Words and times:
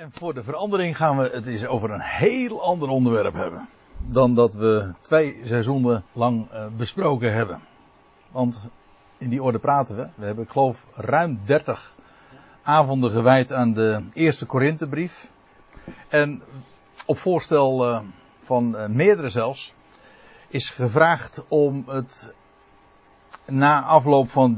En 0.00 0.12
voor 0.12 0.34
de 0.34 0.42
verandering 0.42 0.96
gaan 0.96 1.18
we 1.18 1.30
het 1.32 1.46
eens 1.46 1.66
over 1.66 1.90
een 1.90 2.00
heel 2.00 2.62
ander 2.62 2.88
onderwerp 2.88 3.34
hebben. 3.34 3.68
Dan 4.06 4.34
dat 4.34 4.54
we 4.54 4.92
twee 5.00 5.40
seizoenen 5.44 6.04
lang 6.12 6.52
uh, 6.52 6.66
besproken 6.76 7.32
hebben. 7.32 7.60
Want 8.30 8.68
in 9.18 9.28
die 9.28 9.42
orde 9.42 9.58
praten 9.58 9.96
we. 9.96 10.08
We 10.14 10.24
hebben, 10.24 10.44
ik 10.44 10.50
geloof, 10.50 10.86
ruim 10.94 11.40
30 11.44 11.94
avonden 12.62 13.10
gewijd 13.10 13.52
aan 13.52 13.72
de 13.72 14.02
eerste 14.12 14.46
Korinthebrief. 14.46 15.32
En 16.08 16.42
op 17.06 17.18
voorstel 17.18 17.88
uh, 17.88 18.00
van 18.40 18.76
uh, 18.76 18.86
meerdere 18.86 19.28
zelfs 19.28 19.72
is 20.48 20.70
gevraagd 20.70 21.44
om 21.48 21.84
het 21.86 22.34
na 23.46 23.82
afloop 23.82 24.30
van 24.30 24.56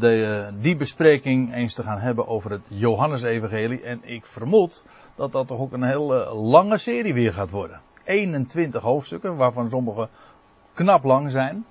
die 0.61 0.77
bespreking 0.77 1.55
eens 1.55 1.75
te 1.75 1.83
gaan 1.83 1.99
hebben 1.99 2.29
over 2.29 2.51
het 2.51 2.67
Johannesevangelie. 2.69 3.83
En 3.83 4.01
ik 4.03 4.27
vermoed 4.27 4.85
dat 5.15 5.33
dat 5.33 5.47
toch 5.47 5.59
ook 5.59 5.73
een 5.73 5.83
hele 5.83 6.35
lange 6.35 6.79
serie 6.79 7.15
weer 7.15 7.33
gaat 7.33 7.51
worden. 7.51 7.81
21 8.05 8.83
hoofdstukken, 8.83 9.37
waarvan 9.37 9.71
sommige 9.71 10.09
knap 10.73 11.05
lang 11.05 11.31
zijn. 11.31 11.67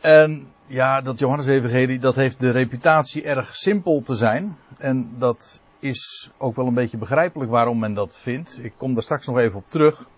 En 0.00 0.46
ja, 0.66 1.00
dat 1.00 1.18
Johannesevangelie, 1.18 1.98
dat 1.98 2.14
heeft 2.14 2.40
de 2.40 2.50
reputatie 2.50 3.22
erg 3.22 3.56
simpel 3.56 4.00
te 4.00 4.14
zijn. 4.14 4.56
En 4.78 5.14
dat 5.18 5.60
is 5.78 6.30
ook 6.38 6.56
wel 6.56 6.66
een 6.66 6.74
beetje 6.74 6.96
begrijpelijk 6.96 7.50
waarom 7.50 7.78
men 7.78 7.94
dat 7.94 8.18
vindt. 8.18 8.58
Ik 8.62 8.72
kom 8.76 8.94
daar 8.94 9.02
straks 9.02 9.26
nog 9.26 9.38
even 9.38 9.58
op 9.58 9.68
terug. 9.68 10.08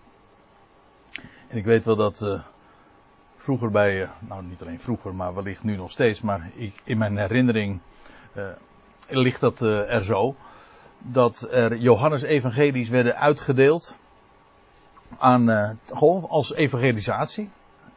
En 1.47 1.57
ik 1.57 1.65
weet 1.65 1.85
wel 1.85 1.95
dat 1.95 2.21
uh, 2.21 2.41
vroeger 3.37 3.71
bij, 3.71 4.01
uh, 4.01 4.09
nou 4.19 4.43
niet 4.43 4.61
alleen 4.61 4.79
vroeger, 4.79 5.15
maar 5.15 5.33
wellicht 5.35 5.63
nu 5.63 5.75
nog 5.75 5.91
steeds, 5.91 6.21
maar 6.21 6.49
ik, 6.55 6.81
in 6.83 6.97
mijn 6.97 7.17
herinnering 7.17 7.79
ligt 9.07 9.39
dat 9.39 9.59
er 9.59 10.03
zo 10.03 10.35
dat 10.97 11.47
er 11.51 11.77
Johannes 11.77 12.21
evangelies 12.21 12.89
werden 12.89 13.15
uitgedeeld 13.15 13.97
aan 15.17 15.49
uh, 15.49 15.69
gewoon 15.85 16.29
als 16.29 16.53
evangelisatie. 16.53 17.49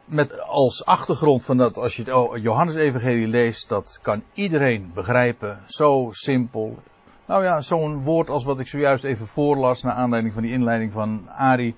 Met 0.05 0.41
als 0.41 0.85
achtergrond 0.85 1.45
van 1.45 1.57
dat 1.57 1.77
als 1.77 1.95
je 1.95 2.03
het 2.03 2.41
Johannes 2.41 2.75
evangelie 2.75 3.27
leest, 3.27 3.69
dat 3.69 3.99
kan 4.01 4.23
iedereen 4.33 4.91
begrijpen. 4.93 5.59
Zo 5.67 6.09
simpel. 6.11 6.77
Nou 7.25 7.43
ja, 7.43 7.61
zo'n 7.61 8.03
woord 8.03 8.29
als 8.29 8.43
wat 8.43 8.59
ik 8.59 8.67
zojuist 8.67 9.03
even 9.03 9.27
voorlas 9.27 9.83
naar 9.83 9.93
aanleiding 9.93 10.33
van 10.33 10.43
die 10.43 10.51
inleiding 10.51 10.91
van 10.91 11.29
Ari. 11.29 11.75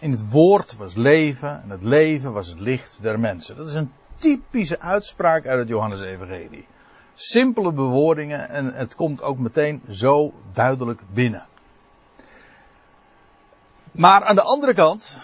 In 0.00 0.10
het 0.10 0.30
woord 0.30 0.76
was 0.76 0.94
leven 0.94 1.62
en 1.62 1.70
het 1.70 1.82
leven 1.82 2.32
was 2.32 2.48
het 2.48 2.60
licht 2.60 2.98
der 3.02 3.20
mensen. 3.20 3.56
Dat 3.56 3.68
is 3.68 3.74
een 3.74 3.92
typische 4.16 4.80
uitspraak 4.80 5.46
uit 5.46 5.58
het 5.58 5.68
Johannes 5.68 6.00
evangelie 6.00 6.66
simpele 7.20 7.72
bewoordingen 7.72 8.48
en 8.48 8.74
het 8.74 8.94
komt 8.94 9.22
ook 9.22 9.38
meteen 9.38 9.82
zo 9.88 10.32
duidelijk 10.52 11.00
binnen. 11.12 11.46
Maar 13.92 14.24
aan 14.24 14.34
de 14.34 14.42
andere 14.42 14.74
kant 14.74 15.20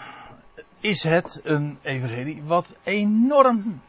is 0.79 1.03
het 1.03 1.41
een 1.43 1.77
evangelie 1.81 2.43
wat 2.43 2.75
enorm 2.83 3.81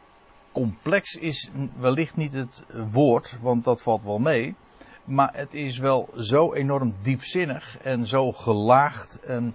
complex 0.53 1.17
is. 1.17 1.51
Wellicht 1.79 2.17
niet 2.17 2.33
het 2.33 2.65
woord, 2.91 3.37
want 3.41 3.65
dat 3.65 3.83
valt 3.83 4.03
wel 4.03 4.19
mee. 4.19 4.55
Maar 5.05 5.31
het 5.34 5.55
is 5.55 5.79
wel 5.79 6.09
zo 6.17 6.53
enorm 6.53 6.95
diepzinnig 7.03 7.79
en 7.83 8.07
zo 8.07 8.33
gelaagd. 8.33 9.21
En 9.21 9.55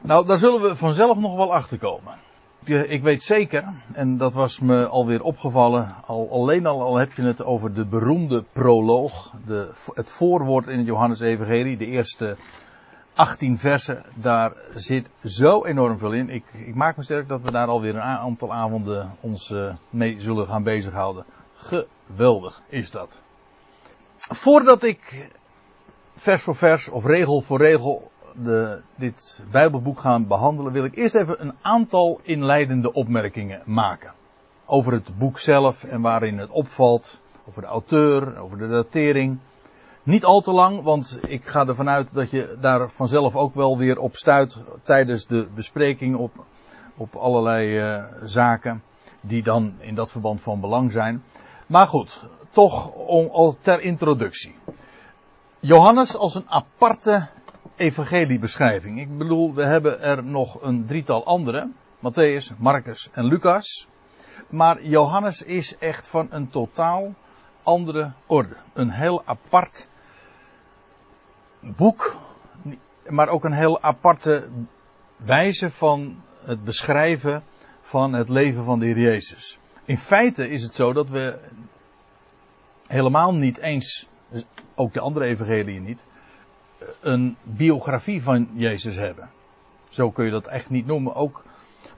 nou, 0.00 0.26
daar 0.26 0.38
zullen 0.38 0.60
we 0.60 0.76
vanzelf 0.76 1.18
nog 1.18 1.36
wel 1.36 1.54
achter 1.54 1.78
komen 1.78 2.24
ik 2.70 3.02
weet 3.02 3.22
zeker, 3.22 3.64
en 3.92 4.16
dat 4.16 4.32
was 4.32 4.58
me 4.58 4.86
alweer 4.86 5.22
opgevallen, 5.22 5.94
al, 6.06 6.28
alleen 6.30 6.66
al, 6.66 6.96
heb 6.96 7.12
je 7.12 7.22
het 7.22 7.44
over 7.44 7.74
de 7.74 7.84
beroemde 7.84 8.44
proloog, 8.52 9.32
de, 9.46 9.70
het 9.94 10.10
voorwoord 10.10 10.66
in 10.66 10.78
het 10.78 10.86
Johannes-evangelie, 10.86 11.76
de 11.76 11.86
eerste 11.86 12.36
18 13.14 13.58
versen, 13.58 14.02
daar 14.14 14.52
zit 14.74 15.10
zo 15.24 15.64
enorm 15.64 15.98
veel 15.98 16.12
in. 16.12 16.30
Ik, 16.30 16.44
ik 16.66 16.74
maak 16.74 16.96
me 16.96 17.02
sterk 17.02 17.28
dat 17.28 17.40
we 17.40 17.50
daar 17.50 17.66
alweer 17.66 17.94
een 17.94 18.00
aantal 18.00 18.52
avonden 18.52 19.16
ons 19.20 19.50
uh, 19.50 19.74
mee 19.90 20.20
zullen 20.20 20.46
gaan 20.46 20.62
bezighouden. 20.62 21.24
Geweldig 21.54 22.62
is 22.68 22.90
dat. 22.90 23.18
Voordat 24.16 24.82
ik 24.82 25.30
vers 26.16 26.42
voor 26.42 26.56
vers 26.56 26.88
of 26.88 27.04
regel 27.04 27.40
voor 27.40 27.58
regel 27.58 28.10
de, 28.42 28.80
dit 28.94 29.44
Bijbelboek 29.50 29.98
gaan 29.98 30.26
behandelen, 30.26 30.72
wil 30.72 30.84
ik 30.84 30.96
eerst 30.96 31.14
even 31.14 31.40
een 31.40 31.54
aantal 31.62 32.20
inleidende 32.22 32.92
opmerkingen 32.92 33.62
maken. 33.64 34.12
Over 34.66 34.92
het 34.92 35.18
boek 35.18 35.38
zelf 35.38 35.84
en 35.84 36.00
waarin 36.00 36.38
het 36.38 36.50
opvalt, 36.50 37.20
over 37.48 37.62
de 37.62 37.68
auteur, 37.68 38.38
over 38.38 38.58
de 38.58 38.68
datering. 38.68 39.38
Niet 40.02 40.24
al 40.24 40.40
te 40.40 40.52
lang, 40.52 40.82
want 40.82 41.18
ik 41.26 41.46
ga 41.46 41.66
ervan 41.66 41.88
uit 41.88 42.14
dat 42.14 42.30
je 42.30 42.56
daar 42.60 42.90
vanzelf 42.90 43.36
ook 43.36 43.54
wel 43.54 43.78
weer 43.78 43.98
op 43.98 44.16
stuit 44.16 44.58
tijdens 44.82 45.26
de 45.26 45.48
bespreking 45.54 46.16
op, 46.16 46.44
op 46.96 47.14
allerlei 47.14 47.80
uh, 47.80 48.04
zaken 48.24 48.82
die 49.20 49.42
dan 49.42 49.74
in 49.78 49.94
dat 49.94 50.10
verband 50.10 50.40
van 50.40 50.60
belang 50.60 50.92
zijn. 50.92 51.22
Maar 51.66 51.86
goed, 51.86 52.22
toch 52.50 52.92
om, 52.92 53.28
al 53.32 53.56
ter 53.60 53.80
introductie. 53.80 54.54
Johannes 55.60 56.16
als 56.16 56.34
een 56.34 56.50
aparte 56.50 57.28
evangeliebeschrijving. 57.76 59.00
Ik 59.00 59.18
bedoel, 59.18 59.54
we 59.54 59.62
hebben 59.62 60.00
er 60.00 60.24
nog 60.24 60.62
een 60.62 60.86
drietal 60.86 61.24
andere. 61.24 61.70
Matthäus, 61.98 62.56
Marcus 62.58 63.08
en 63.12 63.24
Lucas. 63.24 63.88
Maar 64.48 64.82
Johannes 64.82 65.42
is 65.42 65.78
echt 65.78 66.06
van 66.06 66.26
een 66.30 66.48
totaal 66.48 67.14
andere 67.62 68.12
orde. 68.26 68.56
Een 68.72 68.90
heel 68.90 69.22
apart 69.24 69.88
boek. 71.60 72.16
Maar 73.08 73.28
ook 73.28 73.44
een 73.44 73.52
heel 73.52 73.82
aparte 73.82 74.48
wijze 75.16 75.70
van 75.70 76.22
het 76.44 76.64
beschrijven 76.64 77.42
van 77.80 78.12
het 78.12 78.28
leven 78.28 78.64
van 78.64 78.78
de 78.78 78.86
Heer 78.86 78.98
Jezus. 78.98 79.58
In 79.84 79.98
feite 79.98 80.48
is 80.50 80.62
het 80.62 80.74
zo 80.74 80.92
dat 80.92 81.08
we 81.08 81.38
helemaal 82.86 83.34
niet 83.34 83.58
eens, 83.58 84.08
ook 84.74 84.92
de 84.92 85.00
andere 85.00 85.24
evangeliën 85.24 85.84
niet, 85.84 86.04
een 87.00 87.36
biografie 87.42 88.22
van 88.22 88.48
Jezus 88.54 88.96
hebben. 88.96 89.30
Zo 89.88 90.10
kun 90.10 90.24
je 90.24 90.30
dat 90.30 90.46
echt 90.46 90.70
niet 90.70 90.86
noemen. 90.86 91.14
Ook 91.14 91.44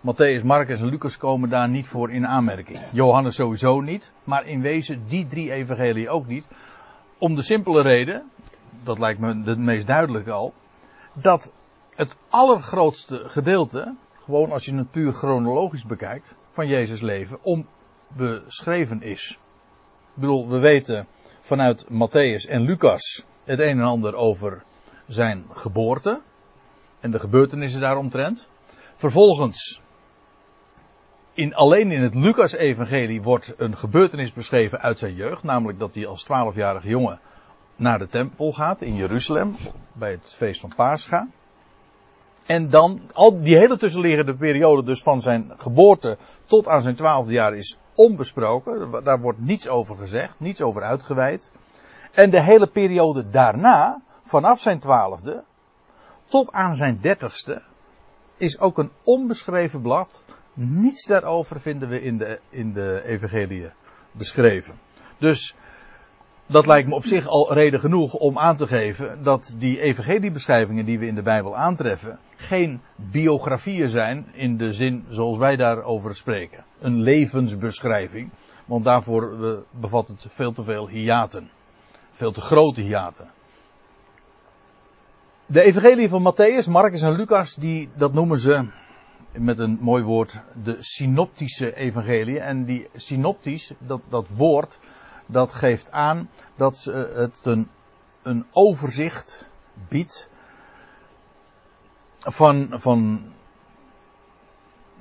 Matthäus, 0.00 0.44
Marcus 0.44 0.81
en 0.81 0.88
Lucas 0.88 1.16
komen 1.16 1.49
daar 1.49 1.69
niet 1.69 1.87
voor 1.87 2.10
in 2.10 2.26
aanmerking. 2.26 2.81
Johannes 2.93 3.34
sowieso 3.34 3.81
niet, 3.81 4.12
maar 4.25 4.47
in 4.47 4.60
wezen 4.60 5.03
die 5.06 5.26
drie 5.26 5.53
evangelieën 5.53 6.09
ook 6.09 6.26
niet. 6.26 6.47
Om 7.19 7.34
de 7.34 7.43
simpele 7.43 7.82
reden, 7.82 8.31
dat 8.82 8.99
lijkt 8.99 9.21
me 9.21 9.43
het 9.44 9.59
meest 9.59 9.87
duidelijk 9.87 10.28
al, 10.28 10.54
dat 11.12 11.53
het 11.94 12.16
allergrootste 12.28 13.22
gedeelte, 13.26 13.94
gewoon 14.25 14.53
als 14.53 14.65
je 14.65 14.75
het 14.75 14.91
puur 14.91 15.12
chronologisch 15.12 15.84
bekijkt, 15.84 16.34
van 16.50 16.66
Jezus 16.66 17.00
leven, 17.00 17.38
onbeschreven 17.43 19.03
is. 19.03 19.38
Ik 20.15 20.20
bedoel, 20.20 20.49
we 20.49 20.59
weten 20.59 21.06
vanuit 21.41 21.84
Matthäus 21.84 22.49
en 22.49 22.60
Lucas 22.60 23.25
het 23.44 23.59
een 23.59 23.78
en 23.78 23.84
ander 23.84 24.15
over 24.15 24.62
zijn 25.08 25.44
geboorte 25.52 26.20
en 27.00 27.10
de 27.10 27.19
gebeurtenissen 27.19 27.80
daaromtrent. 27.80 28.48
Vervolgens, 28.94 29.80
in, 31.32 31.54
alleen 31.54 31.91
in 31.91 32.02
het 32.02 32.14
Lucas-evangelie 32.14 33.22
wordt 33.22 33.54
een 33.56 33.76
gebeurtenis 33.76 34.32
beschreven 34.32 34.80
uit 34.80 34.98
zijn 34.98 35.14
jeugd, 35.14 35.42
namelijk 35.42 35.78
dat 35.78 35.94
hij 35.94 36.06
als 36.06 36.22
twaalfjarige 36.22 36.88
jongen 36.88 37.20
naar 37.76 37.98
de 37.98 38.06
tempel 38.06 38.52
gaat 38.52 38.82
in 38.82 38.94
Jeruzalem 38.94 39.56
bij 39.92 40.10
het 40.10 40.34
feest 40.36 40.60
van 40.60 40.72
Pascha. 40.76 41.28
En 42.46 42.70
dan, 42.70 43.00
al 43.12 43.42
die 43.42 43.56
hele 43.56 43.76
tussenliggende 43.76 44.34
periode 44.34 44.82
dus 44.82 45.02
van 45.02 45.20
zijn 45.20 45.52
geboorte 45.56 46.19
tot 46.44 46.69
aan 46.69 46.82
zijn 46.82 46.94
twaalfde 46.94 47.32
jaar 47.32 47.54
is 47.54 47.78
onbesproken. 47.94 49.02
Daar 49.04 49.20
wordt 49.20 49.40
niets 49.40 49.69
over 49.69 49.96
gezegd, 49.96 50.40
niets 50.40 50.62
over 50.62 50.82
uitgeweid. 50.82 51.52
En 52.12 52.30
de 52.30 52.42
hele 52.42 52.66
periode 52.66 53.30
daarna, 53.30 54.02
vanaf 54.28 54.60
zijn 54.60 54.78
twaalfde 54.78 55.44
tot 56.25 56.52
aan 56.52 56.76
zijn 56.76 56.98
dertigste, 57.00 57.62
is 58.36 58.58
ook 58.58 58.78
een 58.78 58.90
onbeschreven 59.02 59.82
blad. 59.82 60.22
Niets 60.52 61.06
daarover 61.06 61.60
vinden 61.60 61.88
we 61.88 62.02
in 62.02 62.19
de, 62.19 62.40
in 62.48 62.72
de 62.72 63.02
evangelie 63.04 63.70
beschreven. 64.12 64.75
Dus 65.19 65.54
dat 66.46 66.66
lijkt 66.66 66.88
me 66.88 66.94
op 66.94 67.04
zich 67.04 67.26
al 67.26 67.52
reden 67.52 67.80
genoeg 67.80 68.14
om 68.14 68.38
aan 68.38 68.56
te 68.56 68.66
geven 68.66 69.22
dat 69.22 69.54
die 69.58 69.80
evangeliebeschrijvingen 69.80 70.84
die 70.84 70.98
we 70.98 71.06
in 71.06 71.14
de 71.14 71.22
Bijbel 71.22 71.56
aantreffen 71.56 72.19
geen 72.36 72.81
biografieën 72.96 73.88
zijn 73.88 74.26
in 74.32 74.56
de 74.56 74.72
zin 74.72 75.04
zoals 75.08 75.38
wij 75.38 75.56
daarover 75.56 76.14
spreken. 76.14 76.64
Een 76.81 77.00
levensbeschrijving, 77.02 78.31
want 78.66 78.84
daarvoor 78.84 79.44
eh, 79.44 79.58
bevat 79.70 80.08
het 80.08 80.26
veel 80.28 80.52
te 80.52 80.62
veel 80.62 80.88
hiaten. 80.88 81.50
Veel 82.10 82.32
te 82.32 82.40
grote 82.40 82.81
hiaten. 82.81 83.31
De 85.50 85.62
evangelie 85.62 86.08
van 86.08 86.22
Matthäus, 86.22 86.66
Marcus 86.68 87.02
en 87.02 87.16
Lucas, 87.16 87.54
die, 87.54 87.88
dat 87.94 88.12
noemen 88.12 88.38
ze 88.38 88.66
met 89.32 89.58
een 89.58 89.78
mooi 89.80 90.02
woord 90.02 90.40
de 90.62 90.76
synoptische 90.80 91.76
evangelie. 91.76 92.40
En 92.40 92.64
die 92.64 92.88
synoptisch, 92.96 93.72
dat, 93.78 94.00
dat 94.08 94.26
woord, 94.28 94.78
dat 95.26 95.52
geeft 95.52 95.90
aan 95.90 96.30
dat 96.56 96.76
ze 96.76 97.12
het 97.14 97.40
een, 97.42 97.68
een 98.22 98.46
overzicht 98.52 99.48
biedt 99.88 100.30
van, 102.18 102.66
van 102.70 103.24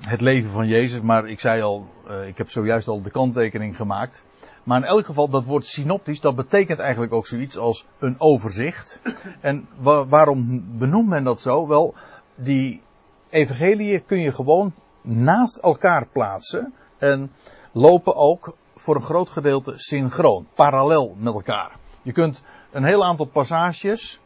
het 0.00 0.20
leven 0.20 0.50
van 0.50 0.66
Jezus. 0.66 1.00
Maar 1.00 1.28
ik 1.28 1.40
zei 1.40 1.62
al, 1.62 1.88
uh, 2.10 2.26
ik 2.26 2.38
heb 2.38 2.50
zojuist 2.50 2.88
al 2.88 3.02
de 3.02 3.10
kanttekening 3.10 3.76
gemaakt. 3.76 4.24
Maar 4.62 4.78
in 4.78 4.84
elk 4.84 5.06
geval, 5.06 5.28
dat 5.28 5.44
woord 5.44 5.66
synoptisch, 5.66 6.20
dat 6.20 6.36
betekent 6.36 6.78
eigenlijk 6.78 7.12
ook 7.12 7.26
zoiets 7.26 7.58
als 7.58 7.86
een 7.98 8.14
overzicht. 8.18 9.00
En 9.40 9.68
wa 9.78 10.06
waarom 10.06 10.64
benoemt 10.78 11.08
men 11.08 11.24
dat 11.24 11.40
zo? 11.40 11.66
Wel, 11.66 11.94
die 12.34 12.82
evangelieën 13.30 14.04
kun 14.04 14.20
je 14.20 14.32
gewoon 14.32 14.72
naast 15.02 15.56
elkaar 15.56 16.06
plaatsen. 16.06 16.74
En 16.98 17.32
lopen 17.72 18.16
ook 18.16 18.56
voor 18.74 18.94
een 18.94 19.02
groot 19.02 19.30
gedeelte 19.30 19.72
synchroon, 19.76 20.46
parallel 20.54 21.14
met 21.18 21.34
elkaar. 21.34 21.76
Je 22.02 22.12
kunt 22.12 22.42
een 22.70 22.84
heel 22.84 23.04
aantal 23.04 23.26
passages, 23.26 24.20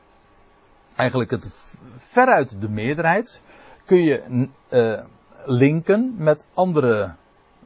eigenlijk 0.96 1.30
het 1.30 1.76
veruit 1.96 2.60
de 2.60 2.69
meerderheid, 2.69 3.42
kun 3.84 4.02
je 4.02 4.48
uh, 4.70 5.00
linken 5.44 6.15
met 6.17 6.47
andere, 6.55 7.15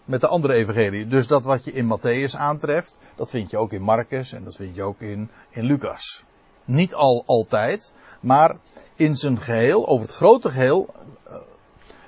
met 0.04 0.20
de 0.20 0.26
andere 0.26 0.54
evangelie. 0.54 1.06
Dus 1.06 1.26
dat 1.26 1.44
wat 1.44 1.64
je 1.64 1.72
in 1.72 1.98
Matthäus 1.98 2.36
aantreft, 2.36 2.98
dat 3.16 3.30
vind 3.30 3.50
je 3.50 3.58
ook 3.58 3.72
in 3.72 3.82
Marcus 3.82 4.32
en 4.32 4.44
dat 4.44 4.56
vind 4.56 4.74
je 4.74 4.82
ook 4.82 5.00
in, 5.00 5.30
in 5.50 5.64
Lucas. 5.64 6.24
Niet 6.64 6.94
al 6.94 7.22
altijd, 7.26 7.94
maar 8.20 8.56
in 8.94 9.16
zijn 9.16 9.40
geheel, 9.40 9.88
over 9.88 10.06
het 10.06 10.16
grote 10.16 10.50
geheel, 10.50 10.86
uh, 11.28 11.34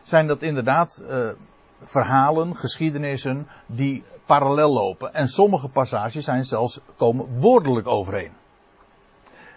zijn 0.03 0.26
dat 0.26 0.43
inderdaad 0.43 1.03
uh, 1.03 1.29
verhalen, 1.82 2.56
geschiedenissen 2.56 3.49
die 3.67 4.05
parallel 4.26 4.73
lopen. 4.73 5.15
En 5.15 5.29
sommige 5.29 5.69
passages 5.69 6.25
zijn 6.25 6.44
zelfs 6.44 6.81
komen 6.97 7.41
woordelijk 7.41 7.87
overeen. 7.87 8.32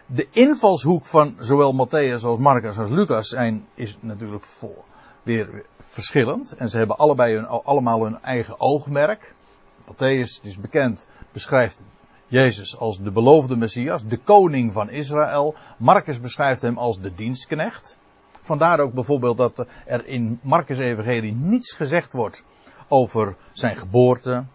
De 0.06 0.28
invalshoek 0.31 1.06
van 1.06 1.36
zowel 1.40 1.74
Matthäus 1.74 2.24
als 2.24 2.40
Marcus 2.40 2.78
als 2.78 2.90
Lucas 2.90 3.28
zijn, 3.28 3.66
is 3.74 3.98
natuurlijk 4.00 4.44
voor, 4.44 4.84
weer 5.23 5.65
verschillend. 5.81 6.56
En 6.56 6.69
ze 6.69 6.77
hebben 6.77 6.97
allebei 6.97 7.35
hun, 7.35 7.47
allemaal 7.47 8.03
hun 8.03 8.21
eigen 8.21 8.59
oogmerk. 8.59 9.33
Matthäus, 9.81 10.35
het 10.35 10.44
is 10.44 10.57
bekend, 10.57 11.07
beschrijft 11.31 11.83
Jezus 12.27 12.77
als 12.77 13.00
de 13.00 13.12
beloofde 13.12 13.57
Messias, 13.57 14.06
de 14.06 14.18
koning 14.18 14.73
van 14.73 14.89
Israël. 14.89 15.56
Marcus 15.77 16.19
beschrijft 16.19 16.62
hem 16.62 16.77
als 16.77 17.00
de 17.00 17.13
dienstknecht. 17.13 17.97
Vandaar 18.39 18.79
ook 18.79 18.94
bijvoorbeeld 18.94 19.38
dat 19.38 19.65
er 19.85 20.06
in 20.06 20.39
Marcus' 20.41 20.77
evangelie 20.77 21.33
niets 21.33 21.71
gezegd 21.71 22.13
wordt 22.13 22.44
over 22.88 23.35
zijn 23.51 23.75
geboorte 23.75 24.45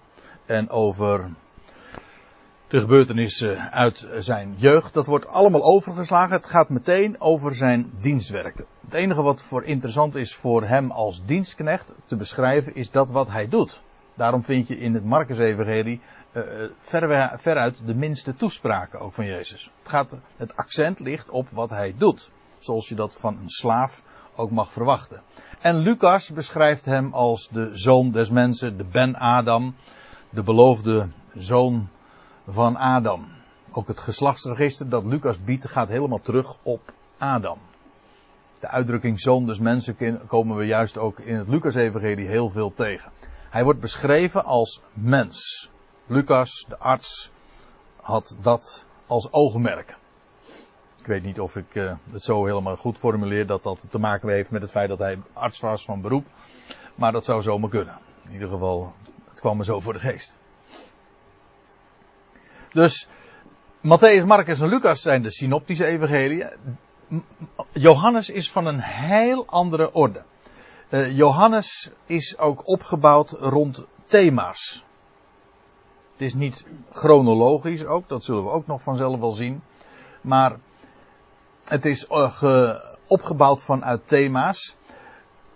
en 0.47 0.71
over 0.71 1.31
de 2.69 2.81
gebeurtenissen 2.81 3.73
uit 3.73 4.09
zijn 4.17 4.55
jeugd. 4.57 4.95
Dat 4.95 5.07
wordt 5.07 5.27
allemaal 5.27 5.65
overgeslagen. 5.65 6.37
Het 6.37 6.47
gaat 6.47 6.69
meteen 6.69 7.21
over 7.21 7.55
zijn 7.55 7.93
dienstwerk. 7.99 8.65
Het 8.87 8.95
enige 8.95 9.23
wat 9.23 9.43
voor 9.43 9.65
interessant 9.65 10.15
is 10.15 10.35
voor 10.35 10.65
hem 10.65 10.91
als 10.91 11.25
dienstknecht 11.25 11.93
te 12.05 12.17
beschrijven 12.17 12.75
is 12.75 12.91
dat 12.91 13.11
wat 13.11 13.29
hij 13.29 13.49
doet. 13.49 13.81
Daarom 14.15 14.45
vind 14.45 14.69
je 14.69 14.79
in 14.79 14.95
het 14.95 15.05
Marcus-evangelie 15.05 16.01
uh, 16.33 16.43
ver, 16.79 17.39
veruit 17.39 17.87
de 17.87 17.95
minste 17.95 18.35
toespraken 18.35 19.01
ook 19.01 19.13
van 19.13 19.27
Jezus. 19.27 19.71
Het, 19.79 19.89
gaat, 19.89 20.19
het 20.37 20.57
accent 20.57 21.01
ligt 21.01 21.31
op 21.31 21.49
wat 21.51 21.71
hij 21.71 21.95
doet. 21.99 22.31
Zoals 22.59 22.89
je 22.89 22.95
dat 22.95 23.17
van 23.17 23.39
een 23.39 23.51
slaaf 23.51 24.03
ook 24.35 24.51
mag 24.51 24.73
verwachten. 24.73 25.23
En 25.61 25.77
Lucas 25.77 26.31
beschrijft 26.31 26.85
hem 26.85 27.13
als 27.13 27.49
de 27.49 27.71
zoon 27.73 28.11
des 28.11 28.31
mensen, 28.31 28.77
de 28.77 28.85
Ben 28.85 29.17
Adam, 29.17 29.75
de 30.31 30.43
beloofde 30.43 31.09
zoon 31.35 31.89
van 32.49 32.77
Adam. 32.77 33.29
Ook 33.71 33.89
het 33.89 34.01
geslachtsregister 34.01 34.89
dat 34.89 35.05
Lucas 35.05 35.45
biedt 35.45 35.69
gaat 35.69 35.89
helemaal 35.89 36.21
terug 36.21 36.57
op 36.63 36.93
Adam. 37.19 37.59
De 38.61 38.69
uitdrukking 38.69 39.21
zoon 39.21 39.47
des 39.47 39.59
mensen 39.59 40.27
komen 40.27 40.57
we 40.57 40.65
juist 40.65 40.99
ook 40.99 41.21
in 41.21 41.37
het 41.37 41.49
Lucas-evangelie 41.49 42.27
heel 42.27 42.51
veel 42.51 42.73
tegen. 42.73 43.13
Hij 43.51 43.65
wordt 43.65 43.81
beschreven 43.81 44.45
als 44.45 44.83
mens. 44.93 45.71
Lucas, 46.07 46.65
de 46.69 46.79
arts, 46.79 47.33
had 47.97 48.37
dat 48.41 48.87
als 49.07 49.33
oogmerk. 49.33 49.97
Ik 50.99 51.07
weet 51.07 51.23
niet 51.23 51.41
of 51.41 51.57
ik 51.57 51.75
uh, 51.75 51.93
het 52.11 52.23
zo 52.23 52.45
helemaal 52.45 52.77
goed 52.77 52.99
formuleer 52.99 53.47
dat 53.47 53.63
dat 53.63 53.87
te 53.91 53.99
maken 53.99 54.29
heeft 54.29 54.51
met 54.51 54.63
het 54.63 54.71
feit 54.71 54.89
dat 54.89 54.99
hij 54.99 55.19
arts 55.33 55.61
was 55.61 55.85
van 55.85 56.01
beroep. 56.01 56.27
Maar 56.95 57.13
dat 57.13 57.25
zou 57.25 57.43
zomaar 57.43 57.71
kunnen. 57.71 57.99
In 58.27 58.33
ieder 58.33 58.49
geval, 58.49 58.93
het 59.31 59.41
kwam 59.41 59.57
me 59.57 59.65
zo 59.65 59.81
voor 59.81 59.93
de 59.93 59.99
geest. 59.99 60.37
Dus 62.73 63.09
Matthäus, 63.81 64.25
Marcus 64.27 64.61
en 64.61 64.69
Lucas 64.69 65.03
zijn 65.03 65.23
de 65.23 65.31
synoptische 65.31 65.85
evangeliën. 65.85 66.51
Johannes 67.73 68.31
is 68.31 68.51
van 68.51 68.67
een 68.67 68.81
heel 68.81 69.47
andere 69.47 69.93
orde. 69.93 70.23
Uh, 70.91 71.17
Johannes 71.17 71.91
is 72.07 72.39
ook 72.39 72.69
opgebouwd 72.69 73.31
rond 73.31 73.87
thema's. 74.07 74.85
Het 76.13 76.21
is 76.27 76.35
niet 76.35 76.67
chronologisch 76.93 77.85
ook, 77.85 78.09
dat 78.09 78.25
zullen 78.25 78.45
we 78.45 78.51
ook 78.51 78.67
nog 78.67 78.83
vanzelf 78.83 79.21
wel 79.21 79.33
zien. 79.33 79.63
Maar 80.21 80.57
het 81.65 81.85
is 81.85 82.07
uh, 82.11 82.75
opgebouwd 83.07 83.63
vanuit 83.63 84.09
thema's. 84.09 84.77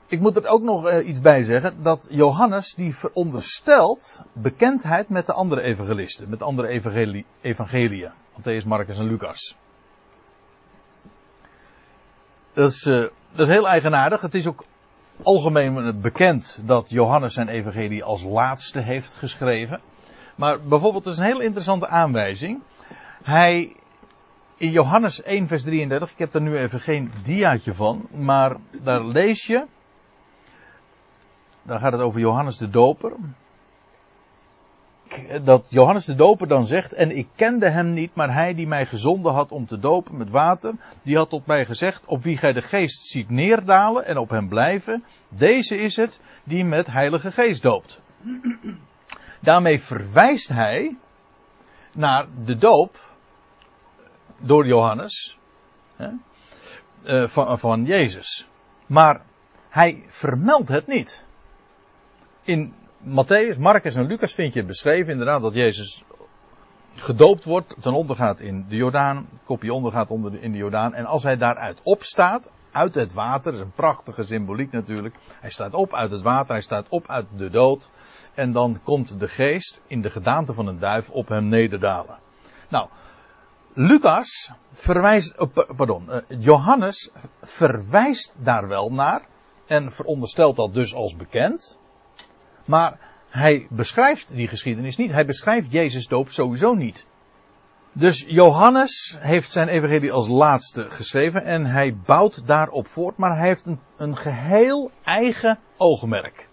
Ik 0.06 0.20
moet 0.20 0.36
er 0.36 0.46
ook 0.46 0.62
nog 0.62 0.90
uh, 0.90 1.08
iets 1.08 1.20
bij 1.20 1.42
zeggen, 1.42 1.82
dat 1.82 2.06
Johannes 2.10 2.74
die 2.74 2.96
veronderstelt 2.96 4.22
bekendheid 4.32 5.08
met 5.08 5.26
de 5.26 5.32
andere 5.32 5.62
evangelisten, 5.62 6.28
met 6.28 6.38
de 6.38 6.44
andere 6.44 6.68
evangelie, 6.68 7.26
evangeliën. 7.40 8.12
Matthäus, 8.32 8.66
Marcus 8.66 8.98
en 8.98 9.06
Lucas. 9.06 9.56
Dat 12.60 12.70
is, 12.70 12.86
uh, 12.86 13.04
dat 13.32 13.48
is 13.48 13.54
heel 13.54 13.68
eigenaardig. 13.68 14.20
Het 14.20 14.34
is 14.34 14.46
ook 14.46 14.64
algemeen 15.22 16.00
bekend 16.00 16.62
dat 16.64 16.90
Johannes 16.90 17.34
zijn 17.34 17.48
evangelie 17.48 18.04
als 18.04 18.22
laatste 18.22 18.80
heeft 18.80 19.14
geschreven. 19.14 19.80
Maar 20.36 20.62
bijvoorbeeld, 20.62 21.04
dat 21.04 21.12
is 21.12 21.18
een 21.18 21.24
heel 21.24 21.40
interessante 21.40 21.88
aanwijzing. 21.88 22.62
Hij, 23.22 23.76
in 24.56 24.70
Johannes 24.70 25.22
1 25.22 25.48
vers 25.48 25.62
33, 25.62 26.10
ik 26.10 26.18
heb 26.18 26.34
er 26.34 26.40
nu 26.40 26.56
even 26.56 26.80
geen 26.80 27.12
diaatje 27.22 27.74
van, 27.74 28.06
maar 28.10 28.56
daar 28.82 29.04
lees 29.04 29.46
je, 29.46 29.66
daar 31.62 31.78
gaat 31.78 31.92
het 31.92 32.00
over 32.00 32.20
Johannes 32.20 32.56
de 32.56 32.68
Doper. 32.68 33.12
Dat 35.42 35.66
Johannes 35.68 36.04
de 36.04 36.14
Doper 36.14 36.48
dan 36.48 36.66
zegt, 36.66 36.92
en 36.92 37.16
ik 37.16 37.28
kende 37.34 37.70
hem 37.70 37.92
niet, 37.92 38.14
maar 38.14 38.34
hij 38.34 38.54
die 38.54 38.66
mij 38.66 38.86
gezonden 38.86 39.32
had 39.32 39.50
om 39.50 39.66
te 39.66 39.78
dopen 39.78 40.16
met 40.16 40.30
water, 40.30 40.74
die 41.02 41.16
had 41.16 41.30
tot 41.30 41.46
mij 41.46 41.64
gezegd, 41.64 42.04
op 42.06 42.22
wie 42.22 42.36
gij 42.36 42.52
de 42.52 42.62
geest 42.62 43.06
ziet 43.06 43.30
neerdalen 43.30 44.06
en 44.06 44.18
op 44.18 44.30
hem 44.30 44.48
blijven, 44.48 45.04
deze 45.28 45.76
is 45.76 45.96
het 45.96 46.20
die 46.44 46.64
met 46.64 46.86
heilige 46.86 47.30
geest 47.30 47.62
doopt. 47.62 48.00
Daarmee 49.40 49.80
verwijst 49.80 50.48
hij 50.48 50.96
naar 51.92 52.26
de 52.44 52.56
doop 52.56 52.98
door 54.38 54.66
Johannes 54.66 55.38
hè, 55.96 56.08
eh, 57.04 57.28
van, 57.28 57.58
van 57.58 57.84
Jezus. 57.84 58.48
Maar 58.86 59.22
hij 59.68 60.04
vermeldt 60.06 60.68
het 60.68 60.86
niet 60.86 61.24
in 62.42 62.74
Matthäus, 63.02 63.58
Marcus 63.58 63.96
en 63.96 64.06
Lucas 64.06 64.34
vind 64.34 64.54
je 64.54 64.64
beschreven 64.64 65.12
inderdaad 65.12 65.42
dat 65.42 65.54
Jezus 65.54 66.04
gedoopt 66.94 67.44
wordt, 67.44 67.76
ten 67.80 67.92
onder 67.92 68.16
gaat 68.16 68.40
in 68.40 68.66
de 68.68 68.76
Jordaan, 68.76 69.28
kopje 69.44 69.72
onder 69.72 69.92
gaat 69.92 70.10
onder 70.10 70.30
de, 70.30 70.40
in 70.40 70.52
de 70.52 70.58
Jordaan. 70.58 70.94
En 70.94 71.04
als 71.04 71.22
hij 71.22 71.36
daaruit 71.36 71.80
opstaat, 71.82 72.50
uit 72.70 72.94
het 72.94 73.12
water, 73.12 73.44
dat 73.44 73.54
is 73.54 73.60
een 73.60 73.72
prachtige 73.72 74.24
symboliek 74.24 74.72
natuurlijk. 74.72 75.14
Hij 75.40 75.50
staat 75.50 75.74
op 75.74 75.94
uit 75.94 76.10
het 76.10 76.22
water, 76.22 76.52
hij 76.52 76.62
staat 76.62 76.88
op 76.88 77.08
uit 77.08 77.26
de 77.36 77.50
dood. 77.50 77.90
En 78.34 78.52
dan 78.52 78.80
komt 78.82 79.20
de 79.20 79.28
geest 79.28 79.80
in 79.86 80.00
de 80.00 80.10
gedaante 80.10 80.54
van 80.54 80.66
een 80.66 80.78
duif 80.78 81.10
op 81.10 81.28
hem 81.28 81.48
nederdalen. 81.48 82.18
Nou, 82.68 82.88
Lucas 83.72 84.50
verwijst, 84.72 85.38
oh, 85.38 85.56
pardon, 85.76 86.10
eh, 86.10 86.20
Johannes 86.38 87.10
verwijst 87.40 88.34
daar 88.38 88.68
wel 88.68 88.92
naar. 88.92 89.22
En 89.66 89.92
veronderstelt 89.92 90.56
dat 90.56 90.74
dus 90.74 90.94
als 90.94 91.16
bekend. 91.16 91.78
Maar 92.64 92.98
hij 93.28 93.66
beschrijft 93.70 94.34
die 94.34 94.48
geschiedenis 94.48 94.96
niet. 94.96 95.10
Hij 95.10 95.26
beschrijft 95.26 95.72
Jezus 95.72 96.06
doop 96.06 96.30
sowieso 96.30 96.74
niet. 96.74 97.06
Dus 97.92 98.24
Johannes 98.28 99.16
heeft 99.18 99.52
zijn 99.52 99.68
evangelie 99.68 100.12
als 100.12 100.28
laatste 100.28 100.90
geschreven 100.90 101.44
en 101.44 101.66
hij 101.66 101.96
bouwt 101.96 102.46
daarop 102.46 102.86
voort, 102.86 103.16
maar 103.16 103.36
hij 103.36 103.46
heeft 103.46 103.66
een, 103.66 103.80
een 103.96 104.16
geheel 104.16 104.90
eigen 105.04 105.58
oogmerk. 105.76 106.48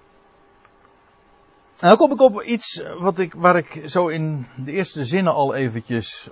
En 1.79 1.87
dan 1.87 1.97
kom 1.97 2.11
ik 2.11 2.21
op 2.21 2.41
iets 2.41 2.83
wat 2.99 3.19
ik, 3.19 3.33
waar 3.33 3.57
ik 3.57 3.81
zo 3.85 4.07
in 4.07 4.45
de 4.55 4.71
eerste 4.71 5.05
zinnen 5.05 5.33
al 5.33 5.55
eventjes 5.55 6.29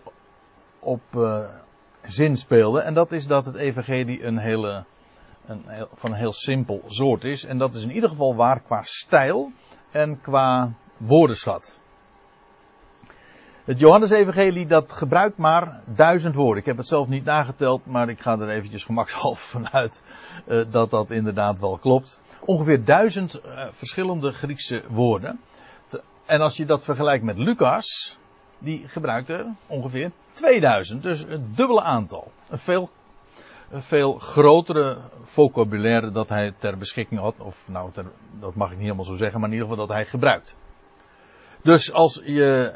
op 0.79 1.01
uh, 1.15 1.49
zin 2.01 2.37
speelde. 2.37 2.81
En 2.81 2.93
dat 2.93 3.11
is 3.11 3.27
dat 3.27 3.45
het 3.45 3.55
evangelie 3.55 4.23
een 4.23 4.37
hele, 4.37 4.85
een 5.47 5.87
van 5.93 6.11
een 6.11 6.17
heel 6.17 6.33
simpel 6.33 6.83
soort 6.87 7.23
is. 7.23 7.45
En 7.45 7.57
dat 7.57 7.75
is 7.75 7.83
in 7.83 7.91
ieder 7.91 8.09
geval 8.09 8.35
waar 8.35 8.59
qua 8.61 8.83
stijl 8.83 9.51
en 9.91 10.21
qua 10.21 10.71
woordenschat. 10.97 11.79
Het 13.65 13.79
Johannesevangelie 13.79 14.65
dat 14.65 14.91
gebruikt 14.91 15.37
maar 15.37 15.81
duizend 15.85 16.35
woorden. 16.35 16.57
Ik 16.57 16.65
heb 16.65 16.77
het 16.77 16.87
zelf 16.87 17.07
niet 17.07 17.25
nageteld, 17.25 17.85
maar 17.85 18.09
ik 18.09 18.19
ga 18.21 18.39
er 18.39 18.49
eventjes 18.49 18.83
gemakshalve 18.83 19.47
vanuit 19.57 20.01
uh, 20.47 20.63
dat 20.69 20.89
dat 20.89 21.11
inderdaad 21.11 21.59
wel 21.59 21.77
klopt. 21.77 22.21
Ongeveer 22.39 22.83
duizend 22.83 23.41
uh, 23.45 23.67
verschillende 23.71 24.31
Griekse 24.31 24.83
woorden. 24.89 25.39
En 26.25 26.41
als 26.41 26.57
je 26.57 26.65
dat 26.65 26.83
vergelijkt 26.83 27.23
met 27.23 27.37
Lucas, 27.37 28.17
die 28.59 28.87
gebruikt 28.87 29.29
er 29.29 29.45
ongeveer 29.67 30.11
2000. 30.31 31.03
Dus 31.03 31.25
een 31.27 31.51
dubbele 31.55 31.81
aantal. 31.81 32.31
Een 32.49 32.57
veel, 32.57 32.89
een 33.69 33.81
veel 33.81 34.13
grotere 34.13 34.97
vocabulaire 35.23 36.11
dat 36.11 36.29
hij 36.29 36.53
ter 36.57 36.77
beschikking 36.77 37.19
had. 37.19 37.35
Of 37.37 37.67
nou, 37.69 37.91
ter, 37.91 38.05
dat 38.39 38.55
mag 38.55 38.67
ik 38.67 38.75
niet 38.75 38.83
helemaal 38.83 39.05
zo 39.05 39.15
zeggen, 39.15 39.39
maar 39.39 39.49
in 39.49 39.55
ieder 39.55 39.69
geval 39.69 39.87
dat 39.87 39.95
hij 39.95 40.05
gebruikt. 40.05 40.55
Dus 41.61 41.93
als 41.93 42.21
je, 42.23 42.73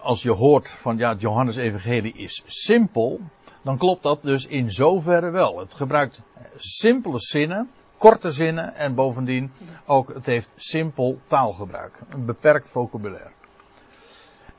als 0.00 0.22
je 0.22 0.30
hoort 0.30 0.70
van 0.70 0.96
ja, 0.96 1.14
Johannes 1.18 1.56
Evangelie 1.56 2.14
is 2.14 2.42
simpel, 2.46 3.20
dan 3.62 3.78
klopt 3.78 4.02
dat 4.02 4.22
dus 4.22 4.46
in 4.46 4.70
zoverre 4.70 5.30
wel. 5.30 5.58
Het 5.58 5.74
gebruikt 5.74 6.20
simpele 6.56 7.20
zinnen, 7.20 7.70
korte 7.96 8.30
zinnen 8.30 8.74
en 8.74 8.94
bovendien 8.94 9.52
ook 9.86 10.14
het 10.14 10.26
heeft 10.26 10.52
simpel 10.56 11.18
taalgebruik. 11.26 11.98
Een 12.08 12.24
beperkt 12.24 12.68
vocabulaire. 12.68 13.30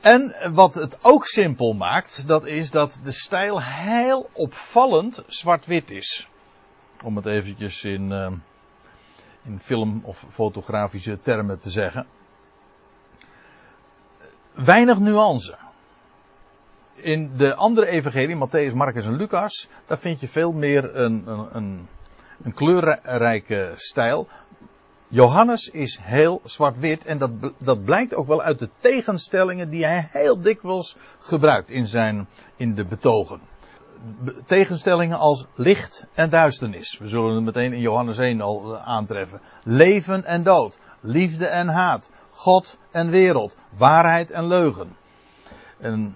En 0.00 0.34
wat 0.52 0.74
het 0.74 0.98
ook 1.02 1.26
simpel 1.26 1.72
maakt, 1.72 2.26
dat 2.26 2.46
is 2.46 2.70
dat 2.70 3.00
de 3.02 3.12
stijl 3.12 3.62
heel 3.62 4.30
opvallend 4.32 5.22
zwart-wit 5.26 5.90
is. 5.90 6.28
Om 7.02 7.16
het 7.16 7.26
eventjes 7.26 7.84
in, 7.84 8.10
uh, 8.10 8.32
in 9.42 9.60
film- 9.60 10.02
of 10.04 10.24
fotografische 10.28 11.18
termen 11.20 11.58
te 11.58 11.70
zeggen. 11.70 12.06
Weinig 14.52 14.98
nuance. 14.98 15.56
In 16.94 17.36
de 17.36 17.54
andere 17.54 17.86
evangelie, 17.86 18.36
Matthäus, 18.36 18.74
Marcus 18.74 19.06
en 19.06 19.16
Lucas, 19.16 19.68
daar 19.86 19.98
vind 19.98 20.20
je 20.20 20.28
veel 20.28 20.52
meer 20.52 20.96
een, 20.96 21.22
een, 21.26 21.56
een, 21.56 21.88
een 22.42 22.54
kleurrijke 22.54 23.72
stijl. 23.76 24.28
Johannes 25.10 25.68
is 25.68 25.98
heel 26.02 26.40
zwart-wit 26.44 27.04
en 27.04 27.18
dat, 27.18 27.30
dat 27.58 27.84
blijkt 27.84 28.14
ook 28.14 28.26
wel 28.26 28.42
uit 28.42 28.58
de 28.58 28.68
tegenstellingen 28.80 29.70
die 29.70 29.84
hij 29.84 30.08
heel 30.10 30.40
dikwijls 30.40 30.96
gebruikt 31.18 31.68
in 31.68 31.86
zijn, 31.86 32.28
in 32.56 32.74
de 32.74 32.84
betogen. 32.84 33.40
Tegenstellingen 34.46 35.18
als 35.18 35.46
licht 35.54 36.04
en 36.14 36.30
duisternis. 36.30 36.98
We 36.98 37.08
zullen 37.08 37.34
het 37.34 37.44
meteen 37.44 37.72
in 37.72 37.80
Johannes 37.80 38.18
1 38.18 38.40
al 38.40 38.74
eh, 38.74 38.86
aantreffen. 38.86 39.40
Leven 39.62 40.24
en 40.24 40.42
dood. 40.42 40.78
Liefde 41.00 41.46
en 41.46 41.68
haat. 41.68 42.10
God 42.30 42.78
en 42.90 43.10
wereld. 43.10 43.56
Waarheid 43.76 44.30
en 44.30 44.46
leugen. 44.46 44.96
En 45.78 46.14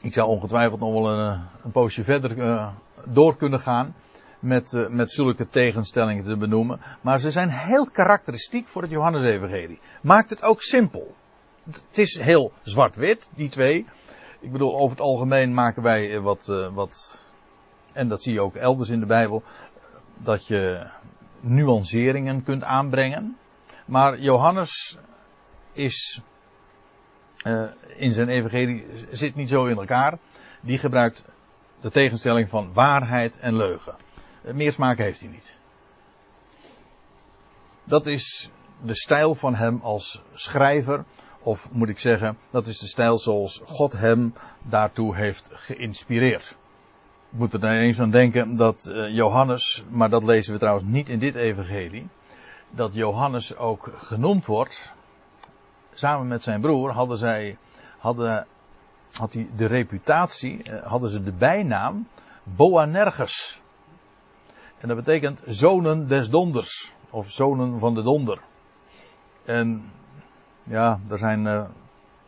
ik 0.00 0.12
zou 0.12 0.28
ongetwijfeld 0.28 0.80
nog 0.80 0.92
wel 0.92 1.10
een, 1.10 1.40
een 1.64 1.70
poosje 1.70 2.04
verder 2.04 2.36
uh, 2.36 2.68
door 3.06 3.36
kunnen 3.36 3.60
gaan 3.60 3.94
met, 4.42 4.72
uh, 4.72 4.88
met 4.88 5.12
zulke 5.12 5.48
tegenstellingen 5.48 6.24
te 6.24 6.36
benoemen. 6.36 6.80
Maar 7.00 7.18
ze 7.18 7.30
zijn 7.30 7.50
heel 7.50 7.86
karakteristiek 7.86 8.68
voor 8.68 8.82
het 8.82 8.90
Johannesevangelie. 8.90 9.80
Maakt 10.02 10.30
het 10.30 10.42
ook 10.42 10.62
simpel. 10.62 11.14
Het 11.64 11.98
is 11.98 12.18
heel 12.20 12.52
zwart-wit, 12.62 13.28
die 13.34 13.48
twee. 13.48 13.86
Ik 14.40 14.52
bedoel, 14.52 14.76
over 14.76 14.96
het 14.96 15.06
algemeen 15.06 15.54
maken 15.54 15.82
wij 15.82 16.20
wat, 16.20 16.46
uh, 16.50 16.74
wat, 16.74 17.26
en 17.92 18.08
dat 18.08 18.22
zie 18.22 18.32
je 18.32 18.40
ook 18.40 18.54
elders 18.54 18.88
in 18.88 19.00
de 19.00 19.06
Bijbel, 19.06 19.42
dat 20.16 20.46
je 20.46 20.90
nuanceringen 21.40 22.42
kunt 22.42 22.62
aanbrengen. 22.62 23.36
Maar 23.84 24.18
Johannes 24.18 24.98
is 25.72 26.20
in 27.96 28.12
zijn 28.12 28.28
evangelie 28.28 28.86
zit 29.10 29.34
niet 29.34 29.48
zo 29.48 29.66
in 29.66 29.76
elkaar. 29.76 30.18
Die 30.60 30.78
gebruikt 30.78 31.22
de 31.80 31.90
tegenstelling 31.90 32.48
van 32.48 32.72
waarheid 32.72 33.38
en 33.38 33.56
leugen. 33.56 33.94
Meer 34.42 34.72
smaak 34.72 34.98
heeft 34.98 35.20
hij 35.20 35.28
niet. 35.28 35.54
Dat 37.84 38.06
is 38.06 38.50
de 38.82 38.94
stijl 38.94 39.34
van 39.34 39.54
hem 39.54 39.80
als 39.82 40.22
schrijver. 40.32 41.04
Of 41.38 41.72
moet 41.72 41.88
ik 41.88 41.98
zeggen, 41.98 42.38
dat 42.50 42.66
is 42.66 42.78
de 42.78 42.86
stijl 42.86 43.18
zoals 43.18 43.60
God 43.64 43.92
hem 43.92 44.34
daartoe 44.62 45.16
heeft 45.16 45.50
geïnspireerd. 45.52 46.56
Ik 47.30 47.38
moet 47.38 47.52
er 47.52 47.60
dan 47.60 47.70
eens 47.70 48.00
aan 48.00 48.10
denken 48.10 48.56
dat 48.56 48.90
Johannes, 49.10 49.84
maar 49.88 50.10
dat 50.10 50.24
lezen 50.24 50.52
we 50.52 50.58
trouwens 50.58 50.86
niet 50.88 51.08
in 51.08 51.18
dit 51.18 51.34
evangelie, 51.34 52.08
dat 52.70 52.94
Johannes 52.94 53.56
ook 53.56 53.94
genoemd 53.96 54.46
wordt. 54.46 54.92
Samen 55.94 56.28
met 56.28 56.42
zijn 56.42 56.60
broer 56.60 56.92
hadden 56.92 57.18
zij, 57.18 57.56
hadden, 57.98 58.46
had 59.12 59.32
hij 59.32 59.48
de 59.56 59.66
reputatie, 59.66 60.62
hadden 60.84 61.10
ze 61.10 61.22
de 61.22 61.32
bijnaam 61.32 62.08
Boanerges. 62.42 63.61
En 64.82 64.88
dat 64.88 64.96
betekent 64.96 65.40
zonen 65.46 66.08
des 66.08 66.30
donders. 66.30 66.92
Of 67.10 67.30
zonen 67.30 67.78
van 67.78 67.94
de 67.94 68.02
donder. 68.02 68.40
En 69.44 69.92
ja, 70.62 71.00
er 71.08 71.18
zijn 71.18 71.44
uh, 71.44 71.64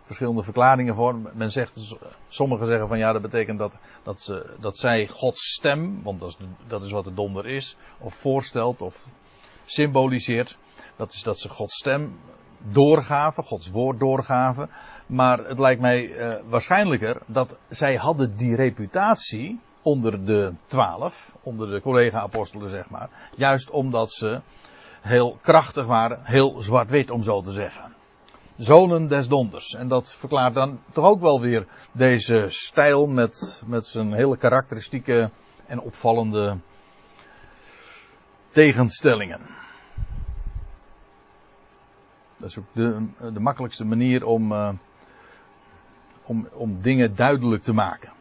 verschillende 0.04 0.42
verklaringen 0.42 0.94
voor. 0.94 1.16
Men 1.32 1.52
zegt, 1.52 1.96
sommigen 2.28 2.66
zeggen 2.66 2.88
van 2.88 2.98
ja, 2.98 3.12
dat 3.12 3.22
betekent 3.22 3.58
dat, 3.58 3.78
dat, 4.02 4.22
ze, 4.22 4.56
dat 4.60 4.78
zij 4.78 5.06
Gods 5.08 5.52
stem, 5.52 6.02
want 6.02 6.20
dat 6.20 6.28
is, 6.28 6.46
dat 6.66 6.84
is 6.84 6.90
wat 6.90 7.04
de 7.04 7.14
donder 7.14 7.46
is, 7.46 7.76
of 7.98 8.14
voorstelt 8.14 8.82
of 8.82 9.06
symboliseert. 9.64 10.58
Dat 10.96 11.12
is 11.12 11.22
dat 11.22 11.38
ze 11.38 11.48
Gods 11.48 11.76
stem 11.76 12.16
doorgaven, 12.58 13.44
Gods 13.44 13.70
woord 13.70 14.00
doorgaven. 14.00 14.70
Maar 15.06 15.38
het 15.38 15.58
lijkt 15.58 15.80
mij 15.80 16.04
uh, 16.04 16.36
waarschijnlijker 16.48 17.22
dat 17.26 17.58
zij 17.68 17.96
hadden 17.96 18.36
die 18.36 18.56
reputatie 18.56 19.60
onder 19.84 20.24
de 20.24 20.52
twaalf, 20.66 21.36
onder 21.42 21.70
de 21.70 21.80
collega-apostelen 21.80 22.68
zeg 22.68 22.90
maar. 22.90 23.08
Juist 23.36 23.70
omdat 23.70 24.10
ze 24.10 24.40
heel 25.00 25.38
krachtig 25.42 25.86
waren, 25.86 26.20
heel 26.22 26.62
zwart-wit 26.62 27.10
om 27.10 27.22
zo 27.22 27.40
te 27.40 27.52
zeggen. 27.52 27.94
Zonen 28.56 29.08
des 29.08 29.28
donders. 29.28 29.74
En 29.74 29.88
dat 29.88 30.14
verklaart 30.14 30.54
dan 30.54 30.80
toch 30.92 31.04
ook 31.04 31.20
wel 31.20 31.40
weer 31.40 31.66
deze 31.92 32.46
stijl 32.48 33.06
met, 33.06 33.62
met 33.66 33.86
zijn 33.86 34.12
hele 34.12 34.36
karakteristieke 34.36 35.30
en 35.66 35.80
opvallende 35.80 36.56
tegenstellingen. 38.50 39.40
Dat 42.36 42.48
is 42.48 42.58
ook 42.58 42.66
de, 42.72 43.06
de 43.32 43.40
makkelijkste 43.40 43.84
manier 43.84 44.26
om, 44.26 44.52
uh, 44.52 44.68
om, 46.22 46.48
om 46.52 46.82
dingen 46.82 47.14
duidelijk 47.14 47.62
te 47.62 47.72
maken. 47.72 48.13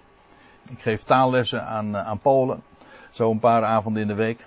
Ik 0.69 0.81
geef 0.81 1.03
taallessen 1.03 1.65
aan, 1.65 1.95
eh, 1.95 2.07
aan 2.07 2.17
Polen. 2.17 2.63
Zo 3.11 3.31
een 3.31 3.39
paar 3.39 3.63
avonden 3.63 4.01
in 4.01 4.07
de 4.07 4.13
week. 4.13 4.45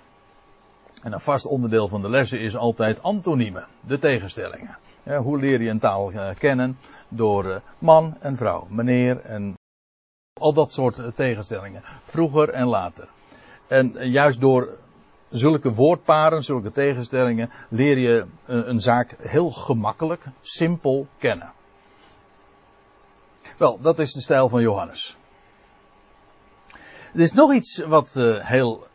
En 1.03 1.13
een 1.13 1.19
vast 1.19 1.45
onderdeel 1.45 1.87
van 1.87 2.01
de 2.01 2.09
lessen 2.09 2.39
is 2.39 2.55
altijd 2.55 3.03
antoniemen. 3.03 3.67
De 3.81 3.99
tegenstellingen. 3.99 4.77
Hoe 5.03 5.39
leer 5.39 5.61
je 5.61 5.69
een 5.69 5.79
taal 5.79 6.11
uh, 6.11 6.29
kennen? 6.37 6.77
Door 7.07 7.45
uh, 7.45 7.55
man 7.79 8.15
en 8.19 8.37
vrouw. 8.37 8.67
Meneer 8.69 9.21
en 9.21 9.53
al 10.39 10.53
dat 10.53 10.71
soort 10.71 11.01
tegenstellingen. 11.15 11.83
Vroeger 12.03 12.49
en 12.49 12.67
later. 12.67 13.07
En 13.67 14.09
juist 14.09 14.39
door 14.41 14.77
zulke 15.29 15.73
woordparen, 15.73 16.43
zulke 16.43 16.71
tegenstellingen, 16.71 17.49
leer 17.69 17.97
je 17.97 18.25
een 18.45 18.81
zaak 18.81 19.15
heel 19.17 19.51
gemakkelijk, 19.51 20.23
simpel 20.41 21.07
kennen. 21.17 21.53
Wel, 23.57 23.79
dat 23.81 23.99
is 23.99 24.13
de 24.13 24.21
stijl 24.21 24.49
van 24.49 24.61
Johannes. 24.61 25.17
Er 27.17 27.23
is 27.23 27.33
nog 27.33 27.53
iets 27.53 27.77
wat 27.77 28.15
uh, 28.15 28.45
heel 28.45 28.87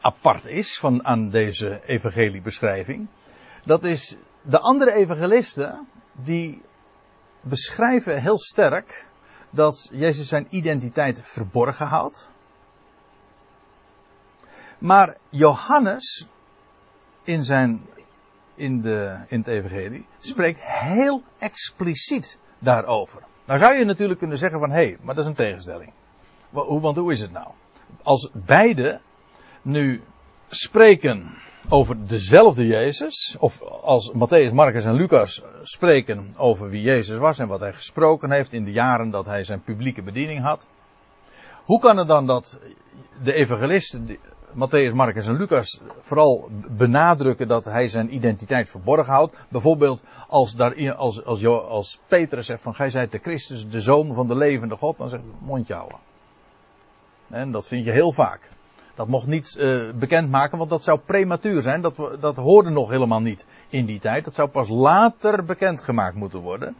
apart 0.00 0.46
is 0.46 0.78
van, 0.78 1.04
aan 1.04 1.30
deze 1.30 1.80
evangeliebeschrijving. 1.84 3.08
Dat 3.64 3.84
is 3.84 4.16
de 4.42 4.58
andere 4.58 4.92
evangelisten 4.92 5.88
die 6.12 6.62
beschrijven 7.40 8.22
heel 8.22 8.38
sterk 8.38 9.06
dat 9.50 9.88
Jezus 9.92 10.28
zijn 10.28 10.46
identiteit 10.50 11.20
verborgen 11.22 11.86
houdt. 11.86 12.32
Maar 14.78 15.16
Johannes 15.28 16.28
in, 17.24 17.44
zijn, 17.44 17.86
in, 18.54 18.80
de, 18.80 19.24
in 19.28 19.38
het 19.38 19.48
evangelie 19.48 20.06
spreekt 20.18 20.60
heel 20.62 21.22
expliciet 21.38 22.38
daarover. 22.58 23.22
Nou 23.44 23.58
zou 23.58 23.74
je 23.74 23.84
natuurlijk 23.84 24.18
kunnen 24.18 24.38
zeggen 24.38 24.60
van 24.60 24.70
hé, 24.70 24.76
hey, 24.76 24.98
maar 25.00 25.14
dat 25.14 25.24
is 25.24 25.30
een 25.30 25.36
tegenstelling. 25.36 25.92
Want 26.64 26.96
hoe 26.96 27.12
is 27.12 27.20
het 27.20 27.32
nou? 27.32 27.46
Als 28.02 28.30
beide 28.32 29.00
nu 29.62 30.02
spreken 30.48 31.34
over 31.68 32.06
dezelfde 32.06 32.66
Jezus, 32.66 33.36
of 33.38 33.62
als 33.62 34.12
Matthäus, 34.12 34.52
Marcus 34.52 34.84
en 34.84 34.94
Lucas 34.94 35.42
spreken 35.62 36.34
over 36.36 36.68
wie 36.68 36.82
Jezus 36.82 37.18
was 37.18 37.38
en 37.38 37.48
wat 37.48 37.60
hij 37.60 37.72
gesproken 37.72 38.30
heeft 38.30 38.52
in 38.52 38.64
de 38.64 38.72
jaren 38.72 39.10
dat 39.10 39.26
hij 39.26 39.44
zijn 39.44 39.62
publieke 39.62 40.02
bediening 40.02 40.42
had. 40.42 40.66
Hoe 41.64 41.80
kan 41.80 41.96
het 41.96 42.08
dan 42.08 42.26
dat 42.26 42.58
de 43.22 43.32
evangelisten 43.32 44.18
Matthäus, 44.56 44.94
Marcus 44.94 45.26
en 45.26 45.36
Lucas 45.36 45.80
vooral 46.00 46.48
benadrukken 46.70 47.48
dat 47.48 47.64
hij 47.64 47.88
zijn 47.88 48.14
identiteit 48.14 48.70
verborgen 48.70 49.12
houdt. 49.12 49.36
Bijvoorbeeld 49.48 50.04
als, 50.28 50.54
daar, 50.54 50.94
als, 50.94 51.24
als, 51.24 51.46
als 51.46 52.00
Petrus 52.08 52.46
zegt 52.46 52.62
van 52.62 52.74
gij 52.74 52.90
zijt 52.90 53.12
de 53.12 53.18
Christus, 53.18 53.68
de 53.68 53.80
zoon 53.80 54.14
van 54.14 54.28
de 54.28 54.34
levende 54.34 54.76
God, 54.76 54.98
dan 54.98 55.08
zegt 55.08 55.22
mondje 55.38 55.74
houden. 55.74 55.98
En 57.28 57.52
dat 57.52 57.66
vind 57.66 57.84
je 57.84 57.90
heel 57.90 58.12
vaak. 58.12 58.40
Dat 58.94 59.08
mocht 59.08 59.26
niet 59.26 59.56
uh, 59.58 59.90
bekendmaken, 59.94 60.58
want 60.58 60.70
dat 60.70 60.84
zou 60.84 60.98
prematuur 60.98 61.62
zijn. 61.62 61.80
Dat, 61.80 62.16
dat 62.20 62.36
hoorde 62.36 62.70
nog 62.70 62.90
helemaal 62.90 63.20
niet 63.20 63.46
in 63.68 63.86
die 63.86 63.98
tijd. 63.98 64.24
Dat 64.24 64.34
zou 64.34 64.48
pas 64.48 64.68
later 64.68 65.44
bekendgemaakt 65.44 66.14
moeten 66.14 66.40
worden. 66.40 66.76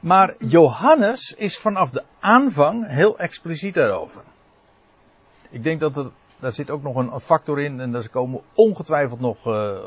Maar 0.00 0.34
Johannes 0.38 1.34
is 1.34 1.58
vanaf 1.58 1.90
de 1.90 2.02
aanvang 2.20 2.86
heel 2.86 3.18
expliciet 3.18 3.74
daarover. 3.74 4.22
Ik 5.50 5.62
denk 5.62 5.80
dat 5.80 5.96
er, 5.96 6.10
daar 6.38 6.52
zit 6.52 6.70
ook 6.70 6.82
nog 6.82 6.96
een 6.96 7.20
factor 7.20 7.60
in, 7.60 7.80
en 7.80 7.92
daar 7.92 8.08
komen 8.08 8.36
we 8.36 8.42
ongetwijfeld 8.54 9.20
nog 9.20 9.46
uh, 9.46 9.78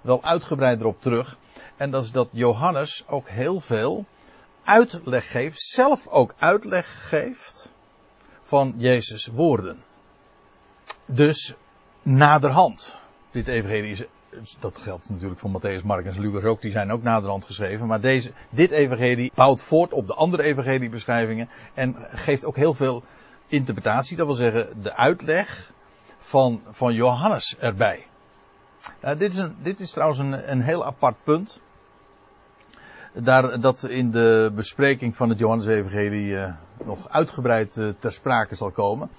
wel 0.00 0.22
uitgebreider 0.24 0.86
op 0.86 1.00
terug. 1.00 1.38
En 1.76 1.90
dat 1.90 2.04
is 2.04 2.12
dat 2.12 2.28
Johannes 2.30 3.04
ook 3.08 3.28
heel 3.28 3.60
veel 3.60 4.04
uitleg 4.64 5.30
geeft, 5.30 5.60
zelf 5.60 6.06
ook 6.06 6.34
uitleg 6.38 7.08
geeft 7.08 7.69
van 8.50 8.74
Jezus' 8.76 9.26
woorden. 9.26 9.82
Dus 11.06 11.54
naderhand. 12.02 13.00
Dit 13.30 13.48
evangelie 13.48 13.90
is, 13.90 14.56
dat 14.60 14.78
geldt 14.78 15.10
natuurlijk 15.10 15.40
voor 15.40 15.50
Matthäus, 15.50 15.84
Marcus 15.84 16.16
en 16.16 16.22
Lucas 16.22 16.42
ook, 16.42 16.60
die 16.60 16.70
zijn 16.70 16.92
ook 16.92 17.02
naderhand 17.02 17.44
geschreven. 17.44 17.86
Maar 17.86 18.00
deze, 18.00 18.32
dit 18.50 18.70
evangelie 18.70 19.32
bouwt 19.34 19.62
voort 19.62 19.92
op 19.92 20.06
de 20.06 20.14
andere 20.14 20.42
evangeliebeschrijvingen 20.42 21.48
en 21.74 21.96
geeft 22.12 22.44
ook 22.44 22.56
heel 22.56 22.74
veel 22.74 23.02
interpretatie, 23.46 24.16
dat 24.16 24.26
wil 24.26 24.34
zeggen 24.34 24.82
de 24.82 24.94
uitleg 24.94 25.72
van, 26.18 26.62
van 26.70 26.94
Johannes 26.94 27.56
erbij. 27.58 28.06
Nou, 29.00 29.16
dit, 29.16 29.32
is 29.32 29.38
een, 29.38 29.56
dit 29.62 29.80
is 29.80 29.90
trouwens 29.90 30.20
een, 30.20 30.50
een 30.50 30.62
heel 30.62 30.84
apart 30.84 31.16
punt. 31.24 31.60
Daar, 33.12 33.60
dat 33.60 33.82
in 33.82 34.10
de 34.10 34.52
bespreking 34.54 35.16
van 35.16 35.28
het 35.28 35.38
Johannes-evangelie 35.38 36.26
uh, 36.26 36.52
nog 36.84 37.08
uitgebreid 37.08 37.76
uh, 37.76 37.92
ter 37.98 38.12
sprake 38.12 38.54
zal 38.54 38.70
komen. 38.70 39.10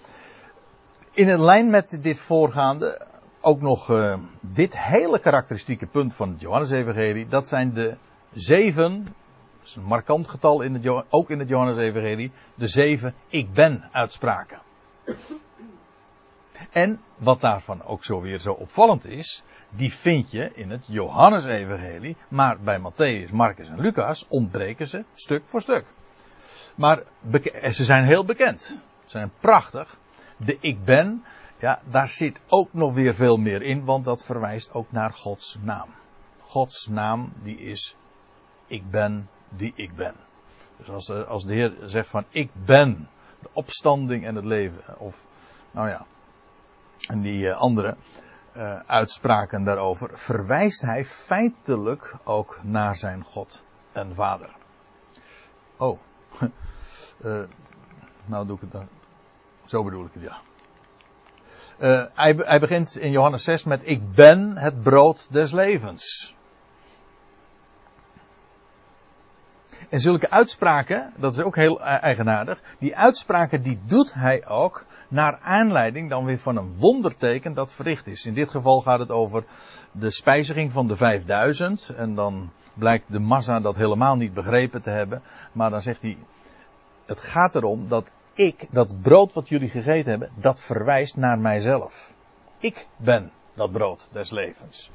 In 1.12 1.30
een 1.30 1.44
lijn 1.44 1.70
met 1.70 1.98
dit 2.02 2.20
voorgaande 2.20 3.08
ook 3.42 3.62
nog 3.62 3.90
uh, 3.90 4.16
dit 4.40 4.78
hele 4.78 5.20
karakteristieke 5.20 5.86
punt 5.86 6.14
van 6.14 6.30
het 6.30 6.42
Johannes-evangelie. 6.42 7.28
Dat 7.28 7.48
zijn 7.48 7.74
de 7.74 7.98
zeven, 8.34 9.04
dat 9.04 9.68
is 9.68 9.76
een 9.76 9.84
markant 9.84 10.28
getal 10.28 10.62
in 10.62 10.74
het, 10.74 11.06
ook 11.10 11.30
in 11.30 11.40
het 11.40 11.48
Johannes-evangelie, 11.50 12.32
de 12.56 12.68
zeven 12.68 13.14
ik 13.28 13.54
ben 13.54 13.84
uitspraken. 13.92 14.60
En 16.72 17.02
wat 17.18 17.42
daarvan 17.42 17.84
ook 17.84 18.04
zo 18.04 18.22
weer 18.22 18.40
zo 18.40 18.52
opvallend 18.52 19.06
is, 19.06 19.44
die 19.76 19.94
vind 19.94 20.32
je 20.32 20.52
in 20.54 20.70
het 20.70 20.86
Johannes-evangelie, 20.88 22.16
maar 22.28 22.60
bij 22.60 22.80
Matthäus, 22.80 23.32
Marcus 23.32 23.68
en 23.68 23.80
Lucas 23.80 24.26
ontbreken 24.28 24.88
ze 24.88 25.04
stuk 25.14 25.42
voor 25.46 25.62
stuk. 25.62 25.86
Maar 26.76 27.04
ze 27.72 27.84
zijn 27.84 28.04
heel 28.04 28.26
bekend. 28.26 28.62
Ze 28.62 28.78
zijn 29.06 29.32
prachtig 29.40 30.00
de 30.38 30.58
ik 30.60 30.84
ben, 30.84 31.24
ja, 31.60 31.82
daar 31.90 32.10
zit 32.10 32.42
ook 32.48 32.74
nog 32.74 32.94
weer 32.94 33.14
veel 33.14 33.38
meer 33.38 33.62
in, 33.62 33.86
want 33.86 34.06
dat 34.06 34.26
verwijst 34.26 34.74
ook 34.74 34.92
naar 34.92 35.14
Gods 35.14 35.58
naam. 35.62 35.90
Gods 36.40 36.88
naam, 36.88 37.34
die 37.44 37.58
is 37.58 37.96
ik 38.68 38.90
ben 38.90 39.30
die 39.50 39.74
ik 39.76 39.96
ben. 39.96 40.16
Dus 40.78 40.90
als, 40.90 41.10
eh, 41.10 41.28
als 41.28 41.46
de 41.46 41.54
Heer 41.54 41.74
zegt 41.84 42.10
van 42.10 42.26
ik 42.30 42.50
ben 42.66 43.10
de 43.40 43.50
opstanding 43.54 44.26
en 44.26 44.36
het 44.36 44.46
leven, 44.46 45.00
of 45.00 45.26
nou 45.72 45.90
ja, 45.90 46.06
en 47.08 47.22
die 47.22 47.48
uh, 47.48 47.58
andere 47.58 47.96
uh, 48.58 48.80
uitspraken 48.86 49.64
daarover, 49.64 50.10
verwijst 50.14 50.82
hij 50.82 51.06
feitelijk 51.06 52.16
ook 52.24 52.60
naar 52.64 52.96
zijn 52.96 53.24
God 53.24 53.64
en 53.92 54.16
Vader. 54.16 54.50
Oh, 55.78 56.00
uh, 57.22 57.44
nou 58.26 58.48
doe 58.48 58.56
ik 58.56 58.62
het 58.62 58.72
dan. 58.72 58.88
Zo 59.66 59.84
bedoel 59.84 60.06
ik 60.06 60.14
het, 60.14 60.24
ja. 60.24 60.42
Uh, 61.80 62.04
hij, 62.14 62.34
hij, 62.38 62.60
begint 62.60 62.98
in 62.98 63.12
Johannes 63.12 63.44
6 63.44 63.64
met: 63.64 63.82
Ik 63.84 64.14
ben 64.14 64.58
het 64.58 64.82
brood 64.82 65.28
des 65.32 65.52
levens. 65.52 66.36
En 69.92 70.00
zulke 70.00 70.30
uitspraken, 70.30 71.14
dat 71.16 71.34
is 71.38 71.44
ook 71.44 71.56
heel 71.56 71.82
eigenaardig, 71.82 72.62
die 72.80 72.96
uitspraken 72.96 73.62
die 73.62 73.80
doet 73.86 74.14
hij 74.14 74.48
ook 74.48 74.86
naar 75.08 75.40
aanleiding 75.42 76.10
dan 76.10 76.26
weer 76.26 76.38
van 76.38 76.58
een 76.58 76.76
wonderteken 76.78 77.54
dat 77.54 77.74
verricht 77.74 78.08
is. 78.08 78.26
In 78.26 78.34
dit 78.34 78.50
geval 78.50 78.82
gaat 78.82 79.00
het 79.00 79.12
over 79.12 79.44
de 79.92 80.12
spijziging 80.12 80.72
van 80.72 80.88
de 80.88 80.96
5000 80.96 81.90
en 81.90 82.16
dan 82.16 82.52
blijkt 82.74 83.12
de 83.12 83.20
massa 83.20 83.60
dat 83.60 83.76
helemaal 83.76 84.16
niet 84.16 84.34
begrepen 84.34 84.82
te 84.82 84.90
hebben, 84.90 85.22
maar 85.52 85.70
dan 85.70 85.82
zegt 85.82 86.02
hij, 86.02 86.18
het 87.06 87.20
gaat 87.20 87.56
erom 87.56 87.88
dat 87.88 88.12
ik, 88.34 88.68
dat 88.72 89.02
brood 89.02 89.34
wat 89.34 89.50
jullie 89.50 89.70
gegeten 89.70 90.10
hebben, 90.10 90.32
dat 90.36 90.60
verwijst 90.60 91.18
naar 91.18 91.40
mijzelf. 91.40 92.14
Ik 92.58 92.88
ben 92.98 93.32
dat 93.54 93.72
brood 93.72 94.08
des 94.12 94.30
levens. 94.30 94.92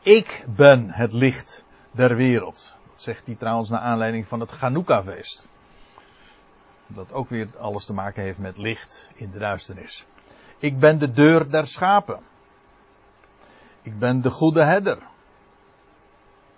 Ik 0.00 0.44
ben 0.48 0.90
het 0.90 1.12
licht 1.12 1.64
der 1.90 2.16
wereld. 2.16 2.80
Zegt 2.94 3.26
hij 3.26 3.34
trouwens 3.34 3.68
naar 3.68 3.80
aanleiding 3.80 4.26
van 4.26 4.40
het 4.40 4.50
Chanukka-feest. 4.50 5.48
Dat 6.86 7.12
ook 7.12 7.28
weer 7.28 7.48
alles 7.58 7.84
te 7.84 7.92
maken 7.92 8.22
heeft 8.22 8.38
met 8.38 8.56
licht 8.56 9.10
in 9.14 9.30
de 9.30 9.38
duisternis. 9.38 10.06
Ik 10.58 10.78
ben 10.78 10.98
de 10.98 11.10
deur 11.10 11.50
der 11.50 11.66
schapen. 11.66 12.20
Ik 13.82 13.98
ben 13.98 14.20
de 14.20 14.30
goede 14.30 14.62
herder. 14.62 14.98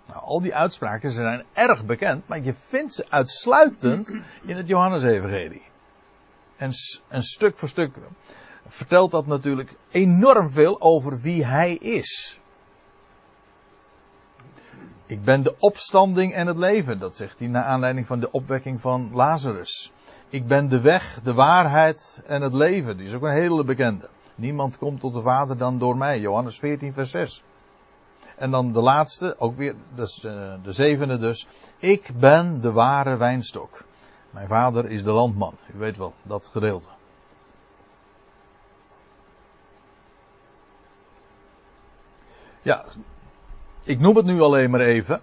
Nou, 0.05 0.21
al 0.21 0.41
die 0.41 0.55
uitspraken 0.55 1.11
zijn 1.11 1.45
erg 1.53 1.85
bekend, 1.85 2.27
maar 2.27 2.41
je 2.41 2.53
vindt 2.53 2.93
ze 2.93 3.05
uitsluitend 3.09 4.09
in 4.41 4.57
het 4.57 4.67
Johannesevangelie. 4.67 5.63
En, 6.55 6.71
en 7.07 7.23
stuk 7.23 7.57
voor 7.57 7.69
stuk 7.69 7.95
vertelt 8.67 9.11
dat 9.11 9.25
natuurlijk 9.25 9.71
enorm 9.91 10.49
veel 10.49 10.81
over 10.81 11.21
wie 11.21 11.45
hij 11.45 11.73
is. 11.73 12.39
Ik 15.07 15.23
ben 15.23 15.43
de 15.43 15.55
opstanding 15.59 16.33
en 16.33 16.47
het 16.47 16.57
leven, 16.57 16.99
dat 16.99 17.15
zegt 17.15 17.39
hij 17.39 17.47
naar 17.47 17.63
aanleiding 17.63 18.07
van 18.07 18.19
de 18.19 18.31
opwekking 18.31 18.81
van 18.81 19.09
Lazarus. 19.13 19.91
Ik 20.29 20.47
ben 20.47 20.69
de 20.69 20.81
weg, 20.81 21.19
de 21.23 21.33
waarheid 21.33 22.21
en 22.25 22.41
het 22.41 22.53
leven. 22.53 22.97
Die 22.97 23.05
is 23.05 23.13
ook 23.13 23.23
een 23.23 23.31
hele 23.31 23.63
bekende. 23.63 24.09
Niemand 24.35 24.77
komt 24.77 24.99
tot 24.99 25.13
de 25.13 25.21
Vader 25.21 25.57
dan 25.57 25.79
door 25.79 25.97
mij. 25.97 26.19
Johannes 26.19 26.59
14, 26.59 26.93
vers 26.93 27.11
6. 27.11 27.43
En 28.37 28.51
dan 28.51 28.71
de 28.71 28.81
laatste, 28.81 29.35
ook 29.39 29.55
weer 29.55 29.75
dus, 29.93 30.23
uh, 30.23 30.53
de 30.63 30.71
zevende 30.71 31.17
dus. 31.17 31.47
Ik 31.77 32.11
ben 32.19 32.61
de 32.61 32.71
ware 32.71 33.17
wijnstok. 33.17 33.83
Mijn 34.29 34.47
vader 34.47 34.89
is 34.89 35.03
de 35.03 35.11
landman. 35.11 35.57
U 35.75 35.77
weet 35.77 35.97
wel, 35.97 36.13
dat 36.23 36.47
gedeelte. 36.47 36.89
Ja, 42.61 42.85
ik 43.85 43.99
noem 43.99 44.15
het 44.15 44.25
nu 44.25 44.41
alleen 44.41 44.69
maar 44.69 44.79
even. 44.79 45.21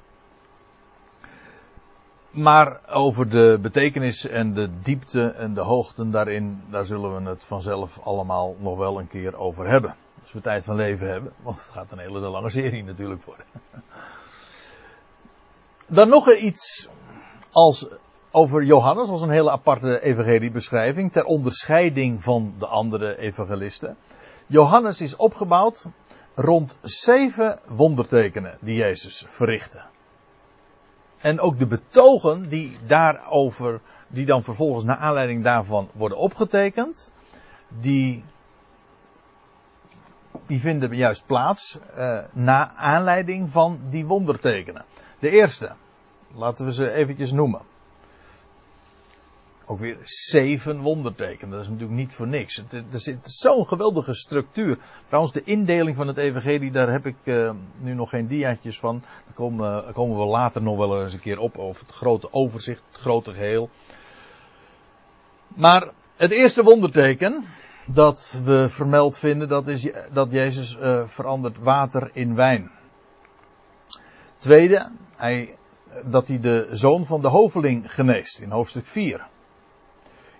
Maar 2.30 2.80
over 2.88 3.28
de 3.28 3.58
betekenis 3.62 4.26
en 4.26 4.54
de 4.54 4.68
diepte 4.82 5.28
en 5.28 5.54
de 5.54 5.60
hoogten 5.60 6.10
daarin, 6.10 6.62
daar 6.70 6.84
zullen 6.84 7.24
we 7.24 7.30
het 7.30 7.44
vanzelf 7.44 7.98
allemaal 8.02 8.56
nog 8.58 8.78
wel 8.78 8.98
een 8.98 9.08
keer 9.08 9.36
over 9.36 9.68
hebben. 9.68 9.94
Als 10.22 10.32
we 10.32 10.40
tijd 10.40 10.64
van 10.64 10.76
leven 10.76 11.10
hebben, 11.10 11.32
want 11.42 11.56
het 11.56 11.70
gaat 11.70 11.92
een 11.92 11.98
hele 11.98 12.18
lange 12.18 12.50
serie 12.50 12.84
natuurlijk 12.84 13.22
worden. 13.24 13.44
Dan 15.88 16.08
nog 16.08 16.32
iets 16.32 16.88
als 17.50 17.88
over 18.30 18.62
Johannes 18.62 19.08
als 19.08 19.22
een 19.22 19.30
hele 19.30 19.50
aparte 19.50 20.00
evangeliebeschrijving 20.00 21.12
ter 21.12 21.24
onderscheiding 21.24 22.22
van 22.22 22.54
de 22.58 22.66
andere 22.66 23.18
evangelisten. 23.18 23.96
Johannes 24.46 25.00
is 25.00 25.16
opgebouwd 25.16 25.86
rond 26.34 26.76
zeven 26.82 27.58
wondertekenen 27.66 28.58
die 28.60 28.76
Jezus 28.76 29.24
verrichtte. 29.28 29.82
En 31.18 31.40
ook 31.40 31.58
de 31.58 31.66
betogen 31.66 32.48
die 32.48 32.76
daarover, 32.86 33.80
die 34.08 34.26
dan 34.26 34.42
vervolgens 34.42 34.84
naar 34.84 34.96
aanleiding 34.96 35.44
daarvan 35.44 35.90
worden 35.92 36.18
opgetekend, 36.18 37.12
die, 37.68 38.24
die 40.46 40.60
vinden 40.60 40.96
juist 40.96 41.26
plaats 41.26 41.78
uh, 41.96 42.18
na 42.32 42.72
aanleiding 42.74 43.50
van 43.50 43.80
die 43.88 44.06
wondertekenen. 44.06 44.84
De 45.18 45.30
eerste, 45.30 45.72
laten 46.34 46.64
we 46.64 46.72
ze 46.72 46.92
eventjes 46.92 47.32
noemen. 47.32 47.60
Ook 49.72 49.78
weer 49.78 49.98
zeven 50.04 50.80
wondertekenen. 50.80 51.50
Dat 51.50 51.60
is 51.60 51.68
natuurlijk 51.68 51.98
niet 51.98 52.12
voor 52.12 52.26
niks. 52.26 52.62
Er 52.72 53.00
zit 53.00 53.26
zo'n 53.26 53.66
geweldige 53.66 54.14
structuur. 54.14 54.78
Trouwens, 55.06 55.34
de 55.34 55.42
indeling 55.42 55.96
van 55.96 56.06
het 56.06 56.16
evangelie, 56.16 56.70
daar 56.70 56.90
heb 56.90 57.06
ik 57.06 57.16
uh, 57.24 57.50
nu 57.78 57.94
nog 57.94 58.10
geen 58.10 58.26
diaatjes 58.26 58.78
van. 58.78 59.02
Daar 59.24 59.34
komen, 59.34 59.82
daar 59.84 59.92
komen 59.92 60.18
we 60.18 60.24
later 60.24 60.62
nog 60.62 60.76
wel 60.76 61.02
eens 61.02 61.12
een 61.12 61.20
keer 61.20 61.38
op. 61.38 61.58
Over 61.58 61.82
het 61.82 61.94
grote 61.94 62.32
overzicht, 62.32 62.82
het 62.88 63.00
grote 63.00 63.32
geheel. 63.32 63.70
Maar 65.48 65.88
het 66.16 66.30
eerste 66.30 66.62
wonderteken, 66.62 67.44
dat 67.86 68.38
we 68.44 68.66
vermeld 68.68 69.18
vinden, 69.18 69.48
dat 69.48 69.68
is 69.68 69.88
dat 70.12 70.32
Jezus 70.32 70.76
uh, 70.76 71.06
verandert 71.06 71.58
water 71.58 72.10
in 72.12 72.34
wijn. 72.34 72.70
Tweede, 74.36 74.90
hij, 75.16 75.56
dat 76.04 76.28
hij 76.28 76.40
de 76.40 76.68
zoon 76.70 77.06
van 77.06 77.20
de 77.20 77.28
hoveling 77.28 77.94
geneest 77.94 78.40
in 78.40 78.50
hoofdstuk 78.50 78.86
4. 78.86 79.30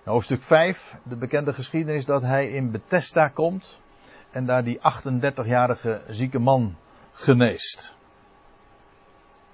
In 0.05 0.11
hoofdstuk 0.11 0.41
5, 0.41 0.95
de 1.03 1.15
bekende 1.15 1.53
geschiedenis 1.53 2.05
dat 2.05 2.21
hij 2.21 2.49
in 2.49 2.71
Bethesda 2.71 3.27
komt 3.27 3.81
en 4.31 4.45
daar 4.45 4.63
die 4.63 4.79
38-jarige 4.79 6.01
zieke 6.09 6.39
man 6.39 6.75
geneest. 7.11 7.95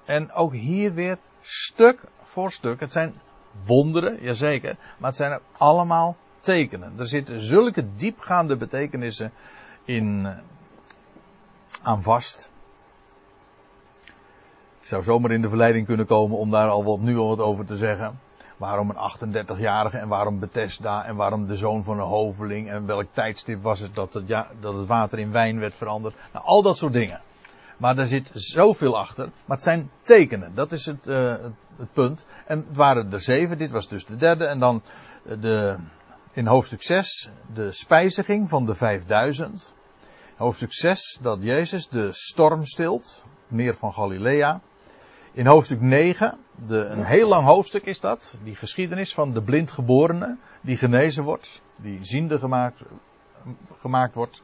En 0.06 0.32
ook 0.32 0.54
hier 0.54 0.94
weer 0.94 1.18
stuk 1.42 2.04
voor 2.24 2.52
stuk. 2.52 2.80
Het 2.80 2.92
zijn 2.92 3.14
wonderen, 3.66 4.22
jazeker, 4.22 4.78
maar 4.98 5.10
het 5.10 5.18
zijn 5.18 5.34
ook 5.34 5.44
allemaal 5.58 6.16
tekenen. 6.40 7.00
Er 7.00 7.08
zitten 7.08 7.42
zulke 7.42 7.86
diepgaande 7.96 8.58
betekenissen 8.58 9.32
in 9.84 10.26
eh, 10.26 10.38
aan 11.82 12.04
vast. 12.04 12.52
Ik 14.80 14.86
zou 14.86 15.04
zomaar 15.04 15.32
in 15.32 15.42
de 15.42 15.50
verleiding 15.50 15.86
kunnen 15.86 16.06
komen 16.06 16.38
om 16.38 16.52
daar 16.52 16.70
al 16.70 16.84
wat 16.84 17.00
nu 17.00 17.18
al 17.18 17.28
wat 17.28 17.40
over 17.40 17.66
te 17.66 17.78
zeggen. 17.78 18.20
Waarom 18.60 18.90
een 18.90 18.96
38-jarige 19.56 19.98
en 19.98 20.08
waarom 20.08 20.40
Bethesda 20.40 21.06
en 21.06 21.16
waarom 21.16 21.48
de 21.48 21.58
zoon 21.58 21.84
van 21.84 22.00
een 22.00 22.06
hoveling 22.06 22.70
en 22.70 22.86
welk 22.86 23.08
tijdstip 23.12 23.64
was 23.64 23.80
het 23.80 23.96
dat 23.96 24.14
het, 24.14 24.28
dat 24.60 24.74
het 24.74 24.86
water 24.86 25.20
in 25.20 25.32
wijn 25.32 25.60
werd 25.60 25.76
veranderd. 25.76 26.16
Nou, 26.34 26.46
al 26.46 26.62
dat 26.62 26.78
soort 26.78 26.94
dingen. 26.94 27.22
Maar 27.78 27.96
daar 27.96 28.06
zit 28.06 28.32
zoveel 28.34 28.98
achter. 28.98 29.30
Maar 29.46 29.58
het 29.58 29.66
zijn 29.66 29.92
tekenen. 30.02 30.56
Dat 30.56 30.72
is 30.72 30.86
het, 30.86 31.08
uh, 31.08 31.36
het, 31.78 31.94
punt. 31.94 32.26
En 32.46 32.58
het 32.58 32.78
waren 32.78 33.12
er 33.12 33.22
zeven. 33.22 33.58
Dit 33.58 33.72
was 33.72 33.88
dus 33.88 34.06
de 34.06 34.16
derde. 34.16 34.46
En 34.46 34.60
dan 34.60 34.82
de, 35.40 35.78
in 36.32 36.48
hoofdstuk 36.48 36.84
6 36.84 37.30
de 37.54 37.72
spijziging 37.72 38.50
van 38.50 38.66
de 38.66 38.76
5000. 38.76 39.74
Hoofdstuk 40.38 40.74
6 40.74 41.18
dat 41.22 41.44
Jezus 41.44 41.88
de 41.88 42.10
storm 42.12 42.66
stilt. 42.66 43.24
Meer 43.48 43.76
van 43.76 43.94
Galilea. 43.94 44.62
In 45.40 45.46
hoofdstuk 45.46 45.82
9, 45.82 46.38
de, 46.68 46.86
een 46.86 47.04
heel 47.04 47.28
lang 47.28 47.46
hoofdstuk 47.46 47.86
is 47.86 48.00
dat. 48.00 48.38
Die 48.44 48.56
geschiedenis 48.56 49.14
van 49.14 49.34
de 49.34 49.42
blindgeborene 49.42 50.38
die 50.62 50.78
genezen 50.78 51.24
wordt. 51.24 51.62
Die 51.82 52.00
ziende 52.02 52.40
gemaakt, 52.40 52.82
gemaakt 53.78 54.16
wordt. 54.16 54.44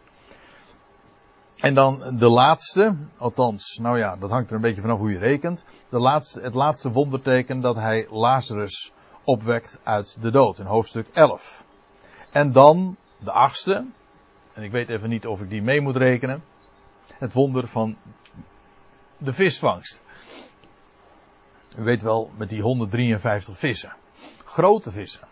En 1.59 1.73
dan 1.73 2.17
de 2.17 2.29
laatste, 2.29 2.97
althans, 3.17 3.77
nou 3.81 3.97
ja, 3.97 4.15
dat 4.15 4.29
hangt 4.29 4.49
er 4.49 4.55
een 4.55 4.61
beetje 4.61 4.81
vanaf 4.81 4.97
hoe 4.99 5.11
je 5.11 5.17
rekent. 5.17 5.65
De 5.89 5.99
laatste, 5.99 6.41
het 6.41 6.53
laatste 6.53 6.91
wonderteken 6.91 7.61
dat 7.61 7.75
hij 7.75 8.07
Lazarus 8.09 8.93
opwekt 9.23 9.79
uit 9.83 10.17
de 10.21 10.31
dood 10.31 10.59
in 10.59 10.65
hoofdstuk 10.65 11.07
11. 11.13 11.65
En 12.31 12.51
dan 12.51 12.95
de 13.17 13.31
achtste, 13.31 13.85
en 14.53 14.63
ik 14.63 14.71
weet 14.71 14.89
even 14.89 15.09
niet 15.09 15.27
of 15.27 15.41
ik 15.41 15.49
die 15.49 15.61
mee 15.61 15.81
moet 15.81 15.95
rekenen. 15.95 16.43
Het 17.05 17.33
wonder 17.33 17.67
van 17.67 17.97
de 19.17 19.33
visvangst. 19.33 20.03
U 21.77 21.83
weet 21.83 22.01
wel, 22.01 22.31
met 22.37 22.49
die 22.49 22.61
153 22.61 23.57
vissen. 23.57 23.95
Grote 24.43 24.91
vissen. 24.91 25.27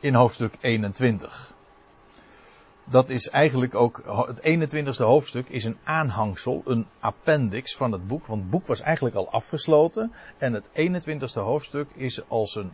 In 0.00 0.14
hoofdstuk 0.14 0.54
21 0.60 1.52
dat 2.90 3.08
is 3.08 3.28
eigenlijk 3.28 3.74
ook, 3.74 4.02
het 4.26 4.40
21ste 4.40 5.04
hoofdstuk 5.04 5.48
is 5.48 5.64
een 5.64 5.78
aanhangsel, 5.84 6.62
een 6.64 6.86
appendix 7.00 7.76
van 7.76 7.92
het 7.92 8.06
boek. 8.06 8.26
Want 8.26 8.40
het 8.40 8.50
boek 8.50 8.66
was 8.66 8.80
eigenlijk 8.80 9.16
al 9.16 9.30
afgesloten. 9.30 10.12
En 10.38 10.52
het 10.52 10.68
21ste 10.68 11.40
hoofdstuk 11.40 11.90
is 11.94 12.28
als 12.28 12.54
een, 12.54 12.72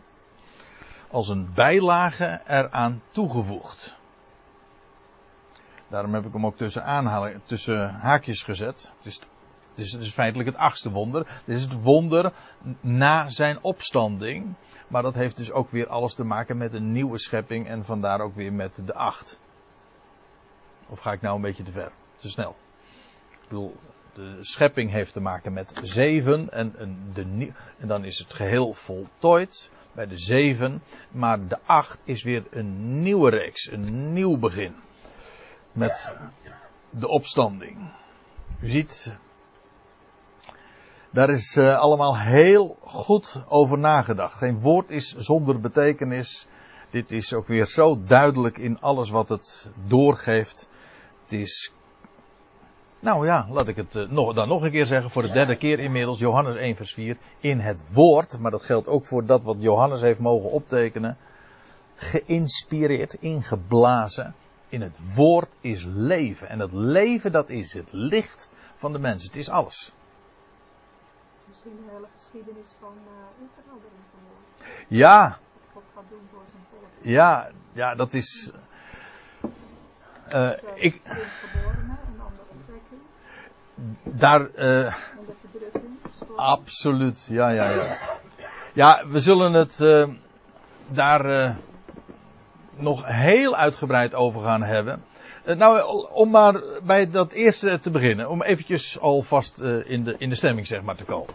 als 1.11 1.27
een 1.27 1.53
bijlage 1.53 2.41
eraan 2.47 3.01
toegevoegd. 3.11 3.95
Daarom 5.87 6.13
heb 6.13 6.25
ik 6.25 6.33
hem 6.33 6.45
ook 6.45 6.57
tussen, 6.57 6.85
aanhalen, 6.85 7.41
tussen 7.45 7.93
haakjes 7.93 8.43
gezet. 8.43 8.91
Het 8.97 9.05
is, 9.05 9.15
het 9.15 9.25
is, 9.79 9.91
het 9.91 10.01
is 10.01 10.11
feitelijk 10.11 10.49
het 10.49 10.57
achtste 10.57 10.91
wonder. 10.91 11.41
Dit 11.45 11.57
is 11.57 11.63
het 11.63 11.81
wonder 11.81 12.31
na 12.81 13.29
zijn 13.29 13.57
opstanding. 13.61 14.53
Maar 14.87 15.01
dat 15.01 15.15
heeft 15.15 15.37
dus 15.37 15.51
ook 15.51 15.69
weer 15.69 15.87
alles 15.87 16.13
te 16.13 16.23
maken 16.23 16.57
met 16.57 16.73
een 16.73 16.91
nieuwe 16.91 17.17
schepping 17.17 17.67
en 17.67 17.85
vandaar 17.85 18.19
ook 18.19 18.35
weer 18.35 18.53
met 18.53 18.81
de 18.85 18.93
acht. 18.93 19.39
Of 20.87 20.99
ga 20.99 21.11
ik 21.11 21.21
nou 21.21 21.35
een 21.35 21.41
beetje 21.41 21.63
te 21.63 21.71
ver? 21.71 21.91
Te 22.15 22.29
snel. 22.29 22.55
Ik 23.31 23.47
bedoel, 23.47 23.75
de 24.13 24.37
schepping 24.41 24.91
heeft 24.91 25.13
te 25.13 25.21
maken 25.21 25.53
met 25.53 25.79
zeven 25.83 26.51
en, 26.51 26.75
en, 26.77 27.11
de, 27.13 27.51
en 27.79 27.87
dan 27.87 28.03
is 28.03 28.19
het 28.19 28.33
geheel 28.33 28.73
voltooid 28.73 29.69
bij 29.91 30.07
de 30.07 30.17
zeven. 30.17 30.81
Maar 31.11 31.47
de 31.47 31.59
acht 31.65 32.01
is 32.03 32.23
weer 32.23 32.43
een 32.49 33.01
nieuwe 33.01 33.29
reeks, 33.29 33.71
een 33.71 34.13
nieuw 34.13 34.37
begin. 34.37 34.75
Met 35.71 36.09
de 36.89 37.07
opstanding. 37.07 37.77
U 38.59 38.67
ziet, 38.67 39.13
daar 41.15 41.29
is 41.29 41.55
uh, 41.55 41.77
allemaal 41.77 42.17
heel 42.17 42.77
goed 42.81 43.43
over 43.47 43.77
nagedacht. 43.77 44.33
Geen 44.33 44.59
woord 44.59 44.89
is 44.89 45.15
zonder 45.15 45.59
betekenis. 45.59 46.47
Dit 46.89 47.11
is 47.11 47.33
ook 47.33 47.47
weer 47.47 47.65
zo 47.65 48.03
duidelijk 48.03 48.57
in 48.57 48.81
alles 48.81 49.09
wat 49.09 49.29
het 49.29 49.71
doorgeeft. 49.87 50.69
Het 51.23 51.31
is. 51.31 51.73
Nou 52.99 53.25
ja, 53.25 53.47
laat 53.49 53.67
ik 53.67 53.75
het 53.75 53.95
uh, 53.95 54.09
nog, 54.09 54.33
dan 54.33 54.47
nog 54.47 54.61
een 54.61 54.71
keer 54.71 54.85
zeggen. 54.85 55.11
Voor 55.11 55.21
de 55.21 55.31
derde 55.31 55.55
keer 55.55 55.79
inmiddels. 55.79 56.19
Johannes 56.19 56.55
1, 56.55 56.75
vers 56.75 56.93
4. 56.93 57.17
In 57.39 57.59
het 57.59 57.93
woord. 57.93 58.39
Maar 58.39 58.51
dat 58.51 58.63
geldt 58.63 58.87
ook 58.87 59.05
voor 59.05 59.25
dat 59.25 59.43
wat 59.43 59.57
Johannes 59.59 60.01
heeft 60.01 60.19
mogen 60.19 60.51
optekenen. 60.51 61.17
Geïnspireerd, 61.95 63.13
ingeblazen. 63.13 64.35
In 64.69 64.81
het 64.81 65.15
woord 65.15 65.49
is 65.61 65.83
leven. 65.85 66.49
En 66.49 66.57
dat 66.57 66.71
leven 66.71 67.31
dat 67.31 67.49
is 67.49 67.73
het 67.73 67.87
licht 67.91 68.49
van 68.75 68.93
de 68.93 68.99
mens. 68.99 69.23
Het 69.23 69.35
is 69.35 69.49
alles. 69.49 69.93
Misschien 71.55 71.85
de 71.85 71.91
hele 71.93 72.07
geschiedenis 72.15 72.75
van 72.79 72.93
uh, 72.93 73.45
Israël 73.45 73.79
erin 73.79 74.05
vermoord. 74.09 74.85
Ja. 74.87 75.37
Wat 75.73 75.83
God 75.83 75.83
gaat 75.95 76.03
doen 76.09 76.27
voor 76.31 76.41
zijn 76.45 76.63
volk. 76.69 76.89
Ja, 77.01 77.51
ja, 77.71 77.95
dat 77.95 78.13
is. 78.13 78.51
Uh, 80.33 80.51
ik, 80.73 81.01
daar. 84.03 84.49
Uh, 84.55 84.95
absoluut, 86.35 87.27
ja, 87.29 87.49
ja, 87.49 87.69
ja. 87.69 87.97
Ja, 88.73 89.07
we 89.07 89.19
zullen 89.19 89.53
het 89.53 89.79
uh, 89.79 90.07
daar 90.87 91.55
nog 92.75 93.05
heel 93.05 93.55
uitgebreid 93.55 94.13
over 94.13 94.41
gaan 94.41 94.63
hebben. 94.63 95.03
Nou, 95.45 96.07
om 96.11 96.29
maar 96.29 96.61
bij 96.83 97.09
dat 97.09 97.31
eerste 97.31 97.79
te 97.79 97.91
beginnen, 97.91 98.29
om 98.29 98.41
eventjes 98.41 98.99
alvast 98.99 99.59
in, 99.85 100.03
de, 100.03 100.15
in 100.17 100.29
de 100.29 100.35
stemming 100.35 100.67
zeg 100.67 100.81
maar 100.81 100.95
te 100.95 101.05
komen. 101.05 101.33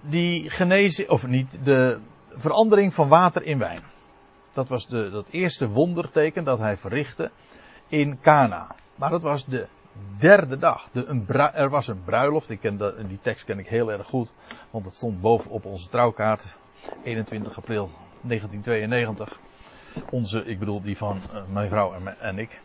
die 0.00 0.50
genezing, 0.50 1.08
of 1.08 1.26
niet, 1.26 1.58
de 1.64 1.98
verandering 2.28 2.94
van 2.94 3.08
water 3.08 3.42
in 3.42 3.58
wijn. 3.58 3.80
Dat 4.52 4.68
was 4.68 4.86
de, 4.86 5.10
dat 5.10 5.28
eerste 5.30 5.68
wonderteken 5.68 6.44
dat 6.44 6.58
hij 6.58 6.76
verrichtte 6.76 7.30
in 7.88 8.18
Cana. 8.20 8.74
Maar 8.94 9.10
dat 9.10 9.22
was 9.22 9.44
de 9.46 9.66
derde 10.18 10.58
dag. 10.58 10.88
De, 10.92 11.50
er 11.54 11.70
was 11.70 11.88
een 11.88 12.04
bruiloft. 12.04 12.50
Ik 12.50 12.60
ken 12.60 12.78
die 13.08 13.18
tekst 13.22 13.44
ken 13.44 13.58
ik 13.58 13.68
heel 13.68 13.92
erg 13.92 14.06
goed. 14.06 14.32
Want 14.70 14.84
het 14.84 14.94
stond 14.94 15.20
boven 15.20 15.50
op 15.50 15.64
onze 15.64 15.88
trouwkaart. 15.88 16.56
21 17.02 17.56
april 17.56 17.90
1992. 18.20 19.38
Onze, 20.10 20.44
ik 20.44 20.58
bedoel 20.58 20.82
die 20.82 20.96
van 20.96 21.20
uh, 21.32 21.40
mijn 21.48 21.68
vrouw 21.68 21.94
en, 22.18 22.38
ik. 22.38 22.60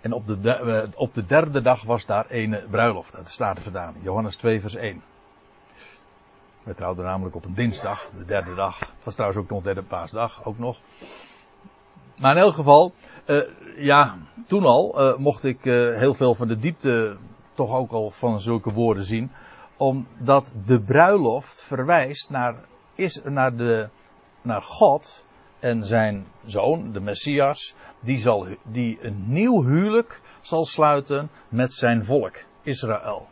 En 0.00 0.12
op 0.12 0.26
de, 0.26 0.60
uh, 0.64 1.00
op 1.00 1.14
de 1.14 1.26
derde 1.26 1.62
dag 1.62 1.82
was 1.82 2.06
daar 2.06 2.26
een 2.28 2.58
bruiloft 2.70 3.16
uit 3.16 3.26
de 3.26 3.32
Statenverdaan. 3.32 3.94
Johannes 4.00 4.36
2 4.36 4.60
vers 4.60 4.74
1. 4.74 5.02
We 6.62 6.74
trouwden 6.74 7.04
namelijk 7.04 7.36
op 7.36 7.44
een 7.44 7.54
dinsdag, 7.54 8.10
de 8.16 8.24
derde 8.24 8.54
dag. 8.54 8.78
Het 8.78 9.04
was 9.04 9.14
trouwens 9.14 9.40
ook 9.40 9.50
nog 9.50 9.62
derde 9.62 9.82
paasdag, 9.82 10.44
ook 10.44 10.58
nog. 10.58 10.78
Maar 12.20 12.36
in 12.36 12.42
elk 12.42 12.54
geval, 12.54 12.92
uh, 13.26 13.40
ja, 13.76 14.16
toen 14.46 14.64
al 14.64 15.14
mocht 15.18 15.44
ik 15.44 15.64
heel 15.64 16.14
veel 16.14 16.34
van 16.34 16.48
de 16.48 16.58
diepte 16.58 17.16
toch 17.54 17.74
ook 17.74 17.92
al 17.92 18.10
van 18.10 18.40
zulke 18.40 18.72
woorden 18.72 19.04
zien. 19.04 19.30
Omdat 19.76 20.52
de 20.64 20.80
bruiloft 20.80 21.62
verwijst 21.62 22.30
naar, 22.30 22.54
is, 22.94 23.20
naar, 23.24 23.56
de, 23.56 23.88
naar 24.42 24.62
God 24.62 25.24
en 25.60 25.86
zijn 25.86 26.26
zoon, 26.44 26.92
de 26.92 27.00
Messias, 27.00 27.74
die, 28.00 28.20
zal, 28.20 28.46
die 28.62 29.04
een 29.04 29.24
nieuw 29.26 29.64
huwelijk 29.64 30.20
zal 30.40 30.64
sluiten 30.64 31.30
met 31.48 31.72
zijn 31.72 32.04
volk, 32.04 32.44
Israël 32.62 33.26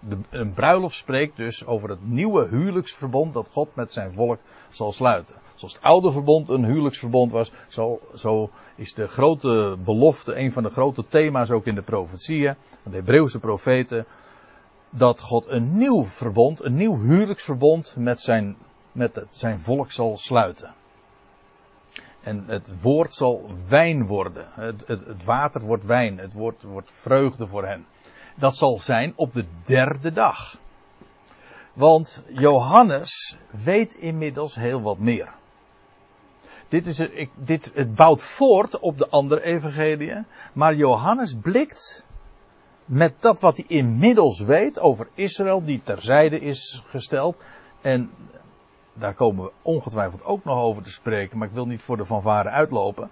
de, 0.00 0.16
een 0.30 0.52
bruiloft 0.52 0.96
spreekt 0.96 1.36
dus 1.36 1.66
over 1.66 1.88
het 1.88 2.06
nieuwe 2.08 2.48
huwelijksverbond 2.48 3.34
dat 3.34 3.48
God 3.52 3.74
met 3.74 3.92
zijn 3.92 4.12
volk 4.12 4.38
zal 4.70 4.92
sluiten. 4.92 5.36
Zoals 5.54 5.74
het 5.74 5.82
oude 5.82 6.12
verbond 6.12 6.48
een 6.48 6.64
huwelijksverbond 6.64 7.32
was, 7.32 7.52
zo, 7.68 8.00
zo 8.14 8.50
is 8.76 8.94
de 8.94 9.08
grote 9.08 9.76
belofte, 9.84 10.36
een 10.36 10.52
van 10.52 10.62
de 10.62 10.70
grote 10.70 11.06
thema's 11.06 11.50
ook 11.50 11.66
in 11.66 11.74
de 11.74 11.82
profetieën, 11.82 12.54
van 12.82 12.90
de 12.90 12.96
Hebreeuwse 12.96 13.38
profeten, 13.38 14.06
dat 14.90 15.20
God 15.20 15.50
een 15.50 15.78
nieuw 15.78 16.04
verbond, 16.04 16.64
een 16.64 16.76
nieuw 16.76 16.98
huwelijksverbond 16.98 17.94
met 17.98 18.20
zijn, 18.20 18.56
met 18.98 19.26
zijn 19.30 19.60
volk 19.60 19.92
zal 19.92 20.16
sluiten. 20.16 20.74
En 22.22 22.44
het 22.46 22.80
woord 22.80 23.14
zal 23.14 23.50
wijn 23.68 24.06
worden. 24.06 24.46
Het, 24.50 24.86
het, 24.86 25.06
het 25.06 25.24
water 25.24 25.60
wordt 25.60 25.84
wijn. 25.84 26.18
Het 26.18 26.32
wordt, 26.32 26.62
wordt 26.62 26.92
vreugde 26.92 27.46
voor 27.46 27.66
hen. 27.66 27.86
Dat 28.34 28.56
zal 28.56 28.78
zijn 28.78 29.12
op 29.16 29.32
de 29.32 29.44
derde 29.64 30.12
dag. 30.12 30.58
Want 31.72 32.22
Johannes 32.28 33.36
weet 33.50 33.94
inmiddels 33.94 34.54
heel 34.54 34.82
wat 34.82 34.98
meer. 34.98 35.32
Dit, 36.68 36.86
is, 36.86 36.98
ik, 37.00 37.30
dit, 37.34 37.70
het 37.74 37.94
bouwt 37.94 38.22
voort 38.22 38.78
op 38.78 38.98
de 38.98 39.08
andere 39.08 39.42
evangeliën. 39.42 40.26
Maar 40.52 40.74
Johannes 40.74 41.34
blikt 41.42 42.06
met 42.84 43.14
dat 43.20 43.40
wat 43.40 43.56
hij 43.56 43.66
inmiddels 43.68 44.40
weet 44.40 44.78
over 44.78 45.08
Israël, 45.14 45.64
die 45.64 45.82
terzijde 45.82 46.40
is 46.40 46.84
gesteld. 46.86 47.40
En 47.80 48.10
daar 48.98 49.14
komen 49.14 49.44
we 49.44 49.52
ongetwijfeld 49.62 50.24
ook 50.24 50.44
nog 50.44 50.58
over 50.58 50.82
te 50.82 50.90
spreken, 50.90 51.38
maar 51.38 51.48
ik 51.48 51.54
wil 51.54 51.66
niet 51.66 51.82
voor 51.82 51.96
de 51.96 52.06
fanfare 52.06 52.48
uitlopen. 52.48 53.10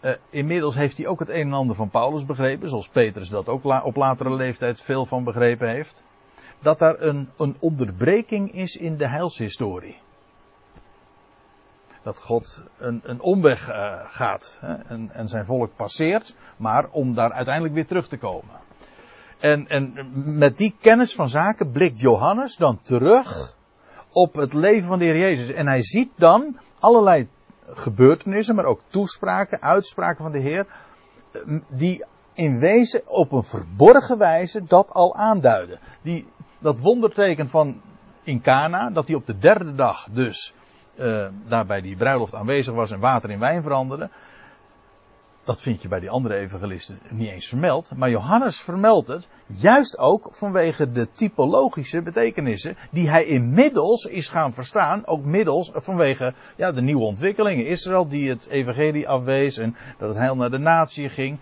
Uh, 0.00 0.12
inmiddels 0.30 0.74
heeft 0.74 0.96
hij 0.96 1.06
ook 1.06 1.18
het 1.18 1.28
een 1.28 1.46
en 1.46 1.52
ander 1.52 1.76
van 1.76 1.90
Paulus 1.90 2.24
begrepen, 2.24 2.68
zoals 2.68 2.88
Petrus 2.88 3.28
dat 3.28 3.48
ook 3.48 3.64
op 3.84 3.96
latere 3.96 4.34
leeftijd 4.34 4.80
veel 4.80 5.06
van 5.06 5.24
begrepen 5.24 5.68
heeft. 5.68 6.04
Dat 6.58 6.78
daar 6.78 7.00
een, 7.00 7.30
een 7.36 7.56
onderbreking 7.58 8.52
is 8.52 8.76
in 8.76 8.96
de 8.96 9.08
heilshistorie. 9.08 10.00
Dat 12.02 12.20
God 12.20 12.62
een, 12.78 13.00
een 13.04 13.20
omweg 13.20 13.70
uh, 13.70 13.94
gaat 14.06 14.58
hè, 14.60 14.74
en, 14.74 15.10
en 15.10 15.28
zijn 15.28 15.44
volk 15.44 15.76
passeert, 15.76 16.34
maar 16.56 16.88
om 16.90 17.14
daar 17.14 17.32
uiteindelijk 17.32 17.74
weer 17.74 17.86
terug 17.86 18.08
te 18.08 18.18
komen. 18.18 18.54
En, 19.38 19.68
en 19.68 20.10
met 20.38 20.56
die 20.56 20.76
kennis 20.80 21.14
van 21.14 21.28
zaken 21.28 21.70
blikt 21.70 22.00
Johannes 22.00 22.56
dan 22.56 22.80
terug 22.82 23.56
op 24.14 24.34
het 24.34 24.52
leven 24.52 24.88
van 24.88 24.98
de 24.98 25.04
Heer 25.04 25.18
Jezus. 25.18 25.52
En 25.52 25.66
hij 25.66 25.82
ziet 25.82 26.12
dan 26.16 26.56
allerlei 26.78 27.28
gebeurtenissen, 27.66 28.54
maar 28.54 28.64
ook 28.64 28.80
toespraken, 28.88 29.62
uitspraken 29.62 30.22
van 30.22 30.32
de 30.32 30.38
Heer, 30.38 30.66
die 31.68 32.04
in 32.34 32.58
wezen 32.58 33.02
op 33.08 33.32
een 33.32 33.42
verborgen 33.42 34.18
wijze 34.18 34.64
dat 34.64 34.92
al 34.92 35.14
aanduiden. 35.14 35.78
Die, 36.02 36.26
dat 36.58 36.78
wonderteken 36.78 37.48
van 37.48 37.80
in 38.22 38.40
Cana, 38.40 38.90
dat 38.90 39.06
hij 39.06 39.16
op 39.16 39.26
de 39.26 39.38
derde 39.38 39.74
dag 39.74 40.08
dus 40.10 40.54
uh, 40.96 41.26
daar 41.46 41.66
bij 41.66 41.80
die 41.80 41.96
bruiloft 41.96 42.34
aanwezig 42.34 42.74
was 42.74 42.90
en 42.90 43.00
water 43.00 43.30
in 43.30 43.38
wijn 43.38 43.62
veranderde. 43.62 44.10
Dat 45.44 45.60
vind 45.60 45.82
je 45.82 45.88
bij 45.88 46.00
die 46.00 46.10
andere 46.10 46.34
evangelisten 46.34 46.98
niet 47.10 47.30
eens 47.30 47.46
vermeld. 47.46 47.90
Maar 47.96 48.10
Johannes 48.10 48.60
vermeldt 48.60 49.08
het 49.08 49.28
juist 49.46 49.98
ook 49.98 50.28
vanwege 50.30 50.90
de 50.90 51.12
typologische 51.12 52.02
betekenissen 52.02 52.76
die 52.90 53.10
hij 53.10 53.24
inmiddels 53.24 54.04
is 54.04 54.28
gaan 54.28 54.54
verstaan. 54.54 55.06
Ook 55.06 55.24
middels 55.24 55.70
vanwege 55.72 56.34
ja, 56.56 56.72
de 56.72 56.82
nieuwe 56.82 57.04
ontwikkelingen. 57.04 57.66
Israël 57.66 58.08
die 58.08 58.28
het 58.28 58.46
evangelie 58.46 59.08
afwees 59.08 59.56
en 59.56 59.76
dat 59.98 60.08
het 60.08 60.18
heil 60.18 60.36
naar 60.36 60.50
de 60.50 60.58
natie 60.58 61.08
ging. 61.08 61.38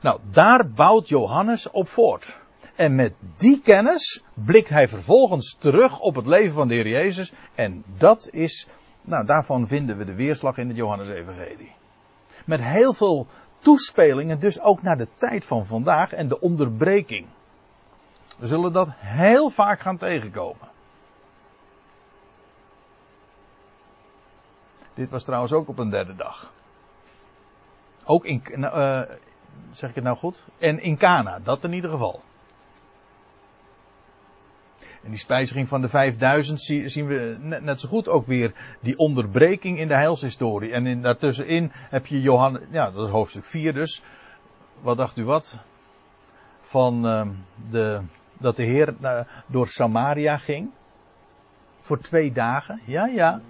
Nou, 0.00 0.20
daar 0.30 0.68
bouwt 0.68 1.08
Johannes 1.08 1.70
op 1.70 1.88
voort. 1.88 2.38
En 2.74 2.94
met 2.94 3.12
die 3.36 3.60
kennis 3.60 4.24
blikt 4.34 4.68
hij 4.68 4.88
vervolgens 4.88 5.56
terug 5.58 6.00
op 6.00 6.14
het 6.14 6.26
leven 6.26 6.52
van 6.52 6.68
de 6.68 6.74
Heer 6.74 6.88
Jezus. 6.88 7.32
En 7.54 7.84
dat 7.98 8.28
is, 8.30 8.66
nou 9.02 9.26
daarvan 9.26 9.66
vinden 9.66 9.98
we 9.98 10.04
de 10.04 10.14
weerslag 10.14 10.56
in 10.56 10.68
het 10.68 10.76
Johannes-evangelie 10.76 11.78
met 12.44 12.60
heel 12.60 12.92
veel 12.92 13.26
toespelingen, 13.58 14.40
dus 14.40 14.60
ook 14.60 14.82
naar 14.82 14.96
de 14.96 15.08
tijd 15.16 15.44
van 15.44 15.66
vandaag 15.66 16.12
en 16.12 16.28
de 16.28 16.40
onderbreking. 16.40 17.26
We 18.38 18.46
zullen 18.46 18.72
dat 18.72 18.88
heel 18.96 19.50
vaak 19.50 19.80
gaan 19.80 19.96
tegenkomen. 19.96 20.68
Dit 24.94 25.10
was 25.10 25.24
trouwens 25.24 25.52
ook 25.52 25.68
op 25.68 25.78
een 25.78 25.90
derde 25.90 26.16
dag. 26.16 26.52
Ook 28.04 28.24
in, 28.24 28.42
uh, 28.56 29.02
zeg 29.72 29.88
ik 29.88 29.94
het 29.94 30.04
nou 30.04 30.16
goed? 30.16 30.44
En 30.58 30.80
in 30.80 30.96
Cana, 30.96 31.38
dat 31.38 31.64
in 31.64 31.72
ieder 31.72 31.90
geval. 31.90 32.22
En 35.04 35.10
die 35.10 35.18
spijziging 35.18 35.68
van 35.68 35.80
de 35.80 35.88
5000 35.88 36.60
zien 36.60 37.06
we 37.06 37.36
net 37.60 37.80
zo 37.80 37.88
goed 37.88 38.08
ook 38.08 38.26
weer 38.26 38.52
die 38.80 38.98
onderbreking 38.98 39.78
in 39.78 39.88
de 39.88 39.94
heilshistorie. 39.94 40.72
En 40.72 40.86
in, 40.86 41.02
daartussenin 41.02 41.72
heb 41.74 42.06
je 42.06 42.20
Johannes, 42.20 42.62
ja, 42.70 42.90
dat 42.90 43.04
is 43.04 43.10
hoofdstuk 43.10 43.44
4 43.44 43.74
dus. 43.74 44.02
Wat 44.80 44.96
dacht 44.96 45.16
u 45.16 45.24
wat? 45.24 45.58
Van 46.60 47.06
uh, 47.06 47.26
de, 47.70 48.00
dat 48.38 48.56
de 48.56 48.62
Heer 48.62 48.94
door 49.46 49.68
Samaria 49.68 50.36
ging. 50.36 50.70
Voor 51.80 52.00
twee 52.00 52.32
dagen. 52.32 52.80
Ja, 52.84 53.06
ja. 53.06 53.40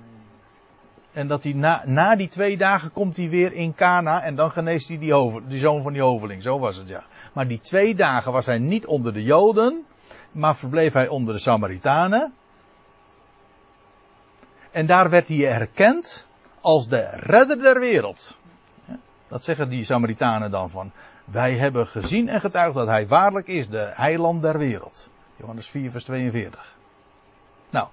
En 1.12 1.26
dat 1.26 1.42
hij 1.42 1.52
na, 1.52 1.82
na 1.86 2.16
die 2.16 2.28
twee 2.28 2.56
dagen 2.56 2.92
komt 2.92 3.16
hij 3.16 3.28
weer 3.28 3.52
in 3.52 3.74
Cana 3.74 4.22
en 4.22 4.34
dan 4.34 4.50
geneest 4.50 4.88
hij 4.88 4.98
die, 4.98 5.42
die 5.48 5.58
zoon 5.58 5.82
van 5.82 5.92
die 5.92 6.02
hoveling. 6.02 6.42
Zo 6.42 6.58
was 6.58 6.76
het 6.76 6.88
ja. 6.88 7.04
Maar 7.32 7.48
die 7.48 7.60
twee 7.60 7.94
dagen 7.94 8.32
was 8.32 8.46
hij 8.46 8.58
niet 8.58 8.86
onder 8.86 9.12
de 9.12 9.22
Joden, 9.22 9.84
maar 10.32 10.56
verbleef 10.56 10.92
hij 10.92 11.08
onder 11.08 11.34
de 11.34 11.40
Samaritanen. 11.40 12.32
En 14.70 14.86
daar 14.86 15.10
werd 15.10 15.28
hij 15.28 15.48
erkend 15.48 16.26
als 16.60 16.88
de 16.88 17.08
redder 17.10 17.62
der 17.62 17.80
wereld. 17.80 18.38
Dat 19.28 19.44
zeggen 19.44 19.68
die 19.68 19.84
Samaritanen 19.84 20.50
dan 20.50 20.70
van. 20.70 20.92
Wij 21.24 21.56
hebben 21.56 21.86
gezien 21.86 22.28
en 22.28 22.40
getuigd 22.40 22.74
dat 22.74 22.86
hij 22.86 23.06
waarlijk 23.06 23.46
is 23.46 23.68
de 23.68 23.90
heiland 23.94 24.42
der 24.42 24.58
wereld. 24.58 25.10
Johannes 25.36 25.70
4 25.70 25.90
vers 25.90 26.04
42. 26.04 26.76
Nou, 27.70 27.88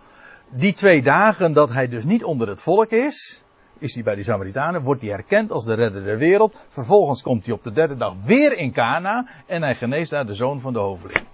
die 0.50 0.74
twee 0.74 1.02
dagen 1.02 1.54
dat 1.54 1.70
hij 1.70 1.88
dus 1.88 2.04
niet 2.04 2.24
onder 2.24 2.48
het 2.48 2.62
volk 2.62 2.90
is, 2.90 3.44
is 3.78 3.94
hij 3.94 4.04
bij 4.04 4.16
die 4.16 4.24
Samaritanen, 4.24 4.82
wordt 4.82 5.02
hij 5.02 5.10
herkend 5.10 5.52
als 5.52 5.66
de 5.66 5.74
redder 5.74 6.04
der 6.04 6.18
wereld. 6.18 6.56
Vervolgens 6.68 7.22
komt 7.22 7.46
hij 7.46 7.54
op 7.54 7.64
de 7.64 7.72
derde 7.72 7.98
dag 7.98 8.14
weer 8.24 8.58
in 8.58 8.72
Cana 8.72 9.28
en 9.46 9.64
hij 9.64 9.76
geneest 9.76 10.10
daar 10.10 10.26
de 10.26 10.34
zoon 10.34 10.60
van 10.60 10.74
de 10.74 10.80
hoveling. 10.80 11.26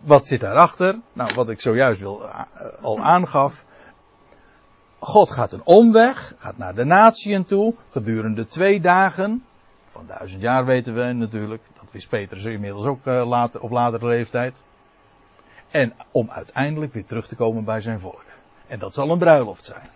Wat 0.00 0.26
zit 0.26 0.40
daarachter? 0.40 0.98
Nou, 1.12 1.34
wat 1.34 1.48
ik 1.48 1.60
zojuist 1.60 2.00
wil, 2.00 2.22
uh, 2.22 2.42
al 2.82 2.98
aangaf. 3.00 3.64
God 4.98 5.30
gaat 5.30 5.52
een 5.52 5.64
omweg, 5.64 6.34
gaat 6.38 6.56
naar 6.56 6.74
de 6.74 6.84
natieën 6.84 7.44
toe, 7.44 7.74
gedurende 7.90 8.46
twee 8.46 8.80
dagen. 8.80 9.44
Van 9.86 10.06
duizend 10.06 10.42
jaar 10.42 10.64
weten 10.64 10.94
we 10.94 11.12
natuurlijk, 11.12 11.62
dat 11.80 11.92
wist 11.92 12.08
Petrus 12.08 12.44
inmiddels 12.44 12.84
ook 12.84 13.06
uh, 13.06 13.28
later, 13.28 13.60
op 13.60 13.70
latere 13.70 14.06
leeftijd. 14.06 14.62
En 15.70 15.94
om 16.10 16.30
uiteindelijk 16.30 16.92
weer 16.92 17.04
terug 17.04 17.26
te 17.26 17.36
komen 17.36 17.64
bij 17.64 17.80
zijn 17.80 18.00
volk. 18.00 18.24
En 18.66 18.78
dat 18.78 18.94
zal 18.94 19.10
een 19.10 19.18
bruiloft 19.18 19.64
zijn. 19.64 19.88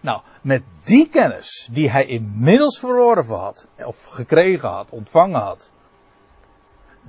Nou, 0.00 0.20
met 0.42 0.62
die 0.84 1.08
kennis 1.08 1.68
die 1.72 1.90
hij 1.90 2.06
inmiddels 2.06 2.78
verworven 2.78 3.36
had, 3.36 3.66
of 3.84 4.04
gekregen 4.04 4.68
had, 4.68 4.90
ontvangen 4.90 5.40
had, 5.40 5.72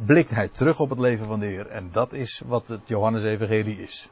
blikt 0.05 0.29
hij 0.29 0.47
terug 0.47 0.79
op 0.79 0.89
het 0.89 0.99
leven 0.99 1.25
van 1.25 1.39
de 1.39 1.45
Heer. 1.45 1.67
En 1.67 1.89
dat 1.91 2.13
is 2.13 2.41
wat 2.45 2.67
het 2.67 2.81
Johannes-evangelie 2.85 3.83
is. 3.83 4.09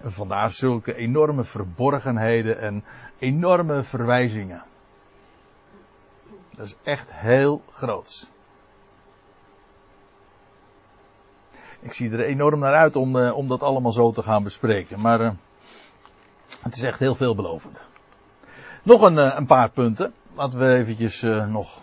Vandaar 0.00 0.50
zulke 0.50 0.94
enorme 0.94 1.44
verborgenheden 1.44 2.60
en 2.60 2.84
enorme 3.18 3.82
verwijzingen. 3.82 4.62
Dat 6.50 6.66
is 6.66 6.76
echt 6.82 7.12
heel 7.14 7.62
groots. 7.72 8.30
Ik 11.80 11.92
zie 11.92 12.10
er 12.10 12.24
enorm 12.24 12.58
naar 12.58 12.74
uit 12.74 12.96
om, 12.96 13.16
uh, 13.16 13.36
om 13.36 13.48
dat 13.48 13.62
allemaal 13.62 13.92
zo 13.92 14.12
te 14.12 14.22
gaan 14.22 14.42
bespreken. 14.42 15.00
Maar 15.00 15.20
uh, 15.20 15.30
het 16.62 16.76
is 16.76 16.82
echt 16.82 16.98
heel 16.98 17.14
veelbelovend. 17.14 17.84
Nog 18.82 19.02
een, 19.02 19.16
uh, 19.16 19.34
een 19.36 19.46
paar 19.46 19.70
punten. 19.70 20.14
Laten 20.34 20.58
we 20.58 20.74
eventjes 20.74 21.22
nog 21.48 21.82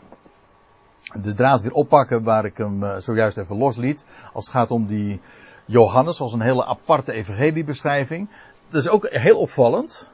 de 1.21 1.33
draad 1.33 1.61
weer 1.61 1.71
oppakken 1.71 2.23
waar 2.23 2.45
ik 2.45 2.57
hem 2.57 2.83
uh, 2.83 2.97
zojuist 2.97 3.37
even 3.37 3.57
losliet. 3.57 4.05
Als 4.33 4.45
het 4.45 4.53
gaat 4.53 4.71
om 4.71 4.85
die 4.85 5.21
Johannes 5.65 6.19
als 6.19 6.33
een 6.33 6.41
hele 6.41 6.65
aparte 6.65 7.11
evangeliebeschrijving. 7.11 8.29
Dat 8.69 8.81
is 8.81 8.89
ook 8.89 9.07
heel 9.09 9.37
opvallend. 9.37 10.09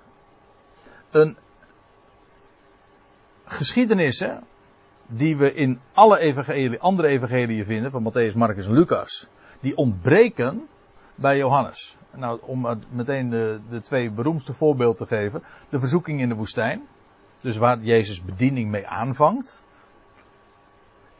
Een 1.11 1.37
geschiedenissen 3.45 4.43
die 5.07 5.37
we 5.37 5.53
in 5.53 5.79
alle 5.93 6.77
andere 6.79 7.07
evangeliën 7.07 7.65
vinden, 7.65 7.91
van 7.91 8.03
Matthäus, 8.03 8.35
Marcus 8.35 8.67
en 8.67 8.73
Lucas, 8.73 9.27
die 9.59 9.77
ontbreken 9.77 10.67
bij 11.15 11.37
Johannes. 11.37 11.97
Nou, 12.15 12.39
om 12.41 12.81
meteen 12.89 13.29
de, 13.29 13.59
de 13.69 13.81
twee 13.81 14.11
beroemdste 14.11 14.53
voorbeelden 14.53 15.07
te 15.07 15.15
geven. 15.15 15.43
De 15.69 15.79
verzoeking 15.79 16.19
in 16.19 16.29
de 16.29 16.35
woestijn. 16.35 16.81
Dus 17.41 17.57
waar 17.57 17.79
Jezus 17.79 18.23
bediening 18.23 18.69
mee 18.69 18.87
aanvangt. 18.87 19.63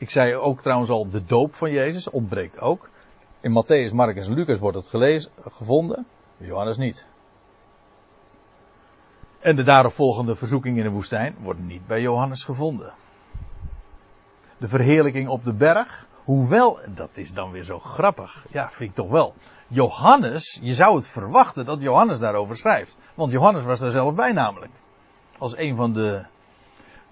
Ik 0.02 0.10
zei 0.10 0.36
ook 0.36 0.62
trouwens 0.62 0.90
al, 0.90 1.10
de 1.10 1.24
doop 1.24 1.56
van 1.56 1.72
Jezus 1.72 2.10
ontbreekt 2.10 2.60
ook. 2.60 2.90
In 3.40 3.52
Matthäus, 3.52 3.94
Marcus 3.94 4.28
en 4.28 4.34
Lucas 4.34 4.60
wordt 4.60 4.78
het 4.78 4.88
gelezen, 4.88 5.32
gevonden. 5.42 6.06
Johannes 6.38 6.78
niet. 6.78 7.06
En 9.40 9.56
de 9.56 9.64
daaropvolgende 9.64 10.36
verzoeking 10.36 10.78
in 10.78 10.84
de 10.84 10.90
woestijn 10.90 11.36
wordt 11.40 11.60
niet 11.60 11.88
bij 11.88 12.02
Johannes 12.02 12.44
gevonden. 12.44 12.94
De 14.58 14.68
verheerlijking 14.68 15.28
op 15.28 15.44
de 15.44 15.54
berg. 15.54 16.08
Hoewel, 16.24 16.80
dat 16.88 17.10
is 17.14 17.34
dan 17.34 17.52
weer 17.52 17.64
zo 17.64 17.80
grappig. 17.80 18.46
Ja, 18.52 18.70
vind 18.70 18.90
ik 18.90 18.96
toch 18.96 19.10
wel. 19.10 19.34
Johannes, 19.68 20.60
je 20.62 20.74
zou 20.74 20.96
het 20.96 21.08
verwachten 21.08 21.66
dat 21.66 21.82
Johannes 21.82 22.20
daarover 22.20 22.56
schrijft. 22.58 22.98
Want 23.14 23.32
Johannes 23.32 23.64
was 23.64 23.80
daar 23.80 23.92
zelf 23.92 24.16
bij 24.16 24.32
namelijk. 24.32 24.72
Als 25.38 25.58
een 25.58 25.76
van 25.76 25.94
de 25.94 26.26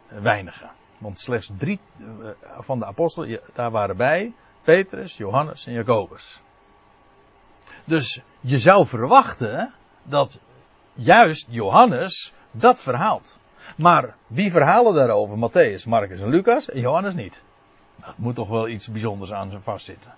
weinigen. 0.08 0.78
Want 0.99 1.19
slechts 1.19 1.51
drie 1.57 1.79
eh, 1.97 2.05
van 2.41 2.79
de 2.79 2.85
apostelen 2.85 3.39
daar 3.53 3.71
waren 3.71 3.97
bij. 3.97 4.33
Petrus, 4.62 5.17
Johannes 5.17 5.65
en 5.65 5.73
Jacobus. 5.73 6.41
Dus 7.83 8.21
je 8.39 8.59
zou 8.59 8.88
verwachten 8.88 9.73
dat 10.03 10.39
juist 10.93 11.45
Johannes 11.49 12.33
dat 12.51 12.81
verhaalt. 12.81 13.38
Maar 13.77 14.15
wie 14.27 14.51
verhalen 14.51 14.93
daarover? 14.93 15.38
Matthäus, 15.38 15.88
Marcus 15.88 16.21
en 16.21 16.29
Lucas 16.29 16.69
en 16.69 16.79
Johannes 16.79 17.13
niet. 17.13 17.43
Dat 17.95 18.17
moet 18.17 18.35
toch 18.35 18.47
wel 18.47 18.67
iets 18.67 18.88
bijzonders 18.88 19.31
aan 19.31 19.49
zijn 19.49 19.62
vastzitten. 19.62 20.13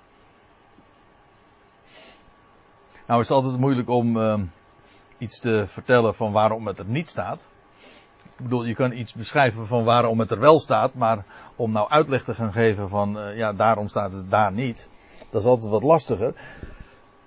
Nou 3.06 3.22
is 3.22 3.28
het 3.28 3.38
altijd 3.38 3.58
moeilijk 3.58 3.90
om 3.90 4.18
uh, 4.18 4.40
iets 5.18 5.40
te 5.40 5.68
vertellen 5.68 6.16
van 6.16 6.32
waarom 6.32 6.68
het 6.68 6.80
er 6.80 6.86
niet 6.86 7.10
staat. 7.10 7.44
Ik 8.42 8.48
bedoel, 8.48 8.66
je 8.66 8.76
kan 8.76 8.92
iets 8.92 9.14
beschrijven 9.14 9.68
van 9.68 9.84
waarom 9.84 10.20
het 10.20 10.32
er 10.32 10.40
wel 10.40 10.60
staat, 10.60 10.94
maar 10.94 11.24
om 11.56 11.72
nou 11.72 11.90
uitleg 11.90 12.24
te 12.24 12.36
gaan 12.36 12.52
geven 12.52 12.90
van 12.90 13.18
uh, 13.18 13.38
ja, 13.38 13.54
daarom 13.54 13.88
staat 13.88 14.12
het 14.12 14.32
daar 14.32 14.52
niet, 14.52 14.90
dat 15.30 15.42
is 15.42 15.48
altijd 15.48 15.72
wat 15.72 15.84
lastiger. 15.84 16.34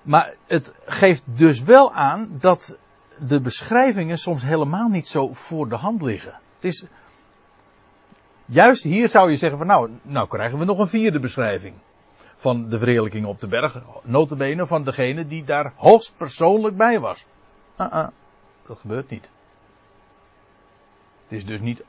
Maar 0.03 0.35
het 0.46 0.74
geeft 0.85 1.22
dus 1.27 1.62
wel 1.62 1.92
aan 1.92 2.37
dat 2.40 2.79
de 3.18 3.40
beschrijvingen 3.40 4.18
soms 4.18 4.42
helemaal 4.42 4.88
niet 4.88 5.09
zo 5.09 5.33
voor 5.33 5.68
de 5.68 5.77
hand 5.77 6.03
liggen. 6.03 6.33
Het 6.55 6.64
is, 6.64 6.85
juist 8.44 8.83
hier 8.83 9.09
zou 9.09 9.31
je 9.31 9.37
zeggen 9.37 9.59
van 9.59 9.66
nou, 9.66 9.90
nou 10.03 10.29
krijgen 10.29 10.59
we 10.59 10.64
nog 10.64 10.79
een 10.79 10.88
vierde 10.88 11.20
beschrijving. 11.20 11.74
Van 12.37 12.68
de 12.68 12.79
verheerlijking 12.79 13.27
op 13.27 13.40
de 13.40 13.48
berg. 13.48 13.83
Notabene 14.03 14.66
van 14.66 14.85
degene 14.85 15.27
die 15.27 15.44
daar 15.44 15.72
hoogst 15.77 16.14
persoonlijk 16.16 16.77
bij 16.77 17.00
was. 17.00 17.27
Uh 17.81 17.87
-uh, 17.92 18.07
dat 18.66 18.79
gebeurt 18.79 19.11
niet. 19.11 19.31
Is 21.35 21.47
dus 21.47 21.61
niet, 21.61 21.83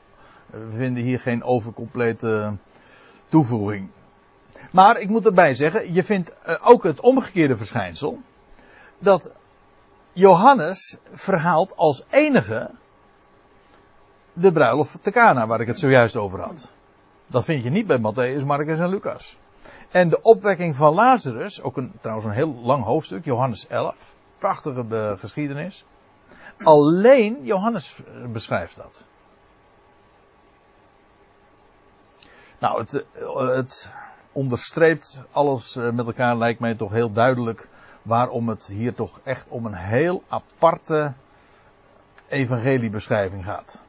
we 0.46 0.76
vinden 0.76 1.02
hier 1.02 1.20
geen 1.20 1.42
overcomplete 1.42 2.56
toevoeging. 3.28 3.90
Maar 4.70 5.00
ik 5.00 5.08
moet 5.08 5.26
erbij 5.26 5.54
zeggen, 5.54 5.92
je 5.92 6.04
vindt 6.04 6.38
eh, 6.42 6.54
ook 6.62 6.82
het 6.82 7.00
omgekeerde 7.00 7.56
verschijnsel. 7.56 8.20
Dat 8.98 9.34
Johannes 10.12 10.98
verhaalt 11.12 11.76
als 11.76 12.04
enige 12.10 12.70
de 14.32 14.52
bruiloft 14.52 15.02
te 15.02 15.10
Cana, 15.10 15.46
waar 15.46 15.60
ik 15.60 15.66
het 15.66 15.78
zojuist 15.78 16.16
over 16.16 16.40
had. 16.40 16.70
Dat 17.26 17.44
vind 17.44 17.64
je 17.64 17.70
niet 17.70 17.86
bij 17.86 17.98
Matthäus, 17.98 18.46
Marcus 18.46 18.78
en 18.78 18.88
Lucas. 18.88 19.38
En 19.90 20.08
de 20.08 20.22
opwekking 20.22 20.76
van 20.76 20.94
Lazarus, 20.94 21.62
ook 21.62 21.76
een, 21.76 21.92
trouwens 22.00 22.26
een 22.28 22.34
heel 22.34 22.54
lang 22.54 22.84
hoofdstuk, 22.84 23.24
Johannes 23.24 23.66
11. 23.66 24.14
Prachtige 24.38 25.16
geschiedenis. 25.18 25.84
Alleen 26.62 27.38
Johannes 27.42 27.96
beschrijft 28.32 28.76
dat. 28.76 29.04
Nou, 32.58 32.80
het, 32.80 33.04
het 33.56 33.92
onderstreept 34.32 35.22
alles 35.30 35.76
eh, 35.76 35.90
met 35.90 36.06
elkaar, 36.06 36.36
lijkt 36.36 36.60
mij 36.60 36.74
toch 36.74 36.92
heel 36.92 37.12
duidelijk 37.12 37.68
waarom 38.02 38.48
het 38.48 38.66
hier 38.66 38.94
toch 38.94 39.20
echt 39.24 39.48
om 39.48 39.66
een 39.66 39.74
heel 39.74 40.22
aparte 40.28 41.12
evangeliebeschrijving 42.28 43.44
gaat. 43.44 43.82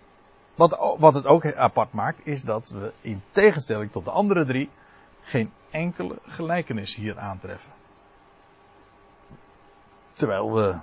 Wat, 0.56 0.95
wat 0.97 1.13
het 1.13 1.25
ook 1.25 1.56
apart 1.56 1.93
maakt, 1.93 2.19
is 2.23 2.41
dat 2.41 2.69
we 2.69 2.93
in 3.01 3.21
tegenstelling 3.32 3.91
tot 3.91 4.06
de 4.06 4.12
andere 4.12 4.45
drie 4.45 4.69
geen 5.21 5.51
enkele 5.69 6.15
gelijkenis 6.25 6.95
hier 6.95 7.19
aantreffen. 7.19 7.71
Terwijl 10.13 10.53
we 10.53 10.75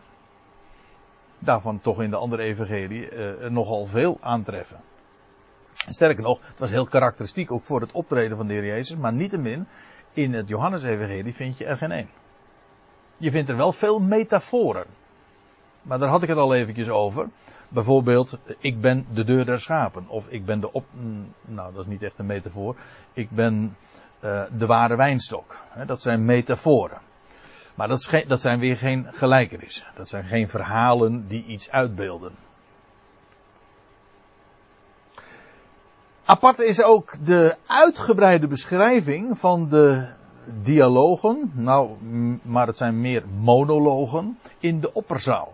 daarvan 1.38 1.80
toch 1.80 2.02
in 2.02 2.10
de 2.10 2.16
andere 2.16 2.42
evangelie 2.42 3.10
uh, 3.10 3.50
nogal 3.50 3.86
veel 3.86 4.18
aantreffen. 4.20 4.80
Sterker 5.74 6.22
nog, 6.22 6.38
het 6.46 6.58
was 6.58 6.70
heel 6.70 6.86
karakteristiek 6.86 7.52
ook 7.52 7.64
voor 7.64 7.80
het 7.80 7.92
optreden 7.92 8.36
van 8.36 8.46
de 8.46 8.52
Heer 8.52 8.66
Jezus, 8.66 8.96
maar 8.96 9.12
niettemin, 9.12 9.66
in 10.12 10.34
het 10.34 10.48
Johannes-evangelie 10.48 11.34
vind 11.34 11.58
je 11.58 11.64
er 11.64 11.76
geen 11.76 11.92
één. 11.92 12.08
Je 13.18 13.30
vindt 13.30 13.50
er 13.50 13.56
wel 13.56 13.72
veel 13.72 13.98
metaforen. 13.98 14.86
Maar 15.82 15.98
daar 15.98 16.08
had 16.08 16.22
ik 16.22 16.28
het 16.28 16.38
al 16.38 16.54
eventjes 16.54 16.88
over. 16.88 17.28
Bijvoorbeeld, 17.68 18.38
ik 18.58 18.80
ben 18.80 19.06
de 19.12 19.24
deur 19.24 19.44
der 19.44 19.60
schapen. 19.60 20.08
Of 20.08 20.28
ik 20.28 20.44
ben 20.44 20.60
de 20.60 20.72
op... 20.72 20.84
Mm, 20.90 21.34
nou, 21.40 21.72
dat 21.72 21.84
is 21.84 21.90
niet 21.90 22.02
echt 22.02 22.18
een 22.18 22.26
metafoor. 22.26 22.76
Ik 23.12 23.30
ben 23.30 23.76
uh, 24.24 24.42
de 24.56 24.66
ware 24.66 24.96
wijnstok. 24.96 25.58
Dat 25.86 26.02
zijn 26.02 26.24
metaforen. 26.24 26.98
Maar 27.74 27.88
dat, 27.88 28.10
dat 28.26 28.40
zijn 28.40 28.58
weer 28.58 28.76
geen 28.76 29.06
gelijkenissen. 29.12 29.86
Dat 29.94 30.08
zijn 30.08 30.24
geen 30.24 30.48
verhalen 30.48 31.28
die 31.28 31.44
iets 31.44 31.70
uitbeelden. 31.70 32.32
Apart 36.26 36.58
is 36.58 36.82
ook 36.82 37.24
de 37.24 37.56
uitgebreide 37.66 38.46
beschrijving 38.46 39.38
van 39.38 39.68
de 39.68 40.08
dialogen, 40.62 41.50
nou, 41.54 41.90
maar 42.42 42.66
het 42.66 42.76
zijn 42.76 43.00
meer 43.00 43.22
monologen, 43.40 44.38
in 44.58 44.80
de 44.80 44.92
opperzaal. 44.92 45.52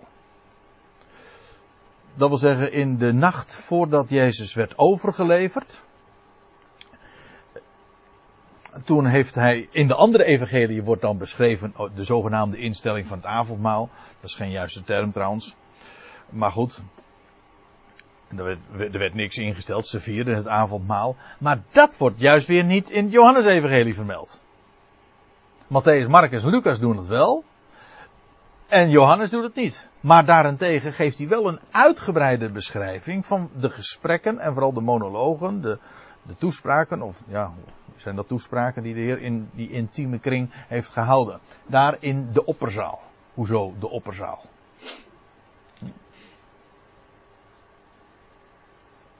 Dat 2.14 2.28
wil 2.28 2.38
zeggen, 2.38 2.72
in 2.72 2.96
de 2.96 3.12
nacht 3.12 3.54
voordat 3.54 4.10
Jezus 4.10 4.54
werd 4.54 4.78
overgeleverd. 4.78 5.82
Toen 8.84 9.06
heeft 9.06 9.34
hij, 9.34 9.68
in 9.70 9.86
de 9.86 9.94
andere 9.94 10.24
evangelie 10.24 10.82
wordt 10.82 11.02
dan 11.02 11.18
beschreven 11.18 11.74
de 11.94 12.04
zogenaamde 12.04 12.58
instelling 12.58 13.06
van 13.06 13.16
het 13.16 13.26
avondmaal. 13.26 13.88
Dat 14.20 14.30
is 14.30 14.36
geen 14.36 14.50
juiste 14.50 14.82
term 14.82 15.12
trouwens. 15.12 15.56
Maar 16.28 16.50
goed, 16.50 16.82
er 18.36 18.44
werd, 18.44 18.92
er 18.92 18.98
werd, 18.98 19.14
niks 19.14 19.36
ingesteld, 19.36 19.86
ze 19.86 20.00
vierden 20.00 20.36
het 20.36 20.46
avondmaal. 20.46 21.16
Maar 21.38 21.62
dat 21.70 21.96
wordt 21.96 22.20
juist 22.20 22.46
weer 22.46 22.64
niet 22.64 22.90
in 22.90 23.04
het 23.04 23.12
Johannes-evangelie 23.12 23.94
vermeld. 23.94 24.38
Matthäus, 25.66 26.08
Marcus 26.08 26.44
en 26.44 26.50
Lucas 26.50 26.80
doen 26.80 26.96
het 26.96 27.06
wel. 27.06 27.44
En 28.68 28.90
Johannes 28.90 29.30
doet 29.30 29.42
het 29.42 29.54
niet. 29.54 29.88
Maar 30.00 30.24
daarentegen 30.24 30.92
geeft 30.92 31.18
hij 31.18 31.28
wel 31.28 31.48
een 31.48 31.60
uitgebreide 31.70 32.50
beschrijving 32.50 33.26
van 33.26 33.50
de 33.56 33.70
gesprekken 33.70 34.38
en 34.38 34.52
vooral 34.52 34.72
de 34.72 34.80
monologen, 34.80 35.62
de, 35.62 35.78
de 36.22 36.36
toespraken, 36.36 37.02
of 37.02 37.22
ja, 37.26 37.52
zijn 37.96 38.16
dat 38.16 38.28
toespraken 38.28 38.82
die 38.82 38.94
de 38.94 39.00
Heer 39.00 39.22
in 39.22 39.50
die 39.52 39.70
intieme 39.70 40.18
kring 40.18 40.50
heeft 40.52 40.90
gehouden. 40.90 41.40
Daar 41.66 41.96
in 42.00 42.28
de 42.32 42.44
opperzaal. 42.44 43.00
Hoezo 43.34 43.74
de 43.78 43.88
opperzaal? 43.88 44.44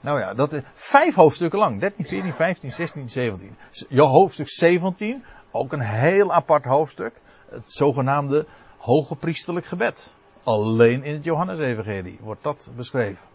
Nou 0.01 0.19
ja, 0.19 0.33
dat 0.33 0.53
is 0.53 0.61
vijf 0.73 1.15
hoofdstukken 1.15 1.59
lang. 1.59 1.79
13, 1.79 2.05
14, 2.05 2.33
15, 2.33 2.71
16, 2.71 3.09
17. 3.09 3.55
Hoofdstuk 3.89 4.49
17, 4.49 5.23
ook 5.51 5.71
een 5.71 5.81
heel 5.81 6.33
apart 6.33 6.63
hoofdstuk. 6.63 7.13
Het 7.49 7.71
zogenaamde 7.71 8.45
hoge 8.77 9.15
priesterlijk 9.15 9.65
gebed. 9.65 10.13
Alleen 10.43 11.03
in 11.03 11.13
het 11.13 11.23
Johannesevangelie 11.23 12.19
wordt 12.21 12.43
dat 12.43 12.69
beschreven. 12.75 13.25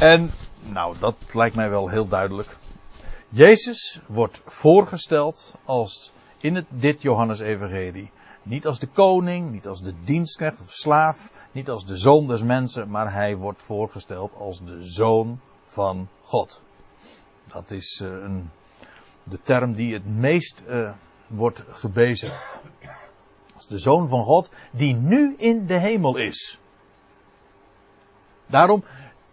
En, 0.00 0.30
nou, 0.60 0.98
dat 0.98 1.14
lijkt 1.32 1.56
mij 1.56 1.70
wel 1.70 1.88
heel 1.88 2.08
duidelijk. 2.08 2.56
Jezus 3.28 4.00
wordt 4.06 4.42
voorgesteld 4.46 5.54
als 5.64 6.12
in 6.38 6.54
het, 6.54 6.66
dit 6.68 7.02
Johannesevangelie. 7.02 8.10
Niet 8.42 8.66
als 8.66 8.78
de 8.78 8.86
koning, 8.86 9.50
niet 9.50 9.66
als 9.66 9.82
de 9.82 9.94
dienstknecht 10.04 10.60
of 10.60 10.70
slaaf, 10.70 11.30
niet 11.52 11.70
als 11.70 11.86
de 11.86 11.96
zoon 11.96 12.26
des 12.26 12.42
mensen, 12.42 12.90
maar 12.90 13.12
hij 13.12 13.36
wordt 13.36 13.62
voorgesteld 13.62 14.34
als 14.34 14.64
de 14.64 14.84
zoon 14.84 15.40
van 15.66 16.08
God. 16.22 16.62
Dat 17.46 17.70
is 17.70 18.00
uh, 18.02 18.10
een, 18.10 18.50
de 19.22 19.40
term 19.42 19.74
die 19.74 19.94
het 19.94 20.06
meest 20.06 20.64
uh, 20.68 20.90
wordt 21.26 21.64
gebezigd. 21.68 22.60
Als 23.54 23.66
de 23.66 23.78
zoon 23.78 24.08
van 24.08 24.24
God 24.24 24.50
die 24.72 24.94
nu 24.94 25.34
in 25.36 25.66
de 25.66 25.78
hemel 25.78 26.16
is. 26.16 26.60
Daarom, 28.46 28.84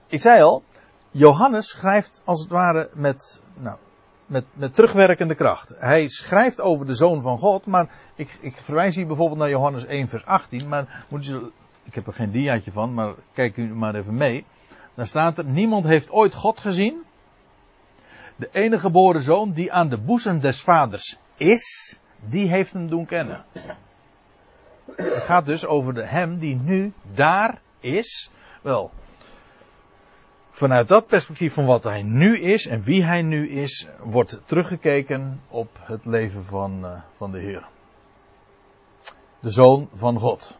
ik 0.07 0.21
zei 0.21 0.41
al, 0.41 0.63
Johannes 1.11 1.67
schrijft 1.67 2.21
als 2.25 2.41
het 2.41 2.49
ware 2.49 2.89
met, 2.93 3.41
nou, 3.57 3.77
met, 4.27 4.45
met 4.53 4.75
terugwerkende 4.75 5.35
kracht. 5.35 5.73
Hij 5.77 6.07
schrijft 6.07 6.61
over 6.61 6.85
de 6.85 6.95
zoon 6.95 7.21
van 7.21 7.37
God, 7.37 7.65
maar 7.65 7.89
ik, 8.15 8.37
ik 8.39 8.55
verwijs 8.55 8.95
hier 8.95 9.07
bijvoorbeeld 9.07 9.39
naar 9.39 9.49
Johannes 9.49 9.85
1 9.85 10.07
vers 10.07 10.25
18, 10.25 10.67
maar 10.67 11.05
moet 11.09 11.27
u, 11.27 11.51
ik 11.83 11.95
heb 11.95 12.07
er 12.07 12.13
geen 12.13 12.31
diaatje 12.31 12.71
van, 12.71 12.93
maar 12.93 13.13
kijk 13.33 13.57
u 13.57 13.75
maar 13.75 13.95
even 13.95 14.17
mee. 14.17 14.45
Daar 14.93 15.07
staat 15.07 15.37
er, 15.37 15.45
niemand 15.45 15.85
heeft 15.85 16.11
ooit 16.11 16.33
God 16.33 16.59
gezien. 16.59 17.05
De 18.35 18.49
enige 18.51 18.81
geboren 18.81 19.21
zoon 19.21 19.51
die 19.51 19.71
aan 19.73 19.89
de 19.89 19.97
boezem 19.97 20.39
des 20.39 20.61
vaders 20.61 21.17
is, 21.35 21.97
die 22.19 22.47
heeft 22.47 22.73
hem 22.73 22.89
doen 22.89 23.05
kennen. 23.05 23.45
Het 24.95 25.23
gaat 25.23 25.45
dus 25.45 25.65
over 25.65 25.93
de 25.93 26.05
hem 26.05 26.37
die 26.37 26.55
nu 26.55 26.93
daar 27.13 27.61
is. 27.79 28.31
Wel, 28.61 28.91
vanuit 30.57 30.87
dat 30.87 31.07
perspectief 31.07 31.53
van 31.53 31.65
wat 31.65 31.83
hij 31.83 32.01
nu 32.01 32.39
is 32.39 32.65
en 32.67 32.81
wie 32.81 33.03
hij 33.03 33.21
nu 33.21 33.49
is, 33.49 33.87
wordt 34.03 34.41
teruggekeken 34.45 35.41
op 35.49 35.69
het 35.81 36.05
leven 36.05 36.45
van, 36.45 36.85
uh, 36.85 36.91
van 37.17 37.31
de 37.31 37.39
Heer. 37.39 37.67
De 39.39 39.49
Zoon 39.49 39.89
van 39.93 40.19
God. 40.19 40.57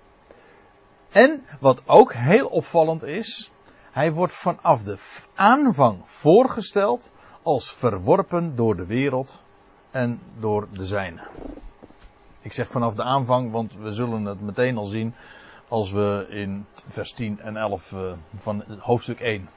En 1.10 1.44
wat 1.60 1.82
ook 1.86 2.14
heel 2.14 2.48
opvallend 2.48 3.04
is, 3.04 3.52
hij 3.92 4.12
wordt 4.12 4.34
vanaf 4.34 4.84
de 4.84 4.98
aanvang 5.36 6.02
voorgesteld 6.06 7.12
als 7.42 7.74
verworpen 7.74 8.56
door 8.56 8.76
de 8.76 8.86
wereld 8.86 9.44
en 9.92 10.22
door 10.40 10.68
de 10.72 10.86
zijne. 10.86 11.28
Ik 12.42 12.54
zeg 12.54 12.68
vanaf 12.68 12.96
de 12.96 13.04
aanvang, 13.04 13.52
want 13.52 13.76
we 13.76 13.92
zullen 13.92 14.26
het 14.26 14.42
meteen 14.42 14.78
al 14.78 14.86
zien 14.86 15.14
als 15.68 15.92
we 15.92 16.26
in 16.30 16.66
vers 16.88 17.12
10 17.12 17.40
en 17.40 17.58
11 17.58 17.92
uh, 17.92 18.12
van 18.36 18.64
hoofdstuk 18.80 19.20
1 19.20 19.42
uh, 19.42 19.48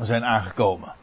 zijn 0.00 0.24
aangekomen. 0.24 0.94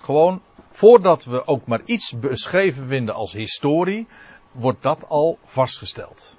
Gewoon 0.00 0.42
voordat 0.70 1.24
we 1.24 1.46
ook 1.46 1.66
maar 1.66 1.80
iets 1.84 2.18
beschreven 2.18 2.86
vinden 2.86 3.14
als 3.14 3.32
historie, 3.32 4.06
wordt 4.52 4.82
dat 4.82 5.08
al 5.08 5.38
vastgesteld. 5.44 6.36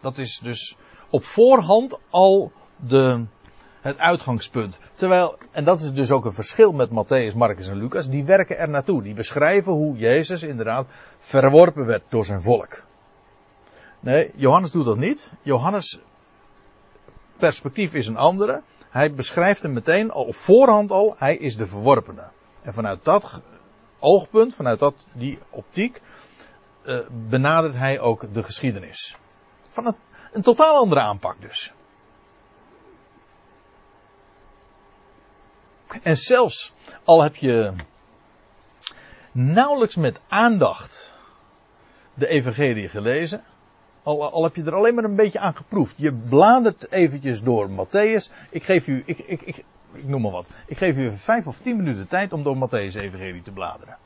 Dat 0.00 0.18
is 0.18 0.40
dus 0.42 0.76
op 1.10 1.24
voorhand 1.24 1.98
al 2.10 2.52
de, 2.76 3.24
het 3.80 3.98
uitgangspunt. 3.98 4.78
Terwijl, 4.94 5.38
en 5.50 5.64
dat 5.64 5.80
is 5.80 5.92
dus 5.92 6.10
ook 6.10 6.24
een 6.24 6.32
verschil 6.32 6.72
met 6.72 6.90
Matthäus, 6.90 7.36
Marcus 7.36 7.68
en 7.68 7.76
Lucas, 7.76 8.08
die 8.08 8.24
werken 8.24 8.58
er 8.58 8.68
naartoe. 8.68 9.02
Die 9.02 9.14
beschrijven 9.14 9.72
hoe 9.72 9.96
Jezus 9.96 10.42
inderdaad 10.42 10.86
verworpen 11.18 11.86
werd 11.86 12.02
door 12.08 12.24
zijn 12.24 12.42
volk. 12.42 12.82
Nee, 14.00 14.30
Johannes 14.34 14.70
doet 14.70 14.84
dat 14.84 14.96
niet. 14.96 15.32
Johannes 15.42 16.00
perspectief 17.36 17.94
is 17.94 18.06
een 18.06 18.16
andere. 18.16 18.62
Hij 18.90 19.14
beschrijft 19.14 19.62
hem 19.62 19.72
meteen 19.72 20.10
al 20.10 20.24
op 20.24 20.34
voorhand 20.34 20.90
al, 20.90 21.14
hij 21.18 21.36
is 21.36 21.56
de 21.56 21.66
verworpene. 21.66 22.28
En 22.62 22.72
vanuit 22.72 23.04
dat 23.04 23.40
oogpunt, 23.98 24.54
vanuit 24.54 24.78
dat, 24.78 24.94
die 25.12 25.38
optiek, 25.50 26.00
uh, 26.84 26.98
benadert 27.10 27.74
hij 27.74 28.00
ook 28.00 28.34
de 28.34 28.42
geschiedenis. 28.42 29.16
Van 29.68 29.96
een 30.32 30.42
totaal 30.42 30.76
andere 30.76 31.00
aanpak 31.00 31.40
dus. 31.40 31.72
En 36.02 36.16
zelfs 36.16 36.72
al 37.04 37.22
heb 37.22 37.36
je 37.36 37.72
nauwelijks 39.32 39.96
met 39.96 40.20
aandacht 40.28 41.14
de 42.14 42.26
evangelie 42.26 42.88
gelezen, 42.88 43.44
al, 44.02 44.42
heb 44.42 44.56
je 44.56 44.64
er 44.64 44.74
alleen 44.74 44.94
maar 44.94 45.04
een 45.04 45.14
beetje 45.14 45.38
aan 45.38 45.56
geproefd. 45.56 45.94
Je 45.96 46.12
bladert 46.12 46.92
eventjes 46.92 47.42
door 47.42 47.70
Matthäus. 47.70 48.32
Ik 48.50 48.62
geef 48.62 48.86
u, 48.86 49.02
ik, 49.06 49.18
ik, 49.18 49.42
ik, 49.42 49.64
noem 50.04 50.22
maar 50.22 50.30
wat. 50.30 50.50
Ik 50.66 50.76
geef 50.76 50.96
u 50.96 51.12
vijf 51.12 51.46
of 51.46 51.58
tien 51.58 51.76
minuten 51.76 52.08
tijd 52.08 52.32
om 52.32 52.42
door 52.42 52.56
Matthäus 52.56 52.94
evangelie 52.94 53.42
te 53.42 53.52
bladeren. 53.52 53.96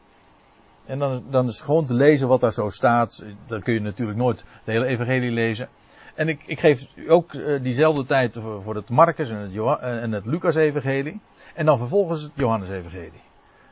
En 0.86 0.98
dan, 0.98 1.24
dan 1.30 1.46
is 1.46 1.54
het 1.54 1.64
gewoon 1.64 1.86
te 1.86 1.94
lezen 1.94 2.28
wat 2.28 2.40
daar 2.40 2.52
zo 2.52 2.68
staat. 2.68 3.24
Dan 3.46 3.62
kun 3.62 3.74
je 3.74 3.80
natuurlijk 3.80 4.18
nooit 4.18 4.44
de 4.64 4.72
hele 4.72 4.86
evangelie 4.86 5.30
lezen. 5.30 5.68
En 6.14 6.28
ik, 6.28 6.42
ik 6.46 6.60
geef 6.60 6.86
u 6.94 7.10
ook 7.10 7.32
uh, 7.32 7.62
diezelfde 7.62 8.04
tijd 8.04 8.38
voor, 8.62 8.74
het 8.74 8.88
Marcus 8.88 9.30
en 9.30 9.36
het, 9.36 9.52
Johan, 9.52 9.80
en 9.80 10.12
het 10.12 10.26
Lucas 10.26 10.54
evangelie. 10.54 11.20
En 11.54 11.66
dan 11.66 11.78
vervolgens 11.78 12.22
het 12.22 12.32
Johannes 12.34 12.68
evangelie. 12.68 13.22